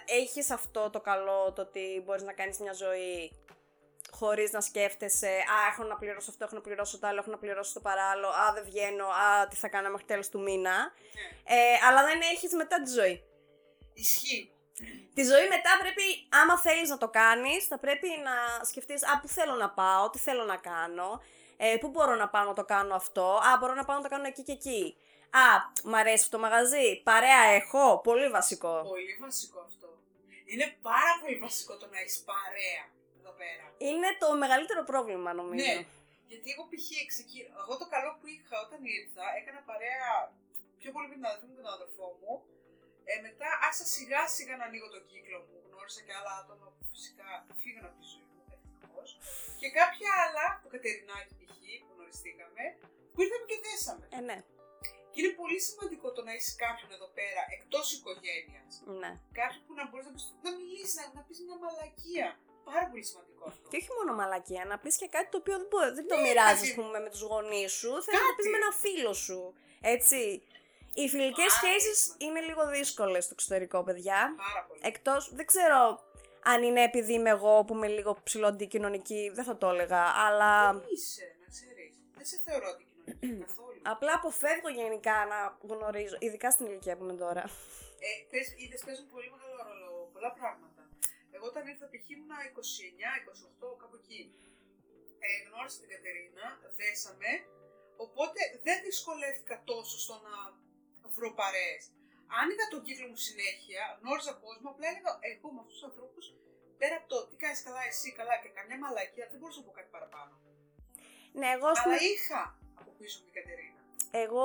[0.07, 3.33] έχεις αυτό το καλό το ότι μπορείς να κάνεις μια ζωή
[4.11, 7.39] χωρίς να σκέφτεσαι «Α, έχω να πληρώσω αυτό, έχω να πληρώσω το άλλο, έχω να
[7.39, 10.77] πληρώσω το παράλληλο, α, δεν βγαίνω, α, τι θα κάνω μέχρι τέλος του μήνα».
[10.77, 11.57] Ναι.
[11.57, 13.23] Ε, αλλά δεν έχεις μετά τη ζωή.
[13.95, 14.53] Ισχύει.
[15.15, 19.29] Τη ζωή μετά πρέπει, άμα θέλεις να το κάνεις, θα πρέπει να σκεφτείς «Α, πού
[19.29, 21.23] θέλω να πάω, τι θέλω να κάνω,
[21.57, 24.09] ε, πού μπορώ να πάω να το κάνω αυτό, α, μπορώ να πάω να το
[24.09, 24.97] κάνω εκεί και εκεί».
[25.31, 25.47] Α,
[25.85, 28.83] μ' αρέσει αυτό το μαγαζί, παρέα έχω, πολύ βασικό.
[28.83, 29.87] Πολύ βασικό αυτό.
[30.45, 33.08] Είναι πάρα πολύ βασικό το να έχεις παρέα εδώ
[33.43, 33.65] πέρα.
[33.89, 35.65] Είναι το μεγαλύτερο πρόβλημα νομίζω.
[35.65, 35.77] Ναι.
[36.31, 36.87] Γιατί εγώ π.χ.
[37.13, 37.53] ξεκίνησα.
[37.65, 40.09] Εγώ το καλό που είχα όταν ήρθα, έκανα παρέα
[40.81, 42.33] πιο πολύ με την αδερφή μου και τον αδερφό μου.
[43.11, 45.57] Ε, μετά άσα σιγά σιγά να ανοίγω τον κύκλο μου.
[45.67, 47.29] Γνώρισα και άλλα άτομα που φυσικά
[47.63, 48.43] φύγαν από τη ζωή μου.
[48.57, 49.09] ευτυχώς.
[49.61, 51.57] Και κάποια άλλα, το Κατερινάκι π.χ.
[51.87, 52.63] που γνωριστήκαμε,
[53.13, 54.05] που ήρθαμε και δέσαμε.
[54.19, 54.39] Ε, ναι,
[55.13, 58.73] Και είναι πολύ σημαντικό το να έχει κάποιον εδώ πέρα εκτός οικογένειας.
[59.03, 59.11] ναι.
[59.41, 62.29] Κάποιον που να μπορείς να, πεις, να μιλήσεις, να, να πεις μια μαλακία.
[62.73, 63.69] Πάρα πολύ σημαντικό αυτό.
[63.71, 66.23] Και όχι μόνο μαλακία, να πεις και κάτι το οποίο δεν, μπορεί, δεν το Ναι,
[66.23, 67.91] μοιράζεις, παιδί ας πούμε, με τους γονείς σου.
[68.05, 68.55] Θέλεις να το πεις Κάτι.
[68.55, 69.41] με ένα φίλο σου,
[69.95, 70.21] έτσι.
[70.95, 72.25] Οι φιλικές Πάρα σχέσεις σημαντικό.
[72.27, 74.19] είναι λίγο δύσκολες στο εξωτερικό, παιδιά.
[74.47, 74.81] Πάρα πολύ.
[74.85, 76.03] Εκτός, δεν ξέρω
[76.53, 80.73] αν είναι επειδή είμαι εγώ που είμαι λίγο ψηλό αντικοινωνική, δεν θα το έλεγα, αλλά
[80.73, 81.93] Δεν είσαι, να ξέρεις.
[82.17, 83.81] Δεν σε θεωρώ αντικοινωνική καθόλου.
[83.83, 85.39] απλά αποφεύγω γενικά να
[85.75, 87.45] γνωρίζω, ειδικά στην ηλικία που είμαι τώρα.
[88.07, 90.78] Ε, πες, είδες, παίζουν πολύ μεγάλο ρόλο πολλά πράγματα.
[91.39, 92.07] Εγώ όταν ήρθα π.χ.
[92.15, 92.37] ήμουνα
[93.65, 94.23] 29-28 κάπου εκεί.
[95.27, 96.47] Ε, γνώρισα την Κατερίνα,
[96.79, 97.31] δέσαμε,
[98.05, 100.35] οπότε δεν δυσκολεύτηκα τόσο στο να
[101.15, 101.83] βρω παρέες.
[102.41, 106.25] Άνοιγα τον κύκλο μου συνέχεια, γνώριζα κόσμο, απλά έλεγα εγώ με αυτούς τους ανθρώπους,
[106.81, 109.73] πέρα από το τι κάνεις καλά εσύ καλά και καμιά μαλακία, δεν μπορούσα να πω
[109.79, 110.35] κάτι παραπάνω.
[111.41, 112.43] Ναι, εγώ, ας Αλλά πούμε, είχα
[112.81, 113.81] από πίσω μου την Κατερίνα.
[114.25, 114.45] εγώ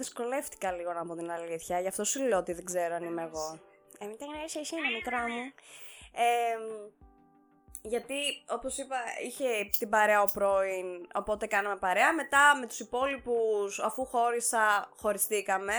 [0.00, 3.22] δυσκολεύτηκα λίγο να πω την αλήθεια, γι' αυτό σου λέω ότι δεν ξέρω αν είμαι
[3.28, 3.46] εγώ.
[3.98, 5.44] Ε, μην τα γνωρίσει εσύ, ένα μικρό μου.
[6.14, 6.56] Ε,
[7.82, 12.14] γιατί, όπως είπα, είχε την παρέα ο πρώην, οπότε κάναμε παρέα.
[12.14, 15.74] Μετά με τους υπόλοιπους, αφού χώρισα, χωριστήκαμε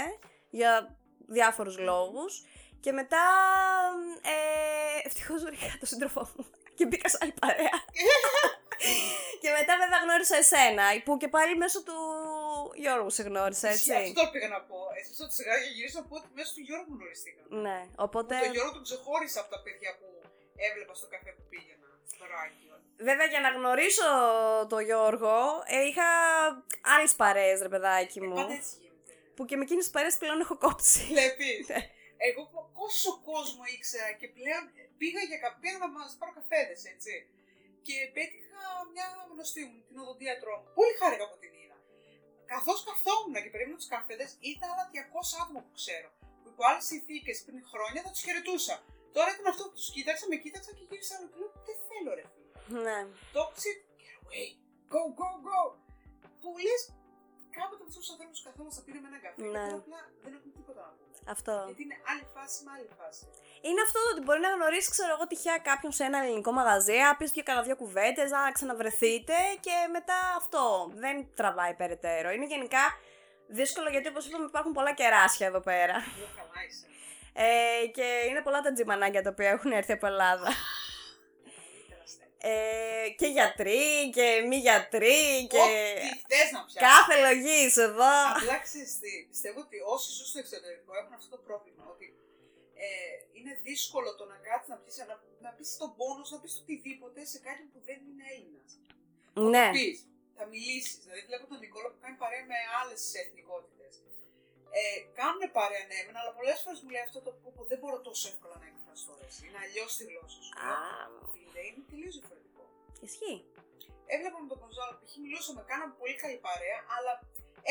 [0.50, 2.44] για διάφορους λόγους.
[2.80, 3.26] Και μετά,
[4.22, 6.46] ε, ευτυχώς βρήκα τον σύντροφό μου
[6.78, 7.78] και μπήκα σε άλλη παρέα.
[9.42, 11.98] και μετά βέβαια γνώρισα εσένα, που και πάλι μέσω του
[12.76, 13.94] Γιώργου σε γνώρισα, έτσι.
[13.94, 14.78] Αυτό πήγα να πω.
[15.00, 17.62] Εσύ στο σιγά για γυρίσω να πω ότι μέσα του Γιώργου γνωριστήκαμε.
[17.66, 18.34] Ναι, οπότε...
[18.46, 20.08] Το Γιώργο τον ξεχώρισα από τα παιδιά που
[20.70, 21.88] έβλεπα στο καφέ που πήγαινα.
[22.14, 22.64] Στο ράκι.
[23.10, 24.08] Βέβαια για να γνωρίσω
[24.70, 25.36] τον Γιώργο,
[25.76, 26.08] ε, είχα
[26.94, 28.36] άλλες παρέες ρε παιδάκι μου.
[28.36, 29.14] Πάντα έτσι γίνεται.
[29.36, 31.00] Που και με εκείνες τις παρέες πλέον έχω κόψει.
[31.14, 31.66] Βλέπεις.
[32.28, 34.64] Εγώ πο- πόσο κόσμο ήξερα και πλέον
[35.00, 37.14] πήγα, για, κα- πήγα να μας πάρω καφέδες, έτσι.
[37.88, 38.62] Και πέτυχα
[38.94, 40.68] μια γνωστή μου, την οδοντίατρό μου.
[40.80, 41.78] Πολύ χάρηκα που την είδα.
[42.54, 46.10] Καθώς καθόμουν και περίμενα του καφέδες, είδα άλλα 200 άτομα που ξέρω.
[46.42, 48.76] Που υπό άλλες συνθήκες πριν χρόνια θα τους χαιρετούσα.
[49.16, 52.12] Τώρα ήταν αυτό που τους κοίταξα, με κοίταξα και γύρισα άλλο και λέω: Δεν θέλω
[52.18, 52.52] ρε φίλε.
[52.86, 53.00] Ναι.
[53.38, 54.48] Toxic, get away.
[54.94, 55.62] Go, go, go.
[56.42, 56.82] Που λες,
[57.58, 59.38] κάποτε με αυτού του ανθρώπους καθόμαστε πήρε με ένα καφέ.
[59.42, 59.50] Ναι.
[59.52, 61.14] Και τώρα απλά δεν έχουμε τίποτα να πούμε.
[61.36, 61.54] Αυτό.
[61.70, 63.24] Γιατί είναι άλλη φάση με άλλη φάση.
[63.68, 66.98] Είναι αυτό το ότι μπορεί να γνωρίσεις, ξέρω εγώ, τυχαία κάποιον σε ένα ελληνικό μαγαζί,
[67.08, 70.64] να πεις και κανένα δύο κουβέντες, να ξαναβρεθείτε και μετά αυτό.
[71.04, 72.28] Δεν τραβάει περαιτέρω.
[72.36, 72.84] Είναι γενικά
[73.60, 75.96] δύσκολο γιατί, όπως είπαμε, υπάρχουν πολλά κεράσια εδώ πέρα.
[76.20, 76.86] Λέω καλά είσαι.
[77.38, 80.50] Ε, και είναι πολλά τα τζιμανάκια τα οποία έχουν έρθει από Ελλάδα.
[80.54, 82.34] Καλύτερα στέλνει.
[83.06, 86.82] Ε, και γιατροί και μη γιατροί και Ό,τι θες να πιάσεις.
[86.88, 88.14] κάθε λογής εδώ.
[88.40, 91.84] Απλά ξέρεις τι, πιστεύω ότι όσοι ζουν στο εξωτερικό έχουν αυτό το πρόβλημα.
[91.94, 92.06] Ότι
[92.84, 92.88] ε,
[93.38, 95.16] είναι δύσκολο το να κάτσει να πεις, να,
[95.46, 98.72] να πεις τον πόνος σου, να πεις οτιδήποτε σε κάποιον που δεν είναι Έλληνας.
[99.54, 99.98] Ναι, Θα πεις,
[100.38, 100.98] θα μιλήσεις.
[101.04, 103.94] Δηλαδή βλέπω τον Νικόλα που κάνει παρέα με άλλες εθνικότητες.
[104.80, 104.82] Ε,
[105.20, 108.26] κάνουν παρέα ναι, εμένα, αλλά πολλές φορές μου λέει αυτό το που δεν μπορώ τόσο
[108.32, 109.14] εύκολα να εκφραστώ.
[109.28, 109.42] Εσύ.
[109.48, 110.54] Είναι αλλιώς τη γλώσσα σου.
[110.70, 110.74] Α.
[111.34, 112.64] Φίλε, είναι τελείως διαφορετικό.
[113.08, 113.40] ισχύει.
[114.14, 115.14] Έβλεπα με τον Κονζάλο, π.χ.
[115.26, 117.14] μιλούσαμε, κάναμε πολύ καλή παρέα, αλλά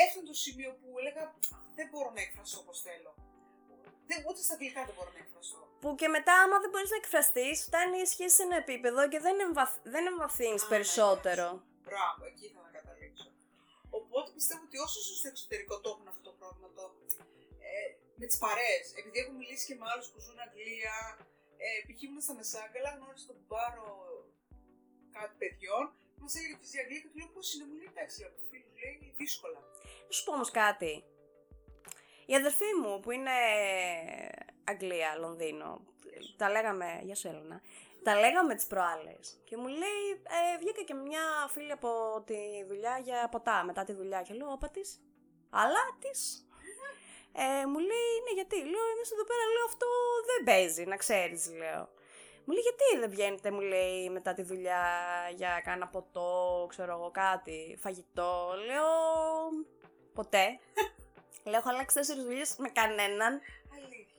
[0.03, 1.23] έφτανε το σημείο που έλεγα
[1.77, 3.13] δεν μπορώ να εκφραστώ όπως θέλω.
[4.09, 5.61] Δεν, ούτε στα αγγλικά δεν μπορώ να εκφραστώ.
[5.83, 9.21] Που και μετά, άμα δεν μπορείς να εκφραστείς, φτάνει η σχέση σε ένα επίπεδο και
[9.27, 9.73] δεν, εμβαθ...
[9.83, 11.47] δεν εμβαθύνεις Α, ναι, περισσότερο.
[11.87, 12.64] Μπράβο, εκεί ήθελα να καταλήξω.
[14.17, 16.85] Οπότε πιστεύω ότι όσοι ζουν στο εξωτερικό το έχουν αυτό το πρόβλημα το,
[17.73, 17.83] ε,
[18.21, 18.87] με τις παρέες.
[19.01, 20.97] Επειδή έχω μιλήσει και με άλλους που ζουν Αγγλία,
[21.65, 22.01] ε, π.χ.
[22.07, 23.89] ήμουν στα Μεσάγκαλα, γνώρισα τον Πάρο
[25.17, 25.85] κάτι παιδιών,
[26.21, 28.95] μας έλεγε τη Αγγλία και του λέω πώς είναι, μου λέει εντάξει, από φίλου λέει
[29.21, 29.61] δύσκολα.
[30.09, 30.93] Να σου πω όμως κάτι.
[32.33, 33.37] Η αδερφή μου που είναι
[34.73, 35.71] Αγγλία, Λονδίνο,
[36.41, 37.59] τα λέγαμε, γεια σου Έλληνα,
[38.05, 40.05] τα λέγαμε τις προάλλες και μου λέει,
[40.37, 41.89] ε, βγήκα και μια φίλη από
[42.27, 45.01] τη δουλειά για ποτά μετά τη δουλειά και λέω, όπα της,
[45.51, 46.21] αλλά της.
[47.37, 49.87] Ε, μου λέει, είναι γιατί, λέω, εμείς εδώ πέρα, λέω, αυτό
[50.27, 51.89] δεν παίζει, να ξέρεις, λέω.
[52.45, 54.85] Μου λέει, γιατί δεν βγαίνετε, μου λέει, μετά τη δουλειά
[55.35, 58.55] για κάνα ποτό, ξέρω εγώ, κάτι, φαγητό.
[58.67, 58.87] Λέω,
[60.15, 60.59] ποτέ.
[61.49, 63.41] λέω, έχω αλλάξει τέσσερις δουλειές με κανέναν.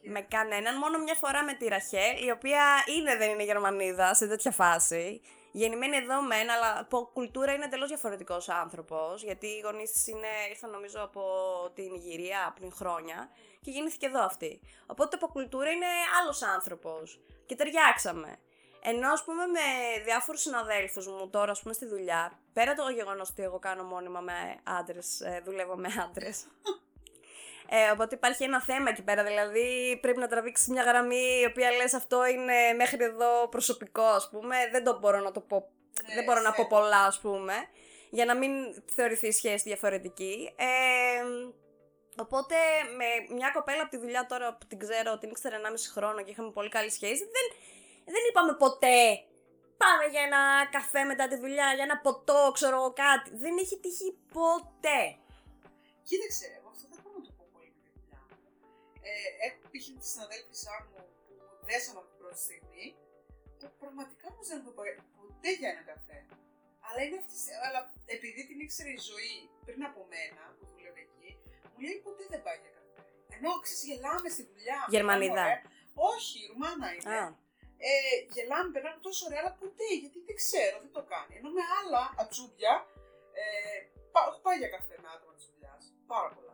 [0.05, 0.21] Αλήθεια.
[0.21, 4.27] Με κανέναν, μόνο μια φορά με τη Ραχέλ, η οποία είναι δεν είναι Γερμανίδα σε
[4.27, 5.21] τέτοια φάση.
[5.51, 9.23] Γεννημένη εδώ μεν, αλλά από κουλτούρα είναι εντελώς διαφορετικός άνθρωπος.
[9.23, 10.07] Γιατί οι γονείς της
[10.49, 11.23] ήρθαν νομίζω από
[11.75, 13.29] την Ιγυρία πριν χρόνια
[13.61, 14.59] και γεννήθηκε εδώ αυτή.
[14.85, 15.85] Οπότε από κουλτούρα είναι
[16.21, 17.19] άλλος άνθρωπος.
[17.45, 18.37] Και ταιριάξαμε.
[18.87, 19.59] Ενώ ας πούμε με
[20.03, 24.19] διάφορους συναδέλφους μου τώρα, ας πούμε στη δουλειά, πέρα το γεγονός ότι εγώ κάνω μόνιμα
[24.19, 26.45] με άντρες, δουλεύω με άντρες.
[27.69, 31.71] Ε, οπότε υπάρχει ένα θέμα εκεί πέρα, δηλαδή πρέπει να τραβήξεις μια γραμμή η οποία
[31.71, 35.69] λες αυτό είναι μέχρι εδώ προσωπικό ας πούμε, δεν το μπορώ να το πω,
[36.07, 36.67] Ναι, δεν μπορώ να πω ξέρω.
[36.67, 37.53] πολλά ας πούμε,
[38.09, 38.51] για να μην
[38.85, 40.53] θεωρηθεί η σχέση διαφορετική.
[40.55, 41.23] Ε,
[42.17, 42.55] οπότε
[42.97, 46.31] με μια κοπέλα από τη δουλειά τώρα που την ξέρω, την ήξερα 1,5 χρόνο και
[46.31, 47.45] είχαμε πολύ καλή σχέση, δεν,
[48.05, 49.23] δεν είπαμε ποτέ
[49.77, 50.41] πάμε για ένα
[50.75, 53.29] καφέ μετά τη δουλειά, για ένα ποτό, ξέρω εγώ κάτι.
[53.43, 55.01] Δεν έχει τύχει ποτέ.
[56.07, 56.45] Κοίταξε,
[59.09, 59.11] Ε,
[59.45, 59.85] έχω π.χ.
[60.01, 61.33] τη συναδέλφισά μου που
[61.67, 62.85] δέσαμε από την πρώτη στιγμή,
[63.59, 64.91] που πραγματικά όμως δεν έχω πάει
[65.21, 66.19] ποτέ για ένα καφέ.
[66.87, 67.35] Αλλά, είναι αυτή,
[67.65, 67.79] αλλά
[68.15, 69.33] επειδή την ήξερε η ζωή
[69.67, 71.29] πριν από μένα, που δούλευε εκεί,
[71.71, 72.99] μου λέει ποτέ δεν πάει για καφέ.
[73.35, 74.79] Ενώ ξέρεις, γελάμε στη δουλειά.
[74.95, 75.33] Γερμανίδα.
[75.33, 75.73] περνάμε ωραία.
[76.13, 77.09] Όχι, η Ρουμάνα είναι.
[77.19, 77.23] Α,
[77.89, 77.91] Ε,
[78.35, 81.31] γελάμε, περνάμε τόσο ωραία, αλλά ποτέ, γιατί δεν ξέρω, δεν το κάνει.
[81.39, 82.73] Ενώ με άλλα ατσούμπια,
[83.39, 83.43] ε,
[84.13, 85.81] πά- έχω πάει για καφέ με άτομα της δουλειάς.
[86.13, 86.44] Πάρα πολλά.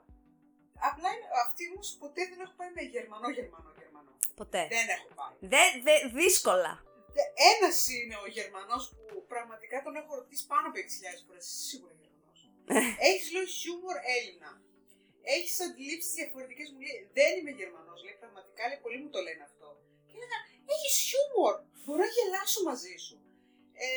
[0.89, 4.11] Απλά είναι, αυτή όμω ποτέ δεν έχω πάει με Γερμανό, Γερμανό, Γερμανό.
[4.39, 4.61] ποτέ.
[4.75, 5.35] Δεν έχω πάει.
[5.53, 6.73] Δε, δε, δύσκολα.
[7.53, 11.45] Ένας είναι ο Γερμανός που πραγματικά τον έχω ρωτήσει πάνω από 6.000 φορές.
[11.67, 12.39] Σίγουρα Γερμανός.
[13.09, 14.51] Έχεις λέω χιούμορ Έλληνα.
[15.35, 16.67] Έχεις αντιλήψεις διαφορετικές.
[16.73, 17.97] Μου λέει Δεν είμαι Γερμανός.
[18.05, 19.67] Λέει πραγματικά λέει, πολλοί μου το λένε αυτό.
[20.05, 20.39] Και έλεγα
[20.73, 21.55] Έχεις χιούμορ.
[21.83, 23.15] Μπορώ να γελάσω μαζί σου.
[23.83, 23.87] Ε,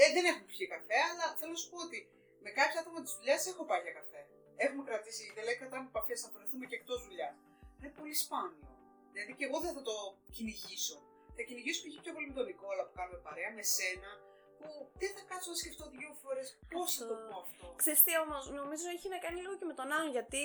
[0.00, 1.98] ε, δεν έχουμε πιει καφέ, αλλά θέλω να σου πω ότι
[2.44, 4.17] με κάποια άτομα της δουλειάς έχω πάει για καφέ.
[4.64, 7.34] Έχουμε κρατήσει, δεν λέει κρατάμε επαφές, θα βρεθούμε και εκτός δουλειάς.
[7.76, 8.68] Είναι πολύ σπάνιο.
[9.12, 9.94] Δηλαδή και εγώ δεν θα το
[10.34, 10.98] κυνηγήσω.
[11.36, 11.94] Θα κυνηγήσω π.χ.
[12.04, 14.10] πιο πολύ με τον Νικόλα που κάνουμε παρέα, με σένα,
[14.58, 14.68] που
[15.00, 17.66] δεν θα κάτσω να σκεφτώ δύο φορές πώς θα το πω αυτό.
[17.80, 20.44] Ξέρεις τι όμως, νομίζω έχει να κάνει λίγο και με τον άλλον, γιατί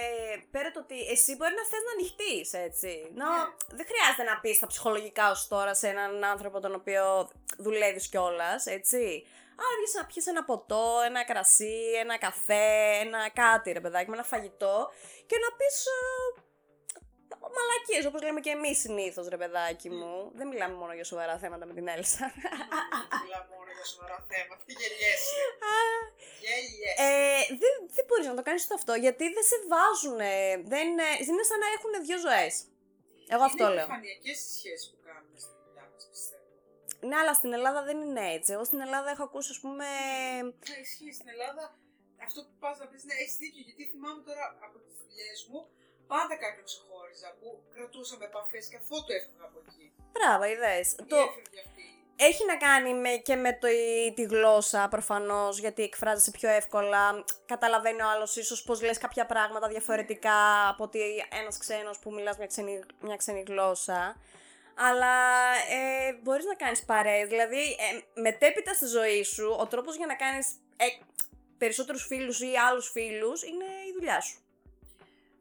[0.00, 2.92] ε, πέρα το ότι εσύ μπορεί να θες να ανοιχτείς, έτσι.
[3.20, 3.44] Να, Ναι.
[3.78, 7.04] Δεν χρειάζεται να πεις τα ψυχολογικά σου τώρα σε έναν άνθρωπο τον οποίο
[7.58, 9.26] δουλεύεις κιόλας, έτσι.
[9.62, 14.16] Α, βγεις να πιεις ένα ποτό, ένα κρασί, ένα καφέ, ένα κάτι ρε παιδάκι, με
[14.16, 14.90] ένα φαγητό
[15.26, 15.96] και να πεις, ε,
[17.56, 20.30] μαλακίες, όπως λέμε και εμείς συνήθως, ρε παιδάκι μου.
[20.34, 22.24] Δεν μιλάμε μόνο για σοβαρά θέματα με την Έλσα.
[23.22, 24.62] Μιλάμε μόνο για σοβαρά θέματα.
[24.66, 25.34] Γελιέσαι.
[26.44, 27.02] Γελιέσαι.
[27.06, 30.20] ε, δεν, δεν μπορείς να το κάνεις αυτό γιατί δεν σε βάζουν.
[30.72, 32.54] Δεν, ε, είναι σαν να έχουν δύο ζωές.
[33.34, 33.84] Εγώ αυτό είναι λέω.
[33.84, 34.96] επιφανειακές οι σχέσεις που
[37.08, 38.52] Ναι, αλλά στην Ελλάδα δεν είναι έτσι.
[38.52, 39.86] Εγώ στην Ελλάδα έχω ακούσει, ας πούμε.
[40.68, 41.64] Ναι, ισχύει στην Ελλάδα.
[42.26, 45.60] Αυτό που πας να πεις, ναι, έχεις δίκιο, γιατί θυμάμαι τώρα από τις δουλειές μου,
[46.12, 49.86] πάντα κάποιον ξεχώριζα που κρατούσαμε επαφές και αφού το έφευγα από εκεί.
[50.14, 50.86] Μπράβο, είδες.
[50.92, 51.16] Ή Το...
[51.16, 51.84] έφευγε αυτή.
[52.16, 53.68] Έχει να κάνει με, και με το,
[54.14, 57.24] τη γλώσσα προφανώς, γιατί εκφράζεσαι πιο εύκολα.
[57.46, 61.00] Καταλαβαίνει ο άλλος ίσως πώ λες κάποια πράγματα διαφορετικά από ότι
[61.40, 64.16] ένας ξένος που μιλάς μια ξένη, μια ξένη γλώσσα.
[64.74, 65.14] Αλλά
[65.70, 70.14] ε, μπορείς να κάνεις παρέες, δηλαδή ε, μετέπειτα στη ζωή σου, ο τρόπος για να
[70.14, 70.46] κάνεις
[70.76, 70.86] ε,
[71.58, 74.38] περισσότερους φίλους ή άλλους φίλους είναι η δουλειά σου.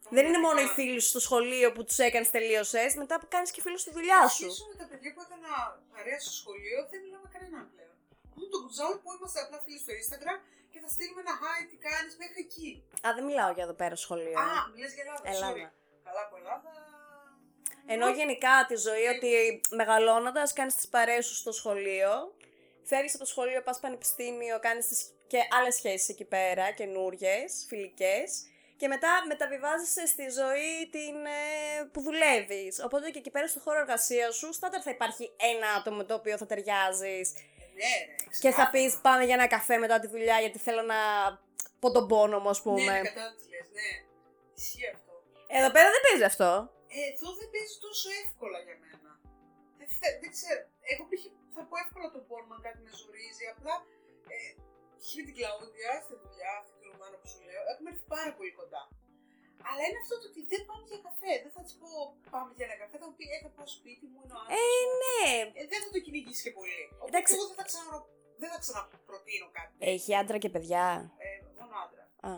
[0.09, 3.51] Δεν είναι μόνο οι φίλοι σου στο σχολείο που τους έκανες τελείωσες, μετά που κάνεις
[3.51, 4.45] και φίλους στη δουλειά σου.
[4.45, 5.51] Ίσως με τα παιδιά που έκανα
[5.93, 7.95] παρέα στο σχολείο δεν μιλάμε κανέναν πλέον.
[8.35, 10.39] Μόνο τον κουτζάλο που είμαστε απλά φίλοι στο Instagram
[10.71, 12.69] και θα στείλουμε ένα hi, τι κάνεις μέχρι εκεί.
[13.05, 14.37] Α, δεν μιλάω για εδώ πέρα σχολείο.
[14.45, 15.53] Α, μιλάς για Ελλάδα, Ελλάδα.
[15.53, 15.63] sorry.
[16.07, 16.69] Καλά από Ελλάδα.
[17.87, 22.33] Ενώ γενικά τη ζωή ότι μεγαλώνοντας κάνεις τις παρέες σου στο σχολείο,
[22.83, 27.35] φεύγεις από το σχολείο, πας πανεπιστήμιο, κάνεις τις και άλλες σχέσεις εκεί πέρα, καινούριε,
[27.67, 28.43] φιλικές,
[28.77, 32.81] και μετά μεταβιβάζεσαι στη ζωή την, ε, που δουλεύεις.
[32.83, 36.13] Οπότε και εκεί πέρα στο χώρο εργασίας σου, στάνταρ θα υπάρχει ένα άτομο με το
[36.13, 37.33] οποίο θα ταιριάζεις Ε,
[37.75, 38.69] ναι, ρε, και θα ξεκάθαρα.
[38.69, 40.95] πεις πάμε για ένα καφέ μετά τη δουλειά γιατί θέλω να
[41.79, 42.83] πω τον πόνο μου ας Ναι, πούμε.
[43.01, 43.89] ναι, κατά τι λες, ναι.
[44.55, 45.11] Ισχύει αυτό.
[45.47, 46.71] Εδώ πέρα δεν παίζει αυτό.
[46.95, 49.11] Ε, εδώ δεν παίζει τόσο εύκολα για μένα.
[49.79, 50.61] Δεν, θε- δεν ξέρω.
[50.91, 51.23] Εγώ π.χ.
[51.55, 53.43] θα πω εύκολα το πόνο αν κάτι με ζορίζει.
[53.53, 53.75] Απλά
[54.33, 54.37] ε,
[54.99, 55.09] π.χ.
[55.17, 58.53] με την Κλαούντια στη δουλειά, αυτή την ομάδα που σου λέω, έχουμε έρθει πάρα πολύ
[58.61, 58.83] κοντά.
[59.69, 61.33] Αλλά είναι αυτό το ότι δεν πάμε για καφέ.
[61.43, 61.89] Δεν θα της πω
[62.33, 62.95] πάμε για ένα καφέ.
[63.01, 64.63] Θα μου πει ε, θα πάω σπίτι μου, είναι ο άνθρωπος.
[64.77, 65.27] Ε, ναι.
[65.59, 66.81] Ε, δεν θα το κυνηγήσει και πολύ.
[66.93, 67.31] Οπότε Εντάξει.
[67.35, 67.91] εγώ δεν θα, ξανα,
[68.41, 69.73] δεν θα ξαναπροτείνω κάτι.
[69.93, 70.85] Έχει άντρα και παιδιά.
[71.25, 71.27] Ε,
[71.57, 72.03] μόνο άντρα.
[72.29, 72.33] Α.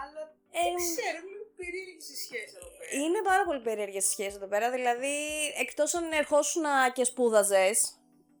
[0.00, 0.22] Αλλά
[0.58, 1.18] Ε, δεν ξέρω,
[1.62, 3.02] είναι λίγο περίεργη η σχέση εδώ πέρα.
[3.04, 4.70] Είναι πάρα πολύ περίεργες οι σχέσεις εδώ πέρα.
[4.70, 5.16] Δηλαδή,
[5.60, 7.98] εκτός αν ερχόσουν και σπούδαζες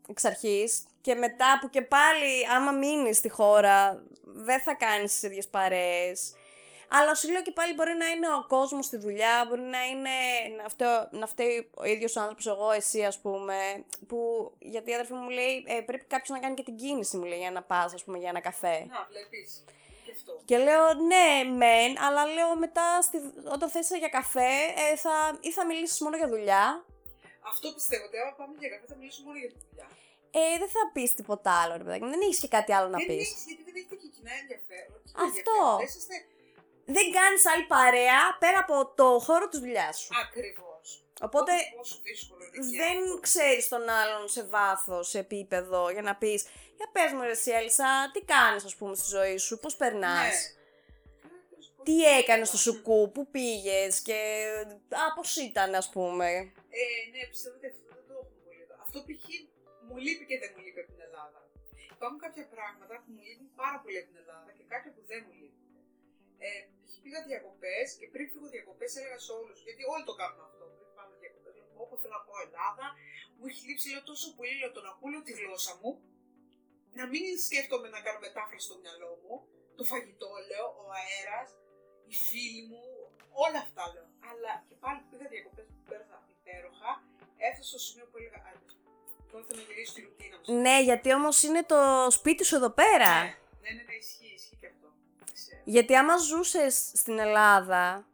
[0.08, 5.22] εξ αρχής και μετά που και πάλι, άμα μείνεις στη χώρα, δεν θα κάνεις τις
[5.22, 6.34] ίδιες παρέες.
[6.88, 10.10] Αλλά σου λέω και πάλι μπορεί να είναι ο κόσμος στη δουλειά, μπορεί να είναι
[10.62, 13.84] να φταίω, να φταίει ο ίδιος ο άνθρωπος, εγώ, εσύ, ας πούμε.
[14.06, 17.24] Που, γιατί η αδερφή μου λέει, ε, πρέπει κάποιος να κάνει και την κίνηση, μου
[17.24, 18.86] λέει, για να πας, ας πούμε, για ένα καφέ.
[18.88, 19.64] Να, βλέπεις.
[20.14, 20.32] Και αυτό.
[20.48, 21.26] Και λέω ναι,
[21.60, 23.16] μεν, αλλά λέω μετά στη,
[23.54, 24.52] όταν θες για καφέ
[24.84, 26.64] ε, θα, ή θα μιλήσεις μόνο για δουλειά.
[27.52, 29.88] Αυτό πιστεύω ότι άμα πάμε για καφέ θα μιλήσουμε μόνο για τη δουλειά.
[30.40, 32.04] Ε, δεν θα πεις τίποτα άλλο, ρε παιδάκι.
[32.04, 32.10] μου.
[32.10, 33.16] Δεν έχεις και κάτι άλλο να δεν πεις.
[33.30, 34.96] έχεις, γιατί δεν έχετε και κοινά ενδιαφέρον.
[35.04, 35.56] κοινό Αυτό.
[35.60, 35.78] ενδιαφέρον.
[35.78, 36.16] Δεν Είσαστε
[36.96, 40.10] Δεν κάνεις άλλη παρέα πέρα από το χώρο της δουλειάς σου.
[40.26, 40.86] ακριβώς.
[41.28, 43.20] Οπότε Πόσο δύσκολο είναι και δεν αυτό.
[43.28, 46.40] ξέρεις τον άλλον σε βάθος, σε επίπεδο, για να πεις
[46.76, 50.36] «Για πες μου ρε εσύ Έλισσα, τι κάνεις ας πούμε στη ζωή σου, πώς περνάς».
[50.56, 50.62] Ναι.
[51.86, 54.18] Τι έκανες στο σουκού, πού πήγες και
[55.02, 56.28] α, πώς ήταν ας πούμε;
[56.80, 58.74] Ε, ναι, πιστεύω ότι αυτό δεν το έχουμε πολύ εδώ.
[58.84, 59.24] Αυτό π.χ.
[59.86, 61.38] μου λείπει και δεν μου λείπει από την Ελλάδα.
[61.96, 65.20] Υπάρχουν κάποια πράγματα που μου λείπουν πάρα πολύ από την Ελλάδα και κάποια που δεν
[65.26, 65.72] μου λείπουν.
[66.46, 66.48] Ε,
[66.82, 66.92] π.χ.
[67.02, 70.64] πήγα διακοπές και πριν φύγω διακοπές έλεγα σε όλους, γιατί όλοι το κάνουν αυτό.
[70.78, 72.86] Πριν πάμε διακοπές, λέω: Όπω θέλω να πω Ελλάδα,
[73.36, 75.90] μου έχει λείψει λέω, τόσο πολύ λέω, το να ακούω τη γλώσσα μου,
[76.98, 79.34] να μην σκέφτομαι να κάνω μετάφραση στο μυαλό μου,
[79.76, 81.48] το φαγητό λέω, ο αέρας,
[82.08, 82.84] οι φίλοι μου,
[83.44, 84.08] όλα αυτά λέω.
[84.30, 86.90] Αλλά και πάλι που πήγα διακοπές που πέρασα υπέροχα,
[87.46, 88.72] έφτασα στο σημείο που έλεγα Άντε,
[89.30, 90.60] τώρα θέλω να γυρίσω στη ρουτίνα μου.
[90.64, 91.80] Ναι, γιατί όμως είναι το
[92.18, 93.12] σπίτι σου εδώ πέρα.
[93.22, 94.88] Ναι, ναι, ναι, ισχύει, ισχύει και αυτό.
[95.38, 95.60] Ξέρω.
[95.64, 98.06] Γιατί άμα ζούσες στην Ελλάδα,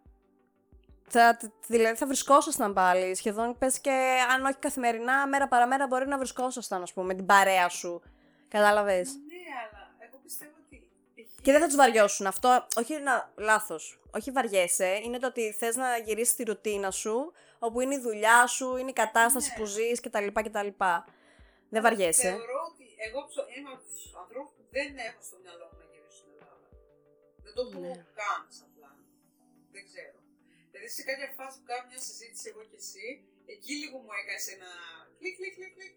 [1.12, 3.14] θα, δηλαδή θα βρισκόσασταν πάλι.
[3.14, 3.97] Σχεδόν πες και
[4.33, 8.03] αν όχι καθημερινά, μέρα παραμέρα μπορεί να βρισκόσασταν, ας πούμε, με την παρέα σου.
[8.55, 9.09] Κατάλαβες.
[9.31, 10.77] Ναι, αλλά εγώ πιστεύω ότι.
[11.15, 12.27] έχει- Και δεν θα τους βαριώσουν.
[12.27, 13.85] Αυτό, όχι να, λάθος.
[14.17, 18.47] Όχι βαριέσαι, είναι το ότι θες να γυρίσεις τη ρουτίνα σου, όπου είναι η δουλειά
[18.47, 19.57] σου, είναι η κατάσταση Ναι.
[19.59, 20.27] που ζεις κτλ.
[20.47, 20.69] κτλ.
[21.73, 22.29] Δεν βαριέσαι.
[22.37, 25.87] Θεωρώ ότι εγώ ψω- είμαι από τους ανθρώπους που δεν έχω στο μυαλό μου να
[25.91, 26.67] γυρίσω στην Ελλάδα.
[27.45, 27.95] Δεν το έχω Ναι.
[28.21, 29.03] καν σαν πλάνο.
[29.75, 30.17] Δεν ξέρω.
[30.71, 33.07] Δηλαδή σε κάποια φάση που κάνω μια συζήτηση εγώ και εσύ,
[33.55, 34.71] εκεί λίγο μου έκανε ένα
[35.19, 35.95] κλικ, κλικ, κλικ, κλικ.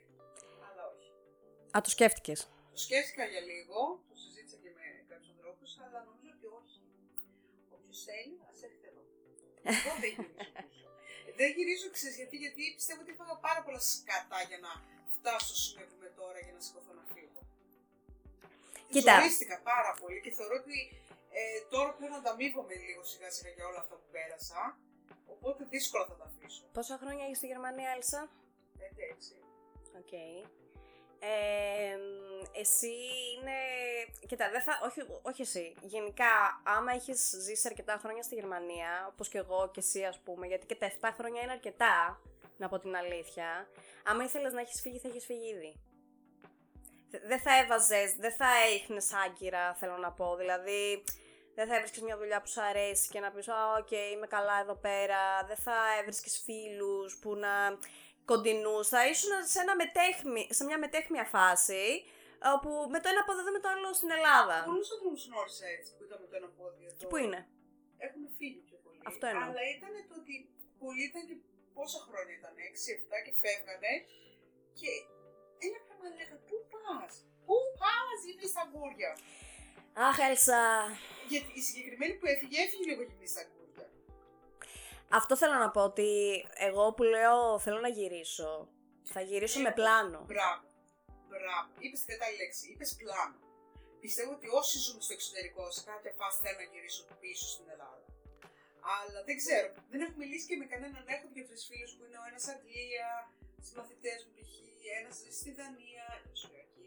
[1.74, 1.78] Αλλά όχι.
[1.78, 2.40] Α, το σκέφτηκες.
[2.76, 6.80] Το σκέφτηκα για λίγο, το συζήτησα και με κάποιους ανθρώπους, αλλά νομίζω ότι όχι.
[7.76, 9.04] Όποιος θέλει, ας έρθει εδώ.
[9.70, 10.88] Εγώ δεν γυρίζω πίσω.
[11.40, 14.72] Δεν γυρίζω, ξέρεις γιατί, γιατί πιστεύω ότι έφαγα πάρα πολλά σκατά για να
[15.16, 17.42] φτάσω στο σημείο που είμαι τώρα για να σηκωθώ να φύγω.
[18.94, 19.14] Κοίτα.
[19.16, 20.78] Ζορίστηκα πάρα πολύ και θεωρώ ότι
[21.40, 21.42] ε,
[21.74, 24.62] τώρα πλέον ανταμείβομαι λίγο σιγά σιγά για όλα αυτά που πέρασα.
[25.34, 26.64] Οπότε δύσκολα θα τα αφήσω.
[26.78, 28.22] Πόσα χρόνια έχεις στη Γερμανία, Έλσα;
[28.88, 29.36] Εντάξει.
[30.02, 30.14] Οκ.
[31.26, 31.98] Ε,
[32.60, 32.88] εσύ
[33.38, 33.52] είναι.
[34.28, 34.80] Κοίτα, δεν θα.
[34.84, 35.76] Όχι, όχι εσύ.
[35.82, 40.48] Γενικά, άμα έχεις ζήσει αρκετά χρόνια στη Γερμανία, όπως και εγώ και εσύ, ας πούμε,
[40.48, 42.22] γιατί και τα 7 χρόνια είναι αρκετά,
[42.58, 43.68] να πω την αλήθεια.
[44.06, 45.80] Άμα ήθελες να έχεις φύγει, θα έχεις φύγει ήδη.
[47.12, 50.36] Θε- Δεν θα έβαζες, δεν θα έριχνες άγκυρα, θέλω να πω.
[50.36, 51.04] Δηλαδή,
[51.56, 54.60] δεν θα έβρισκες μια δουλειά που σου αρέσει και να πεις: Α, οκ, είμαι καλά
[54.62, 55.44] εδώ πέρα.
[55.48, 57.78] Δεν θα έβρισκες φίλους που να
[58.30, 58.78] κοντινούς.
[58.94, 61.86] Θα ήσουν σε, ένα μεταίχμιο, σε μια μεταίχμια φάση,
[62.56, 64.56] όπου με το ένα πόδι δεν με το άλλο στην Ελλάδα.
[64.70, 66.98] Πολλούς ανθρώπους γνώρισα έτσι που ήταν με το ένα πόδι εδώ.
[67.02, 67.40] Και πού είναι;
[68.06, 69.02] Έχουν φύγει πιο πολύ.
[69.12, 69.46] Αυτό εννοώ.
[69.48, 70.34] Αλλά ήταν το ότι
[70.82, 71.38] πολλοί ήταν και
[71.78, 73.94] πόσα χρόνια ήταν, 6-7 και φεύγανε.
[74.80, 74.90] Και
[75.68, 77.14] ένα πράγμα λέγανε, πού πας,
[77.46, 79.12] πού πας, είμαι στα γκούρια.
[80.08, 80.62] Αχ, Έλσα.
[81.32, 83.63] Γιατί η συγκεκριμένη που έφυγε, έφυγε λίγο γυμνή στα γκούρια.
[85.20, 86.10] Αυτό θέλω να πω ότι
[86.68, 88.52] εγώ που λέω θέλω να γυρίσω,
[89.14, 90.20] θα γυρίσω με πλάνο.
[90.34, 90.66] Μπράβο.
[91.32, 91.70] Μπράβο.
[91.84, 92.64] Είπες την κατάλληλη λέξη.
[92.72, 93.38] Είπες πλάνο.
[94.04, 98.06] Πιστεύω ότι όσοι ζουν στο εξωτερικό σε κάποια φάση θέλουν να γυρίσουν πίσω στην Ελλάδα.
[98.96, 99.68] Αλλά δεν ξέρω.
[99.92, 101.04] Δεν έχω μιλήσει και με κανέναν.
[101.16, 103.10] Έχω δύο-τρεις φίλους που είναι ο ένας Αγγλία,
[103.68, 104.52] συμμαθητές μου π.χ.
[105.00, 106.08] Ένας στη Δανία.
[106.42, 106.86] Ζωή εκεί.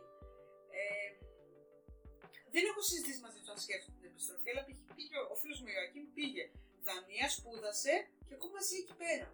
[0.81, 1.09] Ε,
[2.55, 5.69] δεν έχω συζητήσει μαζί του αν σκέφτονται την επιστροφή, αλλά πήγε, πήγε ο φίλος μου
[5.75, 6.45] Ιωακήμ πήγε
[6.87, 7.95] Δανία, σπούδασε
[8.29, 9.27] και ακόμα ζει εκεί πέρα.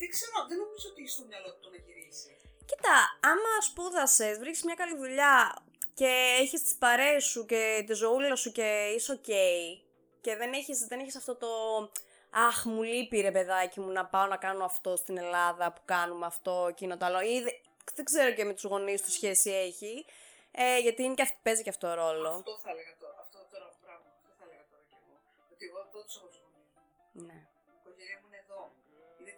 [0.00, 2.36] Δεν ξέρω, δεν νομίζω ότι έχεις στο μυαλό του το να γυρίσει.
[2.68, 2.96] Κοίτα,
[3.30, 5.34] άμα σπούδασες, βρει μια καλή δουλειά
[5.94, 9.24] και έχεις τις παρέες σου και τη ζωούλα σου και είσαι οκ.
[10.20, 11.48] και δεν έχεις δεν έχεις αυτό το.
[12.30, 16.26] Αχ, μου λείπει ρε παιδάκι μου να πάω να κάνω αυτό στην Ελλάδα που κάνουμε
[16.26, 17.20] αυτό, εκείνο το άλλο.
[17.20, 17.50] Ή δε-
[17.94, 20.04] δεν ξέρω και με τους γονείς του σχέση έχει.
[20.50, 22.28] Ε, γιατί είναι και αυτή, παίζει και αυτό ρόλο.
[22.28, 23.16] Αυτό θα έλεγα τώρα.
[23.20, 24.08] Αυτό τώρα πράγμα.
[24.16, 25.14] Αυτό θα έλεγα τώρα κι εγώ.
[25.52, 26.70] Ότι εγώ εδώ τους έχω του γονείς.
[27.28, 27.45] Ναι.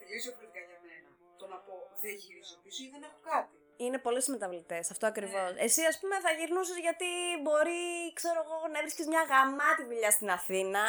[0.09, 1.09] Είναι τελείω διαφορετικά για μένα.
[1.41, 3.55] Το να πω δεν γυρίζω πίσω ή δεν έχω κάτι.
[3.85, 5.51] Είναι πολλέ μεταβλητέ, αυτό ακριβώς.
[5.55, 5.61] Ναι.
[5.67, 7.09] Εσύ, ας πούμε, θα γυρνούσες γιατί
[7.43, 7.83] μπορεί,
[8.19, 10.85] ξέρω εγώ, να βρίσκει μια γαμάτη δουλειά στην Αθήνα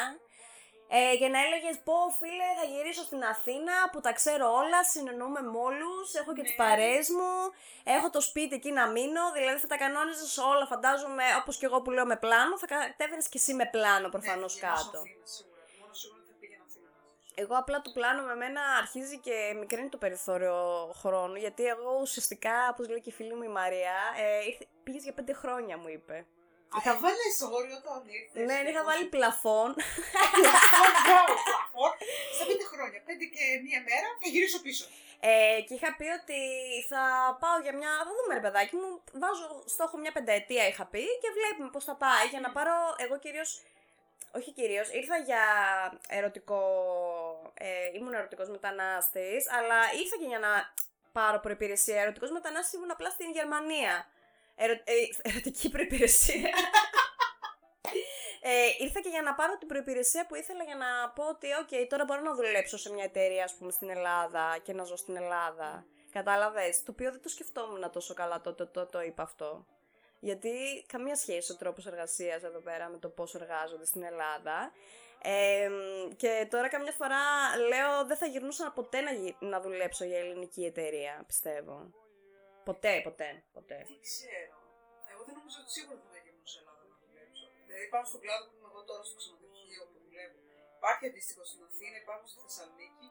[0.92, 5.40] ε, και να έλεγες Πω, φίλε, θα γυρίσω στην Αθήνα που τα ξέρω όλα, συνεννοούμε
[5.40, 6.56] με όλους, έχω και τις Ναι.
[6.56, 7.32] παρέες μου,
[7.84, 9.32] έχω το σπίτι εκεί να μείνω.
[9.36, 13.28] Δηλαδή θα τα κανόνιζες όλα, φαντάζομαι, όπως και εγώ που λέω με πλάνο, θα κατέβαινες
[13.28, 14.98] κι εσύ με πλάνο προφανώς ναι, γυρνάω κάτω.
[14.98, 15.49] Αθήνα,
[17.34, 20.56] Εγώ απλά το πλάνο με μένα αρχίζει και μικραίνει το περιθώριο
[21.00, 25.02] χρόνου, γιατί εγώ ουσιαστικά, όπως λέει και η φίλη μου η Μαρία, ε, ήρθε- πήγες
[25.02, 26.26] για πέντε χρόνια μου είπε.
[26.78, 28.44] Είχα βάλεις όριο όταν ήρθες.
[28.48, 29.74] Ναι, είχα βάλει πλαφόν.
[29.74, 31.92] πλαφόν.
[32.36, 34.84] Στα πέντε χρόνια, πέντε και μία μέρα θα γυρίσω πίσω.
[35.20, 36.40] Ε, και είχα πει ότι
[36.90, 37.02] θα
[37.42, 37.90] πάω για μια.
[38.06, 38.88] Θα δούμε, ρε παιδάκι μου.
[39.22, 42.26] Βάζω στόχο μια πενταετία, είχα πει, και βλέπουμε πώς θα πάει.
[42.32, 42.76] Για να πάρω.
[43.04, 43.50] Εγώ κυρίως.
[44.34, 45.42] Όχι κυρίως, ήρθα για
[46.08, 46.62] ερωτικό.
[47.54, 50.74] Ε, ήμουν ερωτικός μετανάστης, αλλά ήρθα και για να
[51.12, 52.02] πάρω προπηρεσία.
[52.02, 54.06] Ερωτικός μετανάστης ήμουν απλά στην Γερμανία.
[54.56, 56.50] Ερω, ε, ερωτική προϋπηρεσία.
[58.42, 61.88] Ε, ήρθα και για να πάρω την προϋπηρεσία που ήθελα για να πω ότι, οκ,
[61.88, 65.16] τώρα μπορώ να δουλέψω σε μια εταιρεία, ας πούμε, στην Ελλάδα και να ζω στην
[65.16, 65.84] Ελλάδα.
[66.12, 69.66] Κατάλαβες, το οποίο δεν το σκεφτόμουν τόσο καλά τότε, το, το, το είπα αυτό.
[70.20, 74.72] Γιατί καμία σχέση ο τρόπος εργασίας εδώ πέρα με το πώς εργάζονται στην Ελλάδα.
[75.22, 75.70] Ε,
[76.16, 77.22] και τώρα καμιά φορά
[77.70, 81.76] λέω δεν θα γυρνούσα ποτέ να, γυ- να δουλέψω για ελληνική εταιρεία, πιστεύω.
[82.68, 83.78] Ποτέ, ποτέ, ποτέ.
[83.90, 84.54] Δεν ξέρω.
[85.12, 87.44] Εγώ δεν νομίζω ότι σίγουρα δεν θα γίνουν σε Ελλάδα να δουλέψω.
[87.66, 90.38] Δηλαδή πάνω στον κλάδο που είμαι εγώ τώρα στο ξενοδοχείο που δουλεύω.
[90.78, 93.08] Υπάρχει αντίστοιχο στην Αθήνα, υπάρχουν στη Θεσσαλονίκη.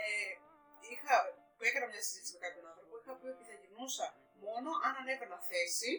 [0.00, 0.04] Ε,
[0.92, 1.14] είχα,
[1.56, 4.06] που έκανα μια συζήτηση με κάποιον άνθρωπο, είχα πει ότι θα γυρνούσα
[4.44, 5.90] μόνο αν ανέβαινα θέση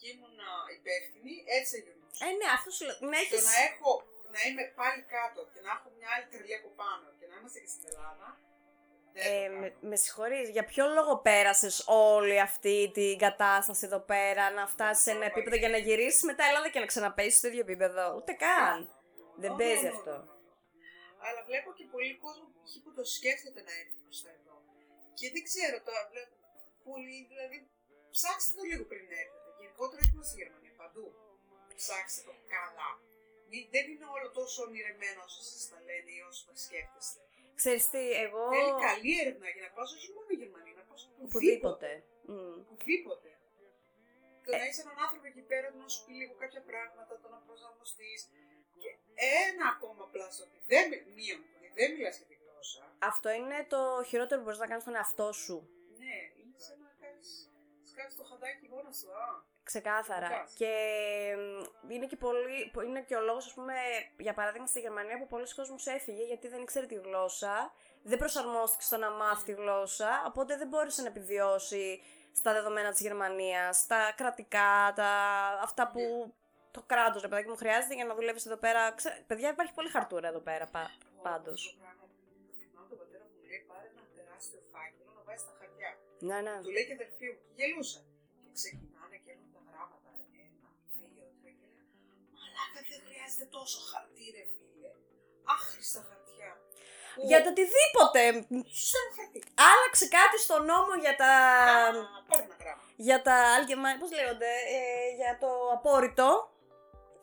[0.00, 2.20] και ήμουν α, υπεύθυνη, έτσι θα γυρνούσα.
[2.26, 2.96] Ε, ναι, αυτό σου λέω.
[3.12, 3.44] Να Το έχεις...
[3.50, 3.90] να έχω,
[4.34, 7.58] να είμαι πάλι κάτω και να έχω μια άλλη τρελή από πάνω και να είμαστε
[7.64, 8.26] και στην Ελλάδα.
[9.14, 9.58] δεν Ε, το κάνω.
[9.60, 11.76] με, με συγχωρείς, για ποιο λόγο πέρασες
[12.12, 16.42] όλη αυτή την κατάσταση εδώ πέρα, να φτάσεις σε ένα επίπεδο για να γυρίσεις μετά
[16.50, 18.78] Ελλάδα και να ξαναπέσεις στο ίδιο επίπεδο; Ούτε καν.
[19.42, 20.14] Δεν Ω, παίζει ναι, ναι, αυτό.
[20.16, 21.26] ναι, ναι.
[21.26, 22.72] Αλλά βλέπω και πολύ κόσμο π.χ.
[22.84, 24.54] που το σκέφτεται να έρθει προς τα εδώ.
[25.18, 26.34] Και δεν ξέρω τώρα, βλέπω
[26.88, 27.56] πολύ, δηλαδή
[28.14, 29.39] ψάξτε το λίγο πριν έρθετε.
[29.80, 31.04] Γενικότερα έχουμε στη Γερμανία παντού.
[31.80, 32.90] Ψάξτε το καλά.
[33.50, 37.20] Μη- Δεν είναι όλο τόσο ονειρεμένο όσο σας τα λένε ή όσο τα σκέφτεστε.
[37.60, 38.42] Ξέρεις τι, εγώ...
[38.56, 41.26] Θέλει καλή έρευνα για να πας όχι μόνο η Γερμανία, να πας οπουδήποτε.
[41.26, 41.90] Οπουδήποτε.
[42.30, 42.58] Μμ.
[42.72, 43.28] Οπουδήποτε.
[44.44, 44.58] Το Ε.
[44.60, 48.20] να είσαι έναν άνθρωπο εκεί πέρα να σου πει λίγο κάποια πράγματα, το να προσαρμοστείς.
[48.82, 48.90] Και
[49.46, 52.82] ένα ακόμα απλά στο ότι δεν, μι- μείον, το ότι δεν μιλάς για τη γλώσσα.
[53.10, 55.56] Αυτό είναι το χειρότερο που μπορείς να κάνεις στον εαυτό σου.
[56.02, 57.28] Ναι, είναι σαν να κάνεις,
[57.90, 59.08] σκάφεις το χαντάκι μόνος σου.
[59.24, 59.28] Α,
[59.72, 60.28] Ξεκάθαρα.
[60.28, 60.52] Κατάς.
[60.52, 60.72] Και
[61.86, 63.74] μ, είναι και, πολύ, είναι και ο λόγος, ας πούμε,
[64.16, 68.84] για παράδειγμα στη Γερμανία που πολλοί κόσμος έφυγε γιατί δεν ήξερε τη γλώσσα, δεν προσαρμόστηκε
[68.84, 72.02] στο να μάθει τη γλώσσα, οπότε δεν μπόρεσε να επιβιώσει
[72.32, 75.10] στα δεδομένα της Γερμανίας, στα κρατικά, τα,
[75.62, 76.34] αυτά που
[76.70, 78.92] το κράτος, ρε παιδάκι μου, χρειάζεται για να δουλεύεις εδώ πέρα.
[78.92, 80.90] Ξέ, παιδιά, υπάρχει πολύ χαρτούρα εδώ πέρα, πα,
[81.22, 81.60] πάντως.
[81.66, 85.44] Αυτό το πράγμα που θυμάμαι τον πατέρα μου λέει πάρε ένα τεράστιο φάκελο να βάζεις
[85.48, 85.90] τα χαρτιά.
[86.28, 86.56] Ναι, ναι.
[86.64, 88.00] Του λέει και αδερφή μου και γελούσα.
[88.60, 88.68] Και
[92.60, 94.90] Μαλάκα δεν χρειάζεται τόσο χαρτί ρε φίλε.
[95.54, 96.50] Άχρηστα χαρτιά.
[97.14, 98.20] Που- Για το οτιδήποτε.
[98.80, 99.38] Σωστά μου χαρτί.
[99.70, 101.30] Άλλαξε κάτι στο νόμο για τα.
[101.88, 102.82] Α, Πάρε ένα γράμμα.
[103.06, 104.80] για τα allgemein, πώς λέγονται, ε,
[105.20, 106.28] για το απόρριτο.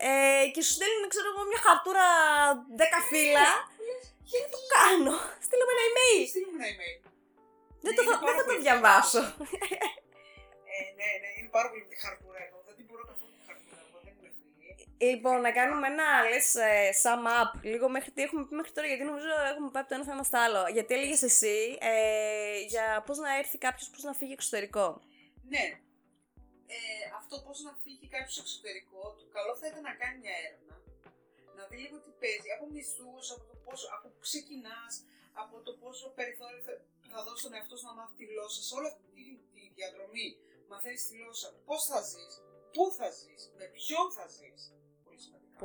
[0.09, 2.07] Ε, και σου στέλνουν, ξέρω εγώ, μια χαρτούρα
[2.81, 3.47] 10 φύλλα.
[4.31, 5.13] Γιατί Το κάνω.
[5.45, 6.23] Στείλω με ένα email.
[6.31, 6.97] Στείλ μου ένα email.
[7.83, 9.21] Δεν, Ναι, το, είναι θα- πάρα δεν θα το πολύ διαβάσω.
[10.73, 12.56] Ε, ναι, ναι, είναι πάρα πολύ τη χαρτούρα εδώ.
[14.99, 18.87] Λοιπόν, να κάνουμε ένα λες ε, sum up λίγο μέχρι τι έχουμε πει μέχρι τώρα,
[18.87, 20.61] γιατί νομίζω έχουμε πάει από το ένα θέμα στο άλλο.
[20.75, 24.85] Γιατί έλεγες εσύ ε, για πώς να έρθει κάποιος, πώς να φύγει εξωτερικό.
[25.53, 25.65] Ναι.
[26.75, 26.79] Ε,
[27.19, 30.75] αυτό πώς να φύγει κάποιος στο εξωτερικό, το καλό θα ήταν να κάνει μια έρευνα.
[31.57, 32.49] Να δει λίγο τι παίζει.
[32.55, 34.93] Από μισθούς, από το πόσο, από που ξεκινάς,
[35.43, 36.73] από το πόσο περιθώριο θα,
[37.11, 38.61] θα δώσεις τον εαυτό σου να μάθεις τη γλώσσα.
[38.67, 39.23] Σε όλη αυτή τη,
[39.53, 40.27] τη διαδρομή
[40.69, 41.47] μαθαίνεις τη γλώσσα.
[41.67, 42.33] Πώς θα ζεις,
[42.73, 44.61] πού θα ζεις, με ποιον θα ζεις.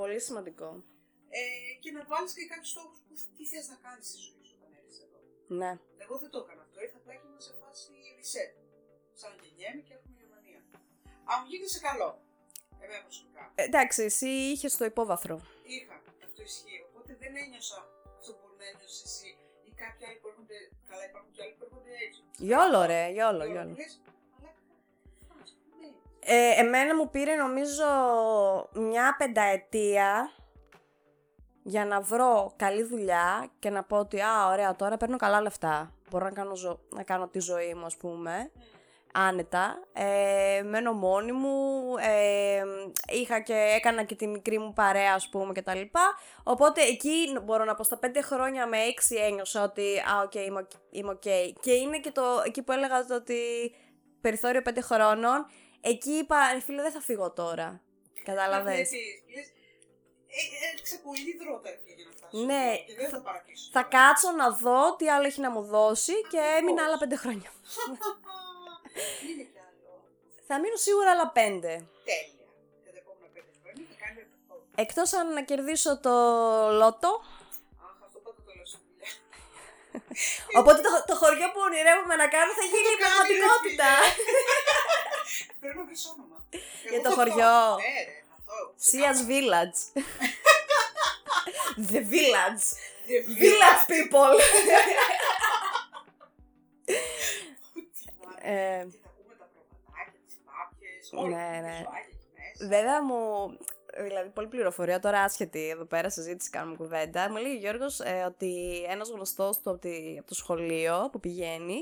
[0.01, 0.69] Πολύ σημαντικά.
[0.69, 0.91] Πολύ σημαντικό.
[1.39, 1.43] Ε,
[1.83, 4.71] και να βάλεις και κάποιους στόχους που τι θες να κάνεις στη ζωή σου όταν
[4.79, 5.19] έρθεις εδώ.
[5.61, 5.73] Ναι.
[6.05, 6.77] Εγώ δεν το έκανα αυτό.
[6.85, 8.53] Ήρθα απλά και ήμουν σε φάση reset.
[9.21, 10.61] Σαν γεννιέμαι και έχουμε Γερμανία.
[11.31, 12.11] Αν μου γίνεται σε καλό.
[12.83, 13.43] Εμένα προσωπικά.
[13.61, 15.37] Ε, εντάξει, εσύ είχες το υπόβαθρο.
[15.75, 15.97] Είχα.
[16.27, 16.81] Αυτό ισχύει.
[16.89, 17.81] Οπότε δεν ένιωσα
[18.19, 19.29] αυτό που μπορεί να ένιωσες εσύ
[19.69, 20.59] ή κάποιοι άλλοι που έρχονται.
[20.91, 22.21] Καλά, υπάρχουν και άλλοι που έρχονται έτσι.
[22.49, 23.75] Γιόλο, ρε, γιόλο, Τώρα γιόλο.
[26.25, 27.85] Ε, εμένα μου πήρε νομίζω
[28.73, 30.31] μια πενταετία
[31.63, 35.95] για να βρω καλή δουλειά και να πω ότι α, ωραία, τώρα παίρνω καλά λεφτά.
[36.11, 38.51] Μπορώ να κάνω, ζω- να κάνω τη ζωή μου, ας πούμε,
[39.15, 39.79] άνετα.
[39.93, 42.63] Ε, μένω μόνη μου, ε,
[43.13, 46.15] είχα και έκανα και τη μικρή μου παρέα, ας πούμε, και τα λοιπά.
[46.43, 50.61] Οπότε εκεί μπορώ να πω στα πέντε χρόνια με έξι ένιωσα ότι α, οκ, είμαι,
[50.61, 51.59] OK- είμαι οκ.
[51.61, 53.37] Και είναι και το, εκεί που έλεγα το ότι
[54.21, 55.47] περιθώριο πέντε χρόνων,
[55.83, 57.81] εκεί είπα, ρε φίλε, δεν θα φύγω τώρα.
[58.25, 58.79] Κατάλαβες.
[58.79, 62.45] να θέτεις, λες, ε, Έριξα πολύ ιδρώτα για να φτάσω.
[62.45, 63.69] Ναι, εδώ Και δεν θα θα- παρατήσω.
[63.73, 67.51] Θα κάτσω να δω τι άλλο έχει να μου δώσει και έμεινα άλλα πέντε χρόνια.
[69.29, 69.91] Είναι κι άλλο.
[70.47, 71.69] Θα μείνω σίγουρα άλλα πέντε.
[71.69, 72.47] Τέλεια.
[72.83, 74.55] Για τα επόμενα πέντε χρόνια θα κάνει αυτό.
[74.83, 76.11] Εκτός αν να κερδίσω το
[76.81, 77.21] λότο.
[80.59, 83.89] Οπότε το, το χωριό που ονειρεύομαι να κάνω θα γίνει Το κάνει, πραγματικότητα.
[84.03, 84.55] ρε φίλε.
[85.61, 86.37] Πρέπει να βρεις όνομα.
[86.51, 87.37] Για Εγώ το θα χωριό.
[87.37, 87.77] δω.
[87.83, 88.59] Ναι, ρε, θα δω.
[88.87, 89.79] Sia's Village.
[91.93, 92.65] The Village.
[93.09, 94.33] Δεν Village people.
[98.45, 101.81] Ε, ε, Τι θα πούμε τα προβατάκια, τις πάπιες, όλα Ναι, τα ναι.
[101.83, 102.67] ζωάκια εκεί μέσα.
[102.75, 103.21] Βέβαια μου.
[103.97, 107.31] Δηλαδή, πολύ πληροφορία τώρα άσχετη εδώ πέρα συζήτηση κάνουμε κουβέντα.
[107.31, 111.21] Μου λέει ο Γιώργος ε, ότι ένας γνωστός του από, τη- από το σχολείο που
[111.21, 111.79] πηγαίνει,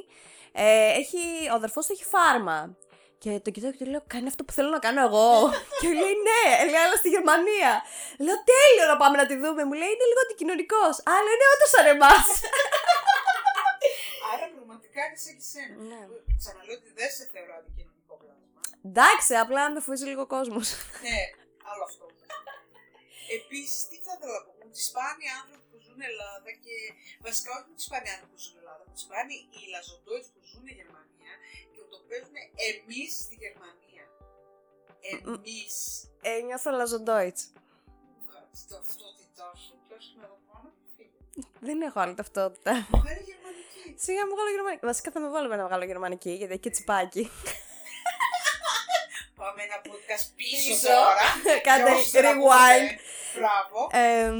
[0.53, 1.19] ε, έχει,
[1.51, 2.77] ο αδερφός του έχει φάρμα.
[3.19, 5.29] Και το κοιτάω και του λέω: Κάνει αυτό που θέλω να κάνω εγώ.
[5.81, 7.73] και μου λέει: Ναι, λέει, αλλά στη Γερμανία.
[8.25, 9.63] Λέω: Τέλειο να πάμε να τη δούμε.
[9.69, 10.95] Μου λέει: Είναι λίγο αντικοινωνικός.
[11.13, 12.27] Αλλά είναι όντως σαν εμάς.
[14.33, 15.75] Άρα πραγματικά είναι σαν και σένα.
[15.91, 16.01] Ναι.
[16.41, 18.61] Ξαναλέω ότι δεν σε θεωρώ αντικοινωνικό πλάσμα.
[18.89, 20.67] Εντάξει, απλά με φοβίζει λίγο ο κόσμος.
[21.07, 21.19] Ναι,
[21.71, 22.07] άλλο αυτό.
[23.39, 26.75] Επίσης, τι θα ήθελα να πω, μου τι σπάνιοι άνθρωποι που ζουν Ελλάδα και
[27.27, 30.41] βασικά όχι μου τι σπάνιοι άνθρωποι που ζουν Ελλάδα, μου τι σπάνιοι οι λαζοντόιτς που
[30.51, 31.33] ζουν Γερμανία
[31.73, 32.37] και που το παίζουν
[32.71, 34.05] εμείς στη Γερμανία.
[35.13, 35.75] Εμείς.
[36.29, 37.43] Ε, νιώθω λαζοντόιτς.
[38.27, 41.19] Βγάζει το αυτότητά σου και όχι με εδώ πάνω και φύγε.
[41.67, 42.73] Δεν έχω άλλη ταυτότητα.
[43.03, 43.85] Βγάλει γερμανική.
[44.05, 44.85] Σιγά μου βγάλω γερμανική.
[44.91, 47.23] Βασικά θα με βάλω με ένα βγάλω γερμανική, γιατί έχει και τσιπάκι.
[49.43, 50.87] Πάμε ένα podcast πίσω, Πίσω.
[50.89, 51.25] τώρα.
[51.67, 52.89] Κάντε Και όσοι να rewind.
[52.91, 53.01] ακούτε,
[53.37, 53.79] Μπράβο.
[54.03, 54.31] Ε,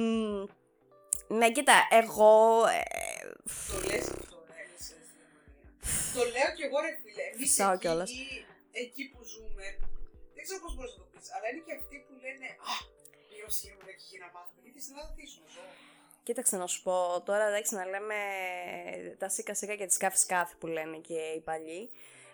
[1.39, 2.33] ναι, κοίτα, εγώ.
[2.79, 2.83] ε,
[3.71, 6.15] Το λες αυτό, ρε, είσαι στη Γερμανία.
[6.17, 7.25] Το λέω κι εγώ, ρε φίλε.
[7.33, 8.11] Εμείς Φυσάω εκεί, κιόλας.
[8.85, 9.65] εκεί που ζούμε,
[10.35, 12.75] δεν ξέρω πώς μπορείς να το πεις, αλλά είναι και αυτοί που λένε «Α,
[13.29, 14.61] πήγα στη Γερμανία και για να μάθουμε».
[14.65, 15.65] Γιατί στην Ελλάδα τι ήσουν, ζω.
[16.27, 16.97] κοίταξε να σου πω,
[17.29, 18.19] τώρα εντάξει να λέμε
[19.21, 21.83] τα σίκα σίκα και τη σκάφη σκάφη που λένε και οι παλιοί.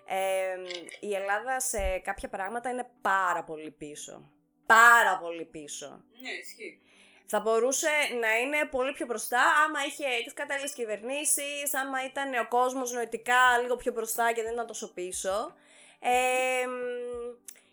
[0.09, 0.57] Ε,
[1.01, 4.31] η Ελλάδα σε κάποια πράγματα είναι πάρα πολύ πίσω.
[4.67, 6.05] Πάρα πολύ πίσω.
[6.23, 6.81] Ναι, ισχύει.
[7.27, 7.89] Θα μπορούσε
[8.21, 13.59] να είναι πολύ πιο μπροστά άμα είχε τις κατάλληλες κυβερνήσεις, άμα ήταν ο κόσμος νοητικά
[13.63, 15.55] λίγο πιο μπροστά και δεν ήταν τόσο πίσω.
[16.01, 16.73] Ε, μ,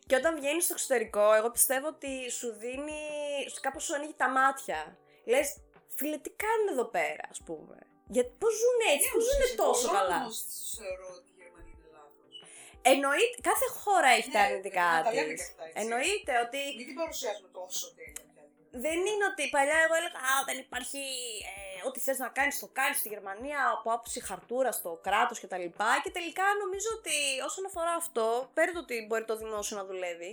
[0.08, 3.02] Και όταν βγαίνεις στο εξωτερικό, εγώ πιστεύω ότι σου δίνει.
[3.62, 4.98] κάπως σου ανοίγει τα μάτια.
[5.26, 5.58] Λες,
[5.96, 7.78] φίλε, τι κάνουν εδώ πέρα, ας πούμε.
[8.08, 10.32] Γιατί πώς ζουν έτσι, πώς ζουν τόσο καλά; Εγώ
[10.78, 11.33] θεωρώ ότι
[12.92, 15.18] Εννοείται, κάθε χώρα έχει τα Ναι, αρνητικά να τα της.
[15.20, 15.78] λέμε και αυτά, έτσι.
[15.82, 18.24] Εννοείται ότι Μην την παρουσιάζουμε τόσο τέλεια.
[18.34, 18.44] πια.
[18.86, 21.04] δεν είναι ότι παλιά εγώ έλεγα Α, δεν υπάρχει
[21.52, 25.48] ε, ό,τι θες να κάνεις το κάνεις στη Γερμανία από άποψη χαρτούρας στο κράτος και
[25.54, 27.16] τα λοιπά και τελικά νομίζω ότι
[27.50, 28.26] όσον αφορά αυτό,
[28.58, 30.32] πέρα το ότι μπορεί το δημόσιο να δουλεύει,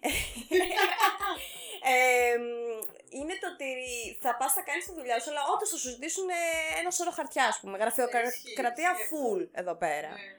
[1.92, 2.46] ε, μ,
[3.18, 3.68] είναι το ότι
[4.20, 6.34] θα πας θα κάνεις τη δουλειά σου, αλλά όντως θα σου ζητήσουν ε,
[6.80, 10.08] ένα σώρο χαρτιά, ας πούμε, γραφειοκρατία ισχύει full εδώ πέρα.
[10.08, 10.34] Ναι.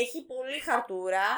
[0.00, 1.28] Έχει πολύ χαρτούρα.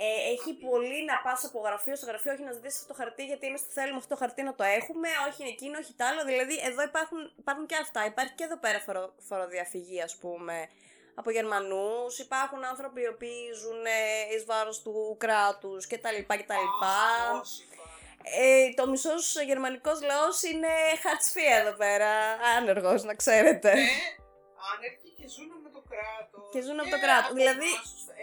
[0.00, 3.24] Ε, έχει πολύ να πας από γραφείο στο γραφείο, όχι να ζητήσεις αυτό το χαρτί,
[3.24, 6.02] γιατί εμείς το θέλουμε αυτό το χαρτί να το έχουμε, όχι είναι εκείνο, όχι τ'
[6.02, 6.24] άλλο.
[6.24, 8.06] Δηλαδή, εδώ υπάρχουν, υπάρχουν και αυτά.
[8.06, 10.68] Υπάρχει και εδώ πέρα φορο, φοροδιαφυγή, ας πούμε,
[11.14, 12.18] από Γερμανούς.
[12.18, 13.84] Υπάρχουν άνθρωποι οι οποίοι ζουν
[14.34, 16.18] εις βάρος του κράτους κτλ.
[16.26, 16.66] κτλ.
[16.80, 17.88] Αχ, όσοι πάνε.
[18.22, 20.68] Ε, το μισός γερμανικός λαός είναι
[21.02, 22.10] χατσφία εδώ πέρα.
[22.56, 23.74] Άνεργος, να ξέρετε.
[23.74, 23.88] Ναι,
[24.72, 25.67] άνεργοι και ζουν με το
[25.98, 26.48] κράτος.
[26.52, 27.32] Και ζουν από το κράτος.
[27.40, 27.74] Δηλαδή-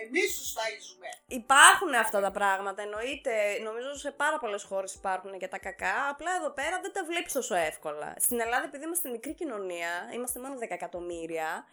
[0.06, 1.10] Εμείς τους ταΐζουμε.
[1.28, 3.34] Υπάρχουν αυτά τα πράγματα, εννοείται.
[3.64, 6.10] Νομίζω σε πάρα πολλές χώρες υπάρχουν και τα κακά.
[6.10, 8.14] Απλά εδώ πέρα δεν τα βλέπεις τόσο εύκολα.
[8.20, 11.66] Στην Ελλάδα, επειδή είμαστε μικρή κοινωνία, είμαστε μόνο 10 εκατομμύρια,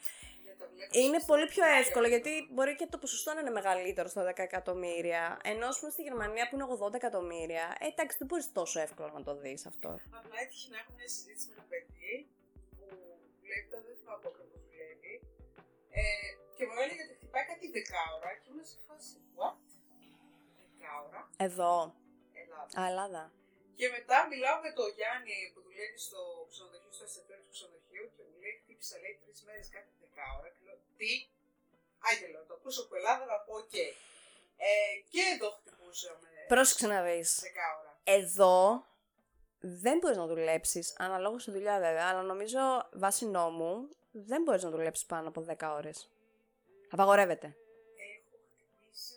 [0.45, 1.79] Δεν τα βλέπεις είναι στα πολύ πιο βιβλία.
[1.85, 5.39] εύκολο γιατί μπορεί και το ποσοστό να είναι μεγαλύτερο στα 10 εκατομμύρια.
[5.45, 9.11] Ενώ ας πούμε στη Γερμανία που είναι 80 εκατομμύρια, ε, εντάξει, δεν μπορείς τόσο εύκολα
[9.15, 9.89] να το δεις αυτό.
[10.21, 12.15] Απλά έτυχε να έχω μια συζήτηση με ένα παιδί
[12.77, 12.85] που
[13.43, 14.52] βλέπει, τώρα δεν θυμάμαι πότε το βλέπει.
[16.01, 16.03] Ε,
[16.57, 19.15] και μου έλεγε ότι χτυπάει κάτι δεκάωρα και ήμουν σε φάση.
[19.39, 19.57] What?
[20.63, 21.75] Δεκάωρα, Εδώ.
[22.43, 22.73] Ελλάδα.
[22.81, 23.23] Α, Ελλάδα.
[23.79, 26.21] Και μετά μιλάω με τον Γιάννη που δουλεύει στο
[26.51, 30.49] ξενοδοχείο, στο εστιατόριο του ξενοδοχείου και μου λέει: Χτύπησα λέει τρεις μέρες κάτι δεκάωρα.
[30.55, 31.13] Και λέω: Τι,
[32.09, 33.75] Άγιο λέω, το ακούσω από Ελλάδα να πω: Οκ.
[34.69, 34.71] Ε,
[35.13, 37.31] και εδώ χτυπούσαμε Πρόσεξε να δεις.
[37.49, 37.91] δεκάωρα.
[38.19, 38.57] Εδώ
[39.85, 42.61] δεν μπορείς να δουλέψεις, αναλόγως στη δουλειά βέβαια, αλλά νομίζω
[42.93, 46.11] βάσει νόμου δεν μπορείς να δουλέψεις πάνω από 10 ώρες.
[46.91, 47.47] Απαγορεύεται.
[47.47, 48.23] Έχω
[48.57, 49.15] χτυπήσει.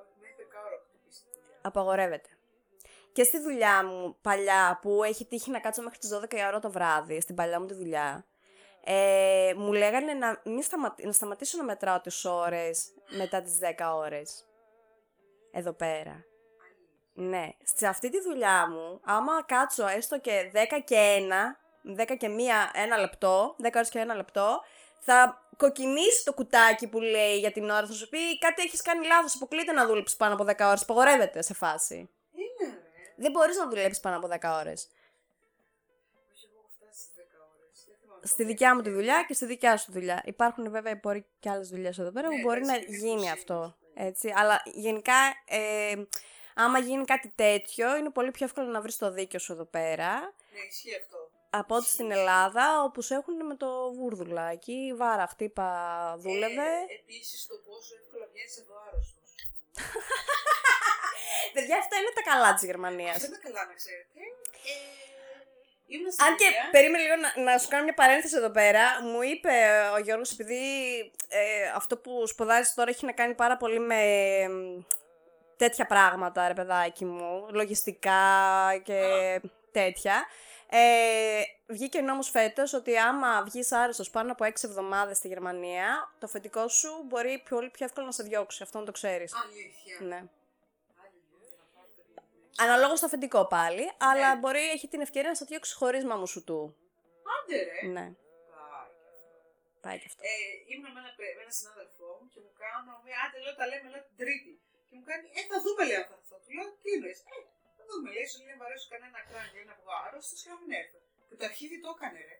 [0.00, 1.58] όχι, Μέχρι δεκάωρα έχω χτυπήσει τη δουλειά.
[1.62, 2.28] Απαγορεύεται.
[3.12, 6.58] Και στη δουλειά μου παλιά που έχει τύχει να κάτσω μέχρι τις 12 η ώρα
[6.58, 8.24] το βράδυ, στην παλιά μου τη δουλειά,
[8.84, 13.94] ε, μου λέγανε να, μην σταματ- να σταματήσω να μετράω τις ώρες μετά τις 10
[13.96, 14.44] ώρες.
[15.52, 16.24] Εδώ πέρα.
[17.12, 17.48] Ναι.
[17.62, 22.30] Σε αυτή τη δουλειά μου, άμα κάτσω έστω και 10 και 1, 10 και 1,
[22.72, 24.60] ένα λεπτό, 10 ώρες και ένα λεπτό,
[25.00, 27.86] θα κοκκινήσει το κουτάκι που λέει για την ώρα.
[27.86, 31.42] Θα σου πει κάτι έχεις κάνει λάθος, αποκλείται να δουλέψεις πάνω από 10 ώρες, απαγορεύεται
[31.42, 31.94] σε φάση.
[32.34, 32.78] Είναι ρε.
[33.16, 34.88] Δεν μπορείς να δουλέψεις πάνω από 10 ώρες.
[36.32, 37.20] Όχι, εγώ έχω φτάσει στις 10
[37.56, 37.84] ώρες.
[37.86, 38.26] Δεν θυμάμαι.
[38.26, 40.22] Στη δικιά μου τη δουλειά και στη δικιά σου δουλειά.
[40.24, 43.10] Υπάρχουν βέβαια μπορεί και άλλες δουλειές εδώ πέρα που Ναι, μπορεί να εντάξει, είναι γίνει
[43.14, 43.76] προσήλωση, αυτό.
[43.94, 44.06] ναι.
[44.06, 44.32] Έτσι.
[44.36, 45.14] Αλλά γενικά,
[45.48, 45.94] ε,
[46.54, 50.12] άμα γίνει κάτι τέτοιο, είναι πολύ πιο εύκολο να βρεις το δίκιο σου εδώ πέρα.
[50.20, 51.19] Ναι, ισχύει αυτό.
[51.50, 54.50] Από ό,τι στην Ελλάδα, όπου σε έχουν με το βούρδουλα.
[54.50, 55.68] Εκεί βάρα, χτύπα,
[56.18, 56.70] δούλευε.
[56.88, 59.28] Ε, Επίσης το πόσο εύκολα βγαίνεις εδώ άρρωστος.
[61.54, 63.14] Παιδιά, αυτά είναι τα καλά της Γερμανίας.
[63.16, 64.08] Αυτό είναι καλά να ξέρετε.
[64.18, 64.24] Ε,
[65.86, 66.68] ήμουν στην Αν και Ινδία.
[66.70, 69.52] περίμενε λίγο να, να σου κάνω μια παρένθεση εδώ πέρα, μου είπε
[69.94, 70.62] ο Γιώργος, επειδή
[71.28, 74.00] ε, αυτό που σπουδάζεις τώρα έχει να κάνει πάρα πολύ με
[74.40, 74.82] εμ,
[75.56, 78.20] τέτοια πράγματα, ρε παιδάκι μου, λογιστικά
[78.84, 79.00] και
[79.72, 80.24] τέτοια.
[80.72, 86.26] Ε, βγήκε νόμος φέτος ότι άμα βγεις άρρωστος πάνω από 6 εβδομάδες στη Γερμανία, το
[86.26, 88.62] φετικό σου μπορεί πολύ πιο εύκολα να σε διώξει.
[88.62, 89.32] Αυτό να το ξέρεις.
[89.34, 89.96] Αλήθεια.
[90.00, 90.16] Ναι.
[91.02, 92.62] Αλληλούια, να πάρω παιδί μου.
[92.64, 94.40] Αναλόγως στο αφεντικό πάλι, αλλά Ναι.
[94.40, 96.58] μπορεί έχει την ευκαιρία να σε διώξει χωρίς μαμού σου του.
[97.36, 97.80] Άντε ρε.
[97.96, 98.16] Ναι, Πάει και
[98.90, 99.80] αυτό.
[99.84, 100.20] πάει και αυτό.
[100.30, 100.32] Ε,
[100.72, 103.66] ήμουν με ένα, παι- με ένα συνάδελφό μου και μου κάνω μια άντε λέω τα
[103.70, 104.52] λέμε λέω την Τρίτη.
[104.88, 106.36] Και μου κάνει, Ε, θα δούμε λέει αν θα έρθω.
[106.44, 107.24] Του λέω, Τι εννοείς, Ε,
[107.59, 107.59] θα
[107.90, 108.06] δούμε.
[108.14, 110.98] Λέει, σου λέει, Μ' αρέσει κανένα κράνο, λέει να βγω άρρωστος και να μην έρθω.
[111.28, 112.36] Και το αρχίδι το έκανε, ρε.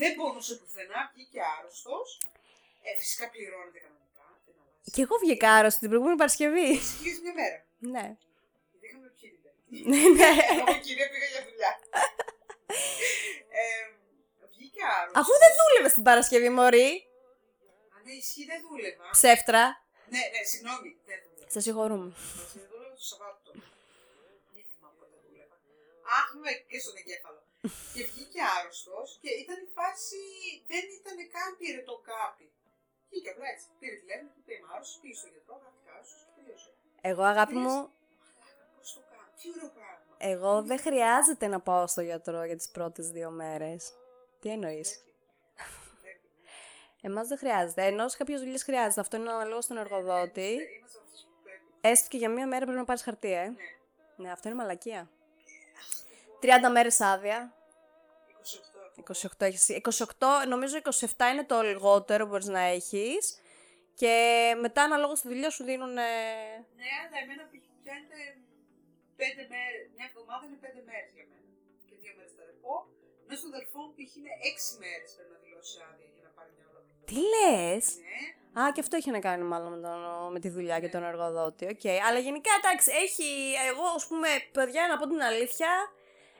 [0.00, 2.08] Δεν πόνουσε πουθενά, βγήκε άρρωστος.
[2.86, 4.24] Ε, φυσικά πληρώνεται κανονικά.
[4.46, 4.90] Δεν αλλάζει.
[4.94, 6.68] Και εγώ βγήκα άρρωστη την προηγούμενη Παρασκευή.
[6.84, 7.58] Ισχύει μια μέρα.
[7.94, 8.06] ναι.
[8.70, 9.88] Γιατί είχαμε πιει την Τρίτη.
[9.90, 10.30] Ναι, ναι.
[10.60, 11.72] Εγώ η κυρία πήγα για δουλειά.
[13.60, 13.66] ε,
[14.54, 15.18] βγήκε άρρωστος.
[15.20, 16.90] Αφού δεν δούλευε την Παρασκευή, Μωρή.
[17.94, 19.06] Α, ναι, ισχύει, δεν δούλευα.
[19.18, 19.62] Ψεύτρα.
[20.12, 21.50] Ναι, ναι, συγγνώμη, δεν δούλευα.
[21.54, 22.08] Σε συγχωρούμε.
[22.54, 23.50] Δεν δούλευα το Σαββάτο.
[24.54, 25.56] Δεν θυμάμαι πότε δούλευα.
[26.18, 27.40] Αχ, με και στον εγκέφαλο.
[27.94, 30.22] και βγήκε άρρωστος και ήταν η φάση.
[30.70, 32.46] Δεν ήταν καν πυρετό κάπη.
[33.10, 33.66] Βγήκε απλά έτσι.
[33.80, 36.70] Πήρε τηλέφωνο και είπε Είμαι άρρωστος, πήγε στον γιατρό, γράφτηκα άρρωστος και τελείωσε.
[37.10, 37.76] Εγώ, αγάπη μου,
[38.76, 40.14] Πώς το κάνω, τι ωραίο πράγμα.
[40.32, 43.80] εγώ δεν χρειάζεται να πάω στο γιατρό για τις πρώτες δύο μέρες.
[44.40, 44.88] Τι εννοείς;
[46.02, 46.28] Πρέπει.
[47.00, 47.82] Εμάς δεν χρειάζεται.
[47.86, 49.00] Ενώ σε κάποιες δουλειές χρειάζεται.
[49.00, 50.50] Αυτό είναι αναλόγως στον εργοδότη.
[50.78, 51.62] Είμαστε αυτούς που πρέπει.
[51.80, 53.48] Έστω και για μία μέρα πρέπει να πάρεις χαρτί, ε.
[53.48, 53.54] Ναι.
[54.16, 55.10] Ναι, αυτό είναι μαλακία.
[56.44, 57.38] 30 μέρες άδεια.
[58.96, 59.26] 28.
[59.38, 59.62] 28 έχεις.
[60.18, 63.38] 28, νομίζω 27 είναι το λιγότερο που μπορείς να έχεις.
[64.00, 64.14] Και
[64.60, 65.92] μετά αναλόγως στη δουλειά σου δίνουν...
[65.92, 68.18] Ναι, αλλά εμένα π- πιάνεται
[69.20, 69.84] πέντε μέρες.
[69.96, 71.48] Μια εβδομάδα είναι πέντε μέρες για μένα.
[71.88, 72.74] Και δύο μέρες τα ρεπό.
[73.24, 74.10] Ενώ στον αδελφό μου π.χ.
[74.18, 77.02] είναι έξι μέρες πρέπει να δηλώσει άδεια για να πάρει μια ολόκληρη.
[77.10, 77.84] Τι λες!
[78.06, 78.18] Ναι,
[78.60, 80.00] Α, και αυτό έχει να κάνει μάλλον με, τον,
[80.34, 81.64] με τη δουλειά και τον εργοδότη.
[81.74, 81.84] Οκ.
[82.06, 83.28] Αλλά γενικά εντάξει, έχει.
[83.70, 85.70] Εγώ, ας πούμε, παιδιά, να πω την αλήθεια,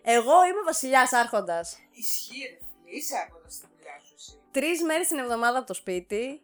[0.07, 1.79] εγώ είμαι βασιλιάς άρχοντας.
[1.91, 2.97] ισχύει ρε φίλε.
[2.97, 4.41] Είσαι άρχοντας στη δουλειά σου εσύ.
[4.51, 6.43] Τρεις μέρες την εβδομάδα από το σπίτι.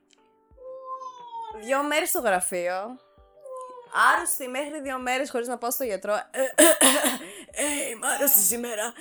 [1.63, 2.99] Δύο μέρες στο γραφείο.
[4.15, 6.15] Άρρωστη μέχρι δύο μέρες χωρίς να πάω στο γιατρό.
[7.51, 8.93] Ε, είμαι άρρωστη σήμερα.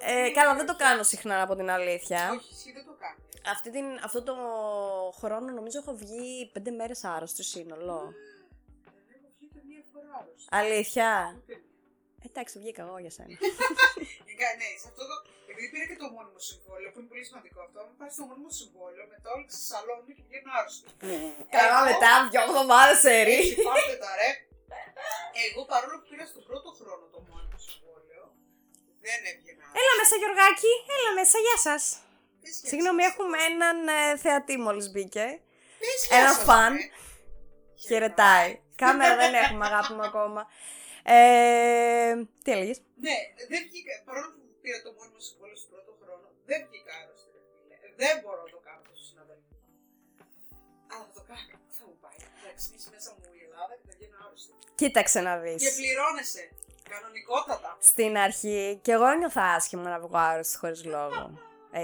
[0.00, 2.30] Ε, καλά, δεν το κάνω συχνά να πω την αλήθεια.
[2.30, 3.50] Όχι, εσύ δεν το κάνεις.
[3.52, 4.34] Αυτή την, αυτό το
[5.20, 8.12] χρόνο νομίζω έχω βγει πέντε μέρες άρρωστη στο σύνολο.
[9.08, 10.48] Δεν έχω βγει ούτε μία φορά άρρωστη.
[10.50, 11.42] Αλήθεια.
[12.24, 12.32] Ούτε μία.
[12.32, 13.34] Εντάξει, βγήκα εγώ για σένα.
[14.26, 15.16] Γενικά, ναι, σε αυτό το.
[15.50, 18.50] Επειδή πήρα και το μόνιμο συμβόλαιο, που είναι πολύ σημαντικό αυτό, αν πάρει το μόνιμο
[18.60, 20.84] συμβόλαιο, μετά όλοι ξεσαλώνουν και βγαίνουν άρρωστοι.
[21.56, 23.38] Καλά, Εγώ- μετά δυο εβδομάδες σερί.
[23.44, 24.30] Έτσι, πάρτε τα ρε.
[25.46, 28.24] Εγώ παρόλο που πήρα στον πρώτο χρόνο το μόνιμο συμβόλαιο,
[29.04, 29.64] δεν έβγαινα.
[29.80, 30.72] Έλα μέσα, Γιωργάκη.
[30.96, 31.82] Έλα μέσα, γεια σας.
[32.42, 33.44] Πες γεια Συγγνώμη, σας, έχουμε ρε.
[33.50, 35.26] έναν ε, θεατή μόλις μπήκε.
[35.82, 36.72] Πες γεια ένα σας, φαν.
[36.76, 36.82] ρε.
[37.86, 38.50] Χαιρετάει.
[38.82, 40.40] Κάμερα δεν έχουμε, αγάπη μου ακόμα.
[41.16, 43.16] Ε, τι έλεγες; Ναι,
[43.50, 43.92] δεν βγήκα.
[44.08, 47.28] Παρόλο που πήρα το μόνιμο συμβόλαιο στον πρώτο χρόνο, δεν βγήκα άρρωστη.
[47.34, 47.76] ρε φίλε.
[48.02, 49.52] Δεν μπορώ να το κάνω το στου συναδέλφου.
[50.92, 51.54] Αλλά θα το κάνω.
[51.78, 52.18] Θα μου πάει.
[52.42, 54.52] Θα ξυπνήσει μέσα μου η Ελλάδα και θα βγαίνω άρρωστη.
[54.80, 55.74] Κοίταξε να Και δεις.
[55.78, 56.44] πληρώνεσαι.
[56.92, 57.70] Κανονικότατα.
[57.90, 61.22] Στην αρχή, και εγώ νιώθα άσχημα να βγω άρρωστη χωρίς λόγο.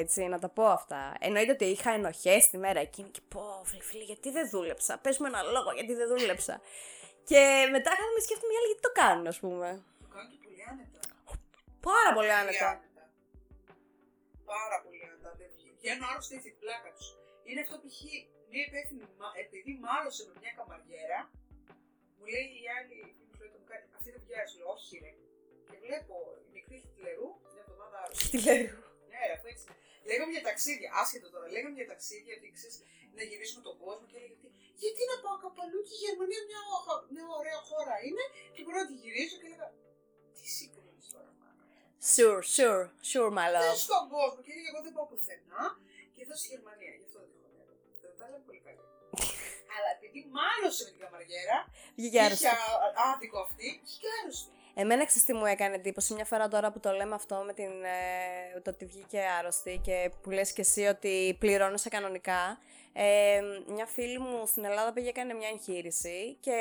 [0.02, 1.14] Έτσι, να τα πω αυτά.
[1.20, 5.18] Εννοείται ότι είχα ενοχές τη μέρα εκείνη και πω, φίλε, φίλε, γιατί δεν δούλεψα; Πες
[5.18, 6.60] μου ένα λόγο γιατί δεν δούλεψα;
[7.30, 7.42] Και
[7.74, 9.68] μετά κάθομαι σκέφτομαι οι άλλοι γιατί το κάνουν, ας πούμε.
[10.04, 11.00] Το κάνω και πολύ άνετα.
[11.90, 12.68] Πάρα πολύ Πολύ άνετα.
[14.54, 15.28] Πάρα πολύ άνετα.
[15.40, 17.08] δεν βγει- Βγαίνω άρρωστη έτσι η πλάκα τους.
[17.48, 17.98] Είναι αυτό π.χ.
[18.52, 21.18] μια υπεύθυνη, μα- επειδή μάλωσε με μια καμαριέρα,
[22.16, 24.94] μου λέει η άλλη, η μου λέει το μου κάνει, αυτή δεν βγαίνει, λέω, όχι
[25.04, 25.12] ρε.
[25.68, 26.14] Και βλέπω
[26.46, 28.24] η μικρή χιτλερού, μια εβδομάδα άρρωστη.
[28.32, 28.74] Τι λέω.
[29.10, 29.66] Ναι, ρε, αφού έτσι.
[30.10, 32.76] Λέγαμε για ταξίδια, άσχετο τώρα, λέγαμε για ταξίδια, ότι ξέρεις,
[33.16, 36.40] να γυρίσουμε τον κόσμο και έλεγε τι- γιατί να πάω κάπου αλλού και η Γερμανία
[36.50, 39.66] μια, οχα- μια ωραία χώρα είναι και μπορώ να τη γυρίσω και έλεγα
[40.36, 41.62] τι συγκρίνεις τώρα μάνα.
[42.14, 43.78] Sure, sure, sure, my Δεν love.
[43.86, 45.62] στον κόσμο και έλεγε εγώ δεν πάω πουθενά
[46.14, 47.72] και εδώ στη Γερμανία, γι' αυτό δεν έχω νερό.
[48.02, 48.82] Δεν τα λέμε πολύ καλά.
[49.74, 51.56] Αλλά επειδή μάλωσε με την καμαριέρα,
[51.98, 52.46] Βγήκε άρρωστη.
[52.46, 54.50] είχε α- άδικο αυτή, είχε άρρωστη.
[54.82, 57.72] Εμένα ξέρεις τι μου έκανε εντύπωση; Μια φορά τώρα που το λέμε αυτό με την,
[57.84, 62.58] ε, το ότι βγήκε άρρωστη και που λες και εσύ ότι πληρώνεσαι κανονικά.
[62.92, 66.56] Ε, μια φίλη μου στην Ελλάδα πήγε έκανε μια εγχείρηση και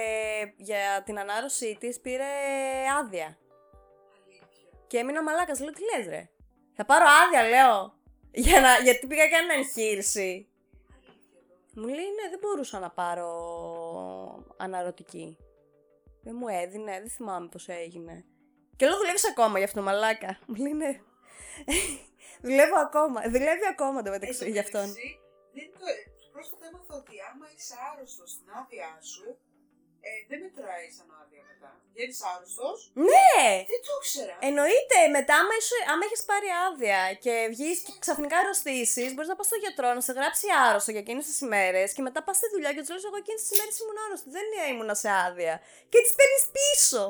[0.58, 2.24] για την ανάρρωσή της πήρε
[3.00, 3.38] άδεια.
[4.26, 4.48] Αλήθεια.
[4.88, 6.30] Και έμεινα μαλάκας, λέω τι λες ρε;
[6.76, 7.94] Θα πάρω άδεια λέω.
[8.32, 10.48] Για να, γιατί πήγα και ένα εγχείρηση.
[11.04, 11.40] Αλήθεια
[11.74, 11.88] εδώ.
[11.88, 13.34] Μου λέει ναι δεν μπορούσα να πάρω
[14.58, 15.38] αναρωτική.
[16.22, 18.26] Δεν μου έδινε, δεν θυμάμαι πώς έγινε.
[18.76, 20.40] Και λέω δουλεύεις ακόμα γι' αυτό μαλάκα.
[20.48, 21.00] Μου λέει ναι.
[22.42, 23.22] Δουλεύω ακόμα.
[23.22, 24.82] Δουλεύει ακόμα το μεταξύ Εν τω γι' αυτόν.
[24.82, 25.20] μεταξύ,
[25.54, 25.86] δεν το...
[26.40, 29.28] Πρόσφατα έμαθα ότι άμα είσαι άρρωστος στην άδειά σου,
[30.08, 31.72] ε, δεν μετράει σαν άδεια μετά.
[31.92, 32.78] Βγαίνει άρρωστος;
[33.12, 33.40] Ναι!
[33.72, 34.36] Δεν το ήξερα.
[34.50, 39.38] Εννοείται, μετά άμα, είσαι, άμα έχεις πάρει άδεια και βγεις και ξαφνικά αρρωστήσεις, μπορείς να
[39.38, 42.48] πας στο γιατρό να σε γράψει άρρωστο για εκείνες τις ημέρες και μετά πας στη
[42.54, 45.56] δουλειά και τους λες εγώ εκείνες τις ημέρες ήμουν άρρωστη, δεν ήμουν σε άδεια.
[45.92, 47.04] Και τις παίρνεις πίσω.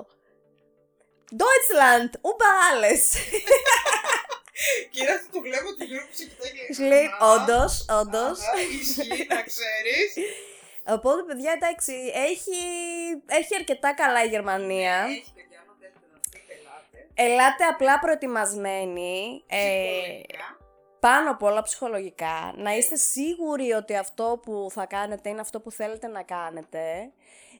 [1.44, 3.04] Deutschland, über alles.
[4.92, 7.86] Και είναι αυτό το βλέπω του γύρω που σε κοιτάει και Σου λέει, «Α, όντως,
[8.02, 8.38] όντως.
[8.40, 10.10] αχα, Ισχύει, να ξέρεις.
[10.88, 11.94] Οπότε, παιδιά, εντάξει,
[12.30, 12.58] έχει,
[13.26, 14.96] έχει αρκετά καλά η Γερμανία.
[15.10, 17.08] Έχει παιδιά, άμα θέλετε να δείτε, ελάτε.
[17.34, 19.44] Ελάτε απλά προετοιμασμένοι.
[19.48, 20.58] Ε, Ψυχολογικά.
[21.00, 22.54] πάνω απ' όλα ψυχολογικά.
[22.56, 27.12] Να είστε σίγουροι ότι αυτό που θα κάνετε είναι αυτό που θέλετε να κάνετε.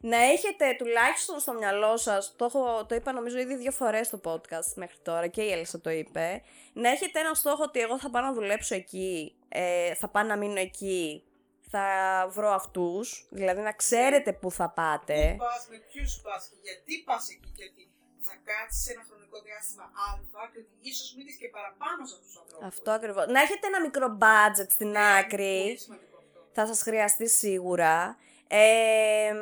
[0.02, 4.20] Να έχετε τουλάχιστον στο μυαλό σας, το, έχω, το είπα νομίζω ήδη δύο φορές στο
[4.24, 6.42] podcast μέχρι τώρα και η Έλισσα το είπε,
[6.74, 10.38] να έχετε ένα στόχο ότι εγώ θα πάω να δουλέψω εκεί, ε, θα πάω να
[10.38, 11.24] μείνω εκεί,
[11.70, 11.86] θα
[12.30, 15.32] βρω αυτούς, δηλαδή να ξέρετε πού θα πάτε.
[15.32, 17.90] Πού πας, με ποιους πας και γιατί πας εκεί και ότι
[18.20, 22.38] θα κάτσεις ένα χρονικό διάστημα α και ότι ίσως μείνεις και παραπάνω σε αυτούς τους
[22.42, 22.68] ανθρώπους.
[22.68, 23.26] Αυτό ακριβώς.
[23.28, 25.62] Να έχετε ένα μικρό budget στην Ναι, άκρη.
[25.64, 26.40] Πολύ σημαντικό αυτό.
[26.54, 28.18] θα σας χρειαστεί σίγουρα.
[28.52, 29.34] Ε,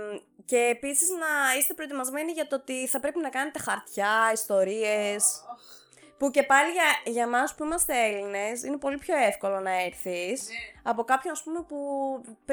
[0.46, 5.60] και επίσης να είστε προετοιμασμένοι για το ότι θα πρέπει να κάνετε χαρτιά, ιστορίες, Αχ,
[6.18, 10.48] που και πάλι για, για μας που είμαστε Έλληνες είναι πολύ πιο εύκολο να έρθεις
[10.48, 11.78] Ναι, από κάποιον ας πούμε που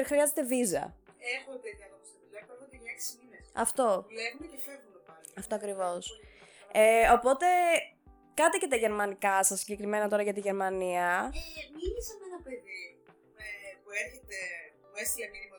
[0.05, 0.95] χρειάζεται βίζα.
[1.37, 3.45] έχω τέτοια άτομα στη δουλειά που έρχονται για 6 μήνες.
[3.53, 4.05] Αυτό.
[4.07, 5.27] Δουλεύουν και φεύγουν πάλι.
[5.37, 6.19] Αυτό ακριβώς.
[6.71, 7.45] Ε, οπότε,
[8.33, 11.07] κάτε και τα γερμανικά σας, συγκεκριμένα τώρα για τη Γερμανία.
[11.33, 12.81] Ε, μίλησα με ένα παιδί
[13.45, 13.47] ε,
[13.83, 14.37] που έρχεται,
[14.89, 15.54] μου έστειλε μήνυμα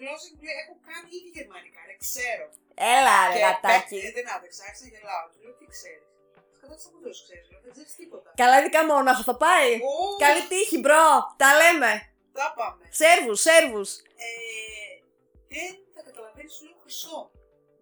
[0.00, 2.44] με τη γλώσσα μου λέει: Έχω κάνει ήδη γερμανικά, ρε, ξέρω.
[2.96, 3.98] Έλα ρε Και γατάκι.
[4.06, 5.24] ε, δεν άντεξα, άρχισα να γελάω.
[5.32, 6.04] Του λέω: Τι ξέρεις.
[6.60, 8.28] Κατά τι αποδόσει ξέρεις, δεν ξέρεις τίποτα.
[8.42, 9.70] Καλά ειδικά μόναχο θα πάει.
[9.90, 9.94] Ω,
[10.24, 11.06] Καλή τύχη bro,
[11.42, 11.90] τα λέμε.
[12.38, 12.82] Τα πάμε.
[13.00, 13.90] Servus, servus.
[14.26, 14.30] Ε,
[15.54, 17.18] δεν θα καταλαβαίνεις, σου λέω χρυσό.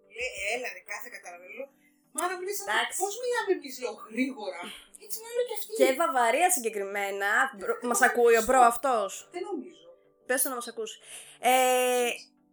[0.03, 1.53] Μου λέει, έλα ρε, κάθε καταλαβαίνω.
[1.59, 1.69] Λέω,
[2.15, 2.95] Μάνα μου λέει, σαν Εντάξει.
[3.03, 4.61] πώς μιλάμε εμείς, λέω, γρήγορα.
[5.05, 5.71] Έτσι να λέω και αυτή.
[5.79, 7.29] Και Βαβαρία συγκεκριμένα.
[7.57, 9.11] bro- Μας ακούει ο bro αυτός.
[9.35, 9.85] Δεν νομίζω.
[10.27, 10.97] Πες το να μας ακούσει.
[11.39, 12.09] Ε,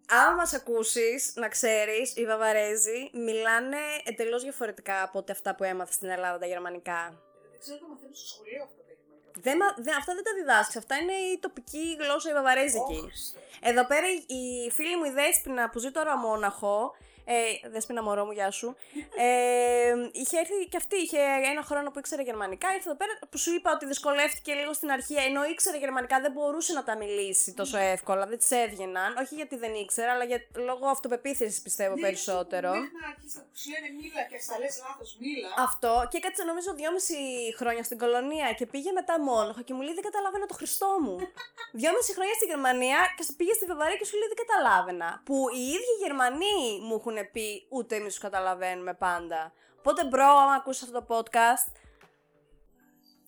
[0.08, 5.92] άμα μας ακούσεις, να ξέρεις, οι Βαβαρέζοι μιλάνε εντελώς διαφορετικά από ό,τι αυτά που έμαθα
[5.92, 7.20] στην Ελλάδα τα γερμανικά.
[7.50, 9.40] Δεν ξέρω το μαθαίνω στο σχολείο αυτά τα γερμανικά.
[9.40, 12.96] Δεν, μα- δεν- αυτά δεν τα διδάσκεις, αυτά είναι η τοπική γλώσσα η βαβαρέζικη.
[13.04, 13.38] Ω, Χριστέ.
[13.62, 14.24] Εδώ πέρα η-
[14.66, 16.96] η φίλη μου η Δέσποινα που ζει τώρα μόναχο,
[17.28, 18.76] ε, Δέσποινα μωρό μου, γεια σου,
[19.16, 21.18] ε, είχε έρθει και αυτή, είχε
[21.52, 24.90] ένα χρόνο που ήξερε γερμανικά, ήρθε εδώ πέρα που σου είπα ότι δυσκολεύτηκε λίγο στην
[24.90, 29.34] αρχή, ενώ ήξερε γερμανικά δεν μπορούσε να τα μιλήσει τόσο εύκολα, δεν της έβγαιναν, όχι
[29.34, 32.70] γιατί δεν ήξερε, αλλά για, λόγω αυτοπεποίθησης πιστεύω Ναι, περισσότερο.
[32.70, 35.48] Μέχρι να αρχίσει να σου λένε μίλα και στα λες λάθος μίλα.
[35.68, 37.16] Αυτό και κάτσε νομίζω δυόμιση
[37.58, 41.14] χρόνια στην κολονία και πήγε μετά μόνοχο και μου λέει δεν καταλάβαινα το Χριστό μου.
[41.80, 45.08] δυόμιση χρόνια στην Γερμανία και πήγε στη Βαβαρία και σου λέει δεν καταλάβαινα.
[45.28, 49.52] Που οι ίδιοι Γερμανοί μου έχουν πει ούτε εμείς τους καταλαβαίνουμε πάντα.
[49.78, 51.72] Οπότε bro, άμα ακούσει αυτό το podcast.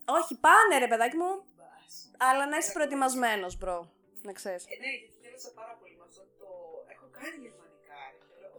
[0.04, 2.10] Όχι, πάνε ρε παιδάκι μου, Μπας.
[2.18, 3.90] αλλά να είσαι προετοιμασμένος, bro.
[4.22, 4.64] Να ξέρεις.
[4.64, 6.46] Ε, ναι, γιατί γέλασα πάρα πολύ με αυτό το...
[6.92, 8.16] Έχω κάνει γερμανικά, ρε.
[8.28, 8.52] και λέω,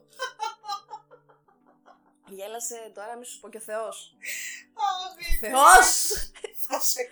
[2.27, 4.15] Γέλασε τώρα, μη σου πω και ο Θεός.
[4.73, 6.11] «Αχ, Θεός!
[6.67, 7.07] Θα σε ε,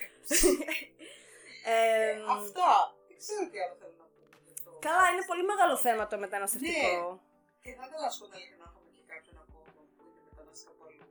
[1.71, 2.95] Ε, Αυτά.
[3.07, 4.37] Δεν ξέρω τι άλλο θέλω να πω.
[4.45, 4.71] γι' αυτό.
[4.79, 7.21] Καλά, είναι πολύ μεγάλο θέμα το μεταναστευτικό.
[7.67, 11.03] Και θα ήθελα να σχολιάσω να έχουμε και κάποιον ακόμα που είναι μεταναστικά από αλλού.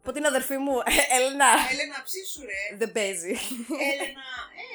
[0.00, 1.50] Από την αδερφή μου, ε, Έλενα.
[1.72, 2.60] Έλενα, ψήσου ρε.
[2.80, 3.34] Δεν παίζει.
[3.90, 4.26] Έλενα,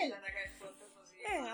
[0.02, 1.16] έλα να κάνεις podcast μαζί.
[1.32, 1.52] Ε, Ναι,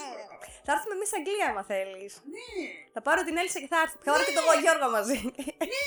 [0.00, 0.44] σε παρακαλώ.
[0.66, 2.12] Θα έρθουμε εμείς Αγγλία, άμα θέλεις.
[2.34, 2.48] Ναι.
[2.94, 3.96] Θα πάρω την Έλισσα και θα έρθει.
[4.04, 5.18] Θα πάρω και τον Γιώργο μαζί.
[5.34, 5.80] Ναι.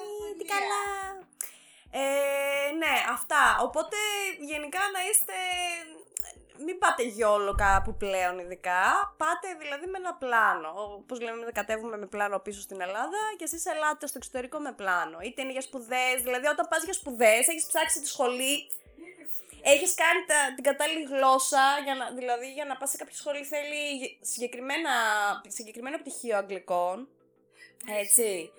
[0.00, 0.84] Ε, Τι καλά.
[2.02, 3.42] Ε, ναι, αυτά.
[3.66, 3.96] Οπότε
[4.50, 5.36] γενικά να είστε.
[6.58, 9.14] Μην πάτε γιόλο κάπου πλέον ειδικά.
[9.16, 10.72] Πάτε δηλαδή με ένα πλάνο.
[10.98, 15.18] Όπως λέμε, κατέβουμε με πλάνο πίσω στην Ελλάδα και εσείς ελάτε στο εξωτερικό με πλάνο.
[15.20, 18.68] Είτε είναι για σπουδές, δηλαδή όταν πας για σπουδές, έχεις ψάξει τη σχολή
[19.66, 23.44] Έχεις κάνει τα, την κατάλληλη γλώσσα, για να, δηλαδή για να πας σε κάποια σχολή
[23.44, 24.90] θέλει συγκεκριμένα,
[25.46, 27.08] συγκεκριμένο πτυχίο αγγλικών.
[28.00, 28.52] Έτσι.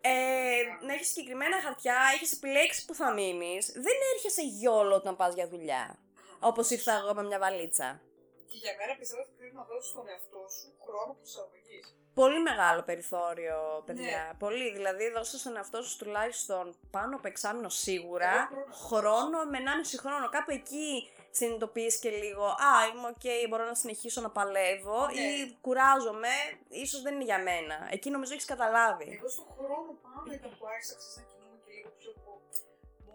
[0.00, 3.72] Ε, να έχεις συγκεκριμένα χαρτιά, έχεις επιλέξει που θα μείνεις.
[3.74, 5.98] Δεν έρχεσαι YOLO όταν πας για δουλειά.
[6.40, 8.00] Όπως ήρθα εγώ με μια βαλίτσα.
[8.48, 11.80] Και για μένα πιστεύω ότι πρέπει να δώσεις στον εαυτό σου χρόνο προσαρμογή.
[12.14, 14.36] Πολύ μεγάλο περιθώριο, παιδιά.
[14.38, 14.72] Πολύ.
[14.72, 18.32] Δηλαδή, δώσε στον εαυτό σου τουλάχιστον πάνω από εξάμεινο σίγουρα.
[18.52, 19.12] Εγώ χρόνο.
[19.12, 20.28] Χρόνο με 1,5 χρόνο.
[20.28, 22.44] Κάπου εκεί συνειδητοποιείς και λίγο.
[22.44, 25.06] Α, είμαι οκ, μπορώ να συνεχίσω να παλεύω.
[25.06, 25.20] Ναι.
[25.20, 26.28] Ή κουράζομαι,
[26.68, 27.88] ίσως δεν είναι για μένα.
[27.90, 29.08] Εκεί νομίζω έχεις καταλάβει.
[29.18, 32.32] Εγώ στον χρόνο πάνω ήταν που άρχισα ξέρεις, να κινούμαι και λίγο πιο από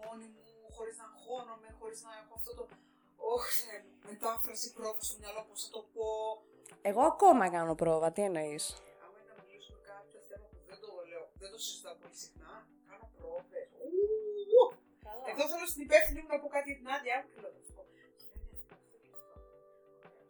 [0.04, 0.42] μόνη μου,
[0.76, 2.64] χωρίς να αγχώνομαι, χωρίς να έχω αυτό το.
[3.32, 3.66] Όχι,
[4.08, 6.06] μετάφραση, πρόβα στο μυαλό, πώ θα το πω.
[6.90, 8.64] Εγώ ακόμα κάνω πρόβα, τι εννοείς;
[9.04, 12.52] Άμα είναι να μιλήσουμε κάποιο θέμα που δεν το λέω, δεν το συζητάω πολύ συχνά,
[12.88, 13.68] κάνω πρόβες.
[15.30, 17.62] Εδώ θέλω στην υπεύθυνη μου να πω κάτι για την άδεια μου και λέω να
[17.66, 17.82] σου πω.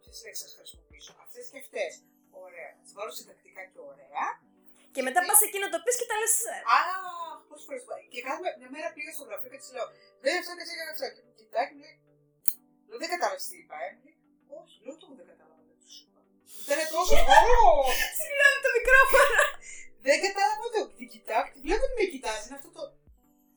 [0.01, 1.91] Ποιε λέξει θα χρησιμοποιήσω, αυτές και αυτές.
[2.45, 2.71] Ωραία.
[2.81, 4.27] Τις βάλω συντακτικά και ωραία.
[4.95, 6.35] Και μετά πας εκεί να το πεις και τα λες.
[6.75, 6.79] Α,
[7.47, 8.03] πόσες φορές πάει.
[8.13, 9.87] Και κάνουμε μια μέρα πήγα στο γραφείο και της λέω:
[10.23, 11.05] Δεν αυτό και έτσι και αυτό.
[11.15, 12.04] Και μου κοιτάει και μου λέει: Λέω,
[13.05, 13.87] Δεν κατάλαβες τι είπα, ε.
[13.95, 14.17] Μου λέει,
[14.59, 16.19] Όχι, λέω το δεν κατάλαβα, δεν τους είπα.
[16.63, 17.63] Ήταν τόσο χώρο.
[18.19, 19.39] Συγγνώμη το μικρόφωνο.
[20.07, 22.43] Δεν κατάλαβα ούτε την κοιτάω και τη βλέπω ότι με κοιτάζει.
[22.47, 22.83] Είναι αυτό το.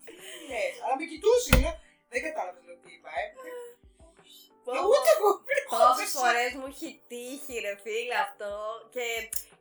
[0.04, 0.12] Τι
[0.50, 1.48] λες, αλλά με κοιτούσε.
[1.62, 1.74] Λέω:
[2.12, 3.24] Δεν κατάλαβες, λέω τι είπα, ε.
[4.74, 5.30] Και ούτε εγώ.
[5.72, 8.50] Πόσε φορές μου έχει τύχει, ρε φίλε, αυτό.
[8.94, 9.04] Και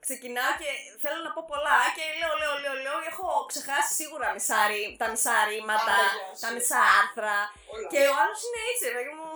[0.05, 0.69] ξεκινάω και
[1.03, 2.97] θέλω να πω πολλά και λέω, λέω, λέω, λέω.
[3.11, 6.41] Έχω ξεχάσει σίγουρα μισά ρή- τα μισά ρήματα, Άρα, γεια σου.
[6.43, 7.37] τα μισά άρθρα.
[7.73, 7.87] Όλα.
[7.93, 9.29] Και ο άλλος είναι έτσι, ρε παιδί μου.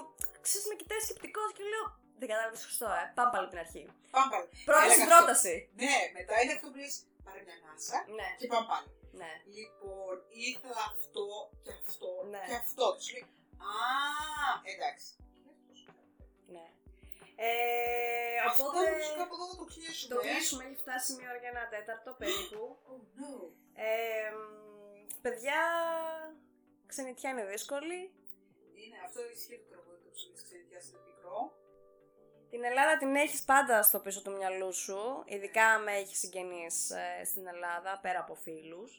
[0.46, 1.86] Ξέρεις, με κοιτάει σκεπτικός και λέω.
[2.20, 3.04] Δεν κατάλαβες σωστό, ε.
[3.18, 3.84] Πάμε πάλι από την αρχή.
[4.16, 4.48] Πάμε πάλι.
[4.70, 5.54] Πρόταση, Έλεγα πρόταση.
[5.84, 6.94] Ναι, μετά είναι αυτό που λες
[7.26, 8.88] πάρε μια ανάσα Ναι, και πάμε πάλι.
[9.22, 9.32] ναι.
[9.58, 10.16] Λοιπόν,
[10.50, 11.26] ήθελα αυτό
[11.64, 12.44] και αυτό Ναι.
[12.50, 12.86] και αυτό.
[13.00, 13.26] Του λέει,
[13.72, 13.76] Α,
[14.74, 15.10] εντάξει.
[16.56, 16.66] ναι.
[17.48, 18.80] Ε, Αυτό οπότε.
[18.90, 20.10] όμως κάπου εδώ θα το κλείσουμε.
[20.16, 22.62] Το κλείσουμε, έχει φτάσει η ώρα για ένα τέταρτο περίπου.
[22.92, 23.34] Oh no.
[23.88, 24.44] Ε, μ,
[25.26, 25.60] παιδιά,
[26.92, 28.00] ξενιτιά είναι δύσκολη.
[28.82, 29.80] Είναι, αυτό ισχύει το
[30.12, 31.40] τραγούδι τους ψωμί της ξενιτιάς είναι πικρό.
[32.50, 37.24] Την Ελλάδα την έχεις πάντα στο πίσω του μυαλού σου, ειδικά αν έχεις συγγενείς ε,
[37.30, 38.92] στην Ελλάδα, πέρα από φίλους.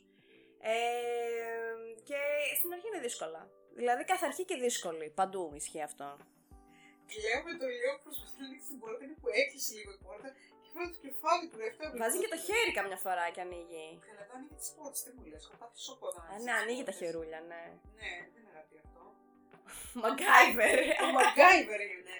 [0.60, 0.74] Ε,
[2.08, 2.20] και
[2.58, 3.42] στην αρχή είναι δύσκολα.
[3.74, 5.06] Δηλαδή καθ' αρχή και δύσκολη.
[5.20, 6.08] Παντού ισχύει αυτό.
[7.12, 10.00] Κλαίω με το λίγο που προσπαθεί να ανοίξει την πόρτα, είναι που έκλεισε λίγο η
[10.06, 10.28] πόρτα
[10.62, 11.84] και φέρω το κεφάλι του ρεύτα.
[12.02, 13.86] Βάζει και το χέρι καμιά φορά και ανοίγει.
[14.06, 15.42] Καλά, εδώ ανοίγει τις πόρτες, τι μου λες.
[15.46, 17.00] Έχω πάθει σοκ όταν Α, άνοιξε ναι, τις ανοίγει τα πόρτες.
[17.00, 17.62] χερούλια, ναι.
[18.00, 18.51] Ναι, δεν είναι γραφτεί αυτό.
[20.02, 20.78] Μαγκάιβερ.
[21.04, 22.16] Ο Μαγκάιβερ είναι.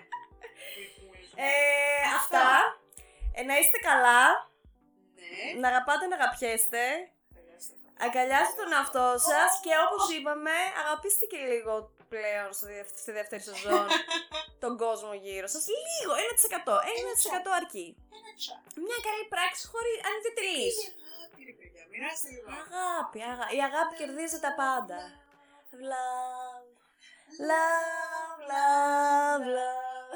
[1.37, 1.51] ε,
[2.19, 2.47] αυτά.
[3.35, 4.23] Ε, να είστε καλά.
[5.21, 5.61] Ναι.
[5.61, 6.83] Να αγαπάτε, να αγαπιέστε.
[8.07, 11.73] Αγκαλιάστε τον εαυτό σας και όπως είπαμε, αγαπήστε και λίγο
[12.13, 13.87] πλέον στο δεύ- στη δεύτερη σεζόν
[14.63, 15.65] τον κόσμο γύρω σας.
[15.77, 16.75] Λίγο, 1%.
[17.47, 17.89] 1% αρκεί.
[18.19, 18.55] Ένα τσά.
[18.87, 20.69] Μια καλή πράξη χωρί ανιδιοτελή.
[20.73, 21.83] Είναι αγάπη, ρε παιδιά.
[21.91, 22.49] Μοιράστε λίγο.
[22.63, 23.53] Αγάπη, αγάπη.
[23.59, 24.99] Η αγάπη κερδίζει τα πάντα.
[25.91, 26.52] Love,
[27.39, 30.13] Love, love, love.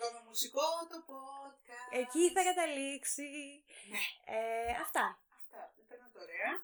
[0.00, 0.60] Θα το μουσικό
[0.90, 1.92] το podcast.
[1.92, 3.64] Εκεί θα καταλήξει.
[3.90, 4.34] Ναι.
[4.36, 5.18] Ε, αυτά.
[5.38, 5.72] Αυτά.
[5.76, 6.62] Δεν παίρνω ωραία.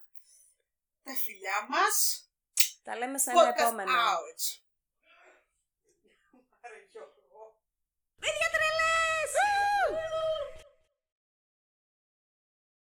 [1.05, 2.25] Τα φιλιά μας.
[2.83, 3.63] Τα λέμε σαν επόμενα.
[3.63, 3.91] επόμενο.
[3.91, 4.43] Out.
[8.21, 9.33] Παιδιά τρελές!